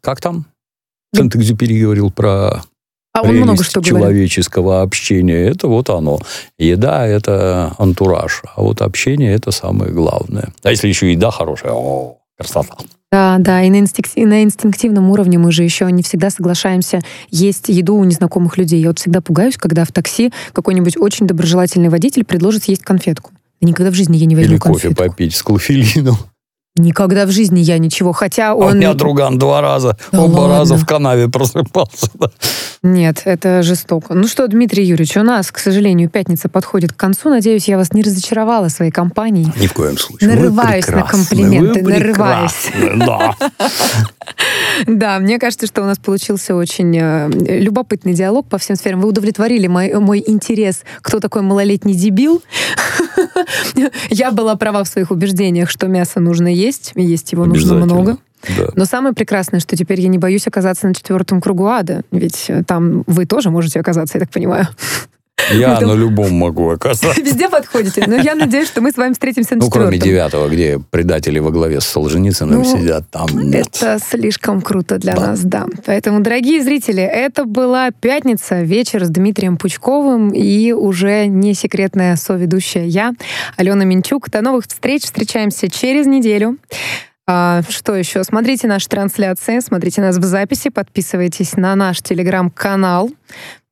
Как 0.00 0.20
там? 0.20 0.46
Сент-Экзюпери 1.14 1.82
говорил 1.82 2.10
про 2.10 2.62
А 3.12 3.22
он 3.22 3.34
много 3.36 3.64
что 3.64 3.80
говорит. 3.80 3.88
человеческого 4.02 4.82
общения. 4.82 5.48
Это 5.48 5.66
вот 5.66 5.90
оно. 5.90 6.20
Еда– 6.58 7.06
это 7.08 7.74
антураж, 7.78 8.42
а 8.54 8.62
вот 8.62 8.82
общение– 8.82 9.34
это 9.34 9.50
самое 9.50 9.90
главное. 9.92 10.50
А 10.62 10.70
если 10.70 10.86
еще 10.88 11.10
еда 11.10 11.30
хорошая, 11.32 11.72
о, 11.72 12.18
красота. 12.38 12.76
Да, 13.10 13.38
да, 13.40 13.62
и 13.64 13.70
на, 13.70 13.80
инстинк- 13.80 14.12
и 14.14 14.24
на 14.24 14.44
инстинктивном 14.44 15.10
уровне 15.10 15.36
мы 15.38 15.50
же 15.50 15.64
еще 15.64 15.90
не 15.90 16.04
всегда 16.04 16.30
соглашаемся 16.30 17.00
есть 17.30 17.68
еду 17.68 17.96
у 17.96 18.04
незнакомых 18.04 18.56
людей. 18.56 18.80
Я 18.80 18.88
вот 18.88 19.00
всегда 19.00 19.20
пугаюсь, 19.20 19.56
когда 19.56 19.84
в 19.84 19.90
такси 19.90 20.32
какой-нибудь 20.52 20.96
очень 20.96 21.26
доброжелательный 21.26 21.88
водитель 21.88 22.24
предложит 22.24 22.62
съесть 22.64 22.82
конфетку. 22.84 23.32
Никогда 23.60 23.90
в 23.90 23.94
жизни 23.94 24.16
я 24.16 24.26
не 24.26 24.36
возьму 24.36 24.52
Или 24.52 24.58
кофе 24.60 24.88
конфетку. 24.88 25.04
попить 25.10 25.34
с 25.34 25.42
клофелином. 25.42 26.16
Никогда 26.76 27.26
в 27.26 27.30
жизни 27.32 27.58
я 27.58 27.78
ничего. 27.78 28.12
Хотя 28.12 28.52
А 28.52 28.54
У 28.54 28.60
он... 28.62 28.76
меня 28.78 28.94
друган 28.94 29.38
два 29.40 29.60
раза, 29.60 29.98
Да 30.12 30.22
оба 30.22 30.38
ладно? 30.42 30.58
раза 30.58 30.76
в 30.76 30.86
канаве 30.86 31.28
просыпался. 31.28 32.06
Нет, 32.82 33.22
это 33.26 33.62
жестоко. 33.62 34.14
Ну 34.14 34.26
что, 34.26 34.48
Дмитрий 34.48 34.84
Юрьевич, 34.84 35.14
у 35.18 35.22
нас, 35.22 35.52
к 35.52 35.58
сожалению, 35.58 36.08
пятница 36.08 36.48
подходит 36.48 36.94
к 36.94 36.96
концу. 36.96 37.28
Надеюсь, 37.28 37.68
я 37.68 37.76
вас 37.76 37.92
не 37.92 38.02
разочаровала 38.02 38.68
своей 38.68 38.90
компанией. 38.90 39.52
Ни 39.60 39.66
в 39.66 39.74
коем 39.74 39.98
случае. 39.98 40.30
Нарываюсь 40.30 40.88
на 40.88 41.02
комплименты, 41.02 41.82
нарываюсь. 41.82 42.70
Да. 42.96 43.36
Да, 44.86 45.18
мне 45.18 45.38
кажется, 45.38 45.66
что 45.66 45.82
у 45.82 45.84
нас 45.84 45.98
получился 45.98 46.54
очень 46.54 46.96
э, 46.96 47.28
любопытный 47.60 48.14
диалог 48.14 48.46
по 48.46 48.58
всем 48.58 48.76
сферам. 48.76 49.00
Вы 49.00 49.08
удовлетворили 49.08 49.66
мой, 49.66 49.92
мой 49.94 50.22
интерес, 50.24 50.82
кто 51.02 51.20
такой 51.20 51.42
малолетний 51.42 51.94
дебил. 51.94 52.42
Я 54.10 54.30
была 54.30 54.56
права 54.56 54.84
в 54.84 54.88
своих 54.88 55.10
убеждениях, 55.10 55.68
что 55.68 55.86
мясо 55.88 56.20
нужно 56.20 56.48
есть, 56.48 56.92
есть 56.94 57.32
его 57.32 57.44
нужно 57.44 57.74
много. 57.74 58.18
Да. 58.56 58.68
Но 58.74 58.84
самое 58.84 59.14
прекрасное, 59.14 59.60
что 59.60 59.76
теперь 59.76 60.00
я 60.00 60.08
не 60.08 60.18
боюсь 60.18 60.46
оказаться 60.46 60.86
на 60.86 60.94
четвертом 60.94 61.40
кругу 61.40 61.66
ада, 61.66 62.02
ведь 62.10 62.46
э, 62.48 62.62
там 62.64 63.04
вы 63.06 63.26
тоже 63.26 63.50
можете 63.50 63.80
оказаться, 63.80 64.18
я 64.18 64.20
так 64.20 64.30
понимаю. 64.30 64.66
Я 65.52 65.74
Это- 65.78 65.86
на 65.86 65.94
любом 65.94 66.32
могу 66.34 66.68
оказаться. 66.70 67.20
Везде 67.24 67.48
подходите. 67.48 68.04
Но 68.06 68.14
я 68.14 68.34
надеюсь, 68.34 68.68
что 68.68 68.82
мы 68.82 68.92
с 68.92 68.96
вами 68.96 69.14
встретимся 69.14 69.56
на 69.56 69.64
Ну, 69.64 69.70
кроме 69.70 69.96
девятого, 69.98 70.48
где 70.48 70.78
предатели 70.78 71.38
во 71.38 71.50
главе 71.50 71.80
с 71.80 71.86
Солженицыным 71.86 72.58
Ну, 72.58 72.64
сидят, 72.64 73.08
там 73.10 73.26
нет. 73.32 73.68
Это 73.74 73.98
слишком 73.98 74.60
круто 74.60 74.98
для 74.98 75.14
Да. 75.14 75.28
нас, 75.28 75.40
да. 75.40 75.66
Поэтому, 75.86 76.20
дорогие 76.20 76.62
зрители, 76.62 77.02
это 77.02 77.46
была 77.46 77.90
пятница, 77.90 78.60
вечер 78.60 79.04
с 79.04 79.08
Дмитрием 79.08 79.56
Пучковым 79.56 80.28
и 80.30 80.72
уже 80.72 81.26
не 81.26 81.54
секретная 81.54 82.16
соведущая 82.16 82.84
я, 82.84 83.12
Алена 83.56 83.84
Минчук. 83.84 84.28
До 84.30 84.42
новых 84.42 84.66
встреч. 84.68 85.04
Встречаемся 85.04 85.68
через 85.70 86.06
неделю. 86.06 86.58
А, 87.32 87.62
что 87.68 87.94
еще? 87.94 88.24
Смотрите 88.24 88.66
наши 88.66 88.88
трансляции, 88.88 89.60
смотрите 89.60 90.00
нас 90.00 90.16
в 90.16 90.24
записи, 90.24 90.68
подписывайтесь 90.68 91.56
на 91.56 91.76
наш 91.76 92.02
телеграм-канал. 92.02 93.08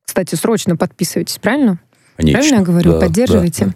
Кстати, 0.06 0.36
срочно 0.36 0.76
подписывайтесь, 0.76 1.38
правильно? 1.38 1.80
Конечно. 2.16 2.38
Правильно 2.38 2.56
я 2.58 2.62
говорю? 2.62 2.92
Да, 2.92 3.00
Поддерживайте. 3.00 3.64
да, 3.64 3.72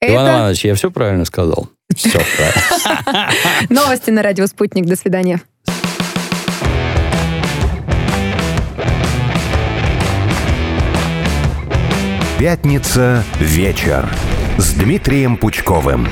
да. 0.00 0.08
Иван 0.08 0.26
Это 0.26 0.38
Иванович, 0.38 0.64
я 0.64 0.74
все 0.74 0.90
правильно 0.90 1.24
сказал? 1.24 1.68
Все 1.94 2.20
правильно. 2.36 3.30
новости 3.70 4.10
на 4.10 4.22
радио 4.24 4.44
«Спутник». 4.48 4.86
До 4.86 4.96
свидания. 4.96 5.40
Пятница 12.40 13.22
вечер 13.38 14.08
с 14.58 14.72
Дмитрием 14.72 15.36
Пучковым. 15.36 16.08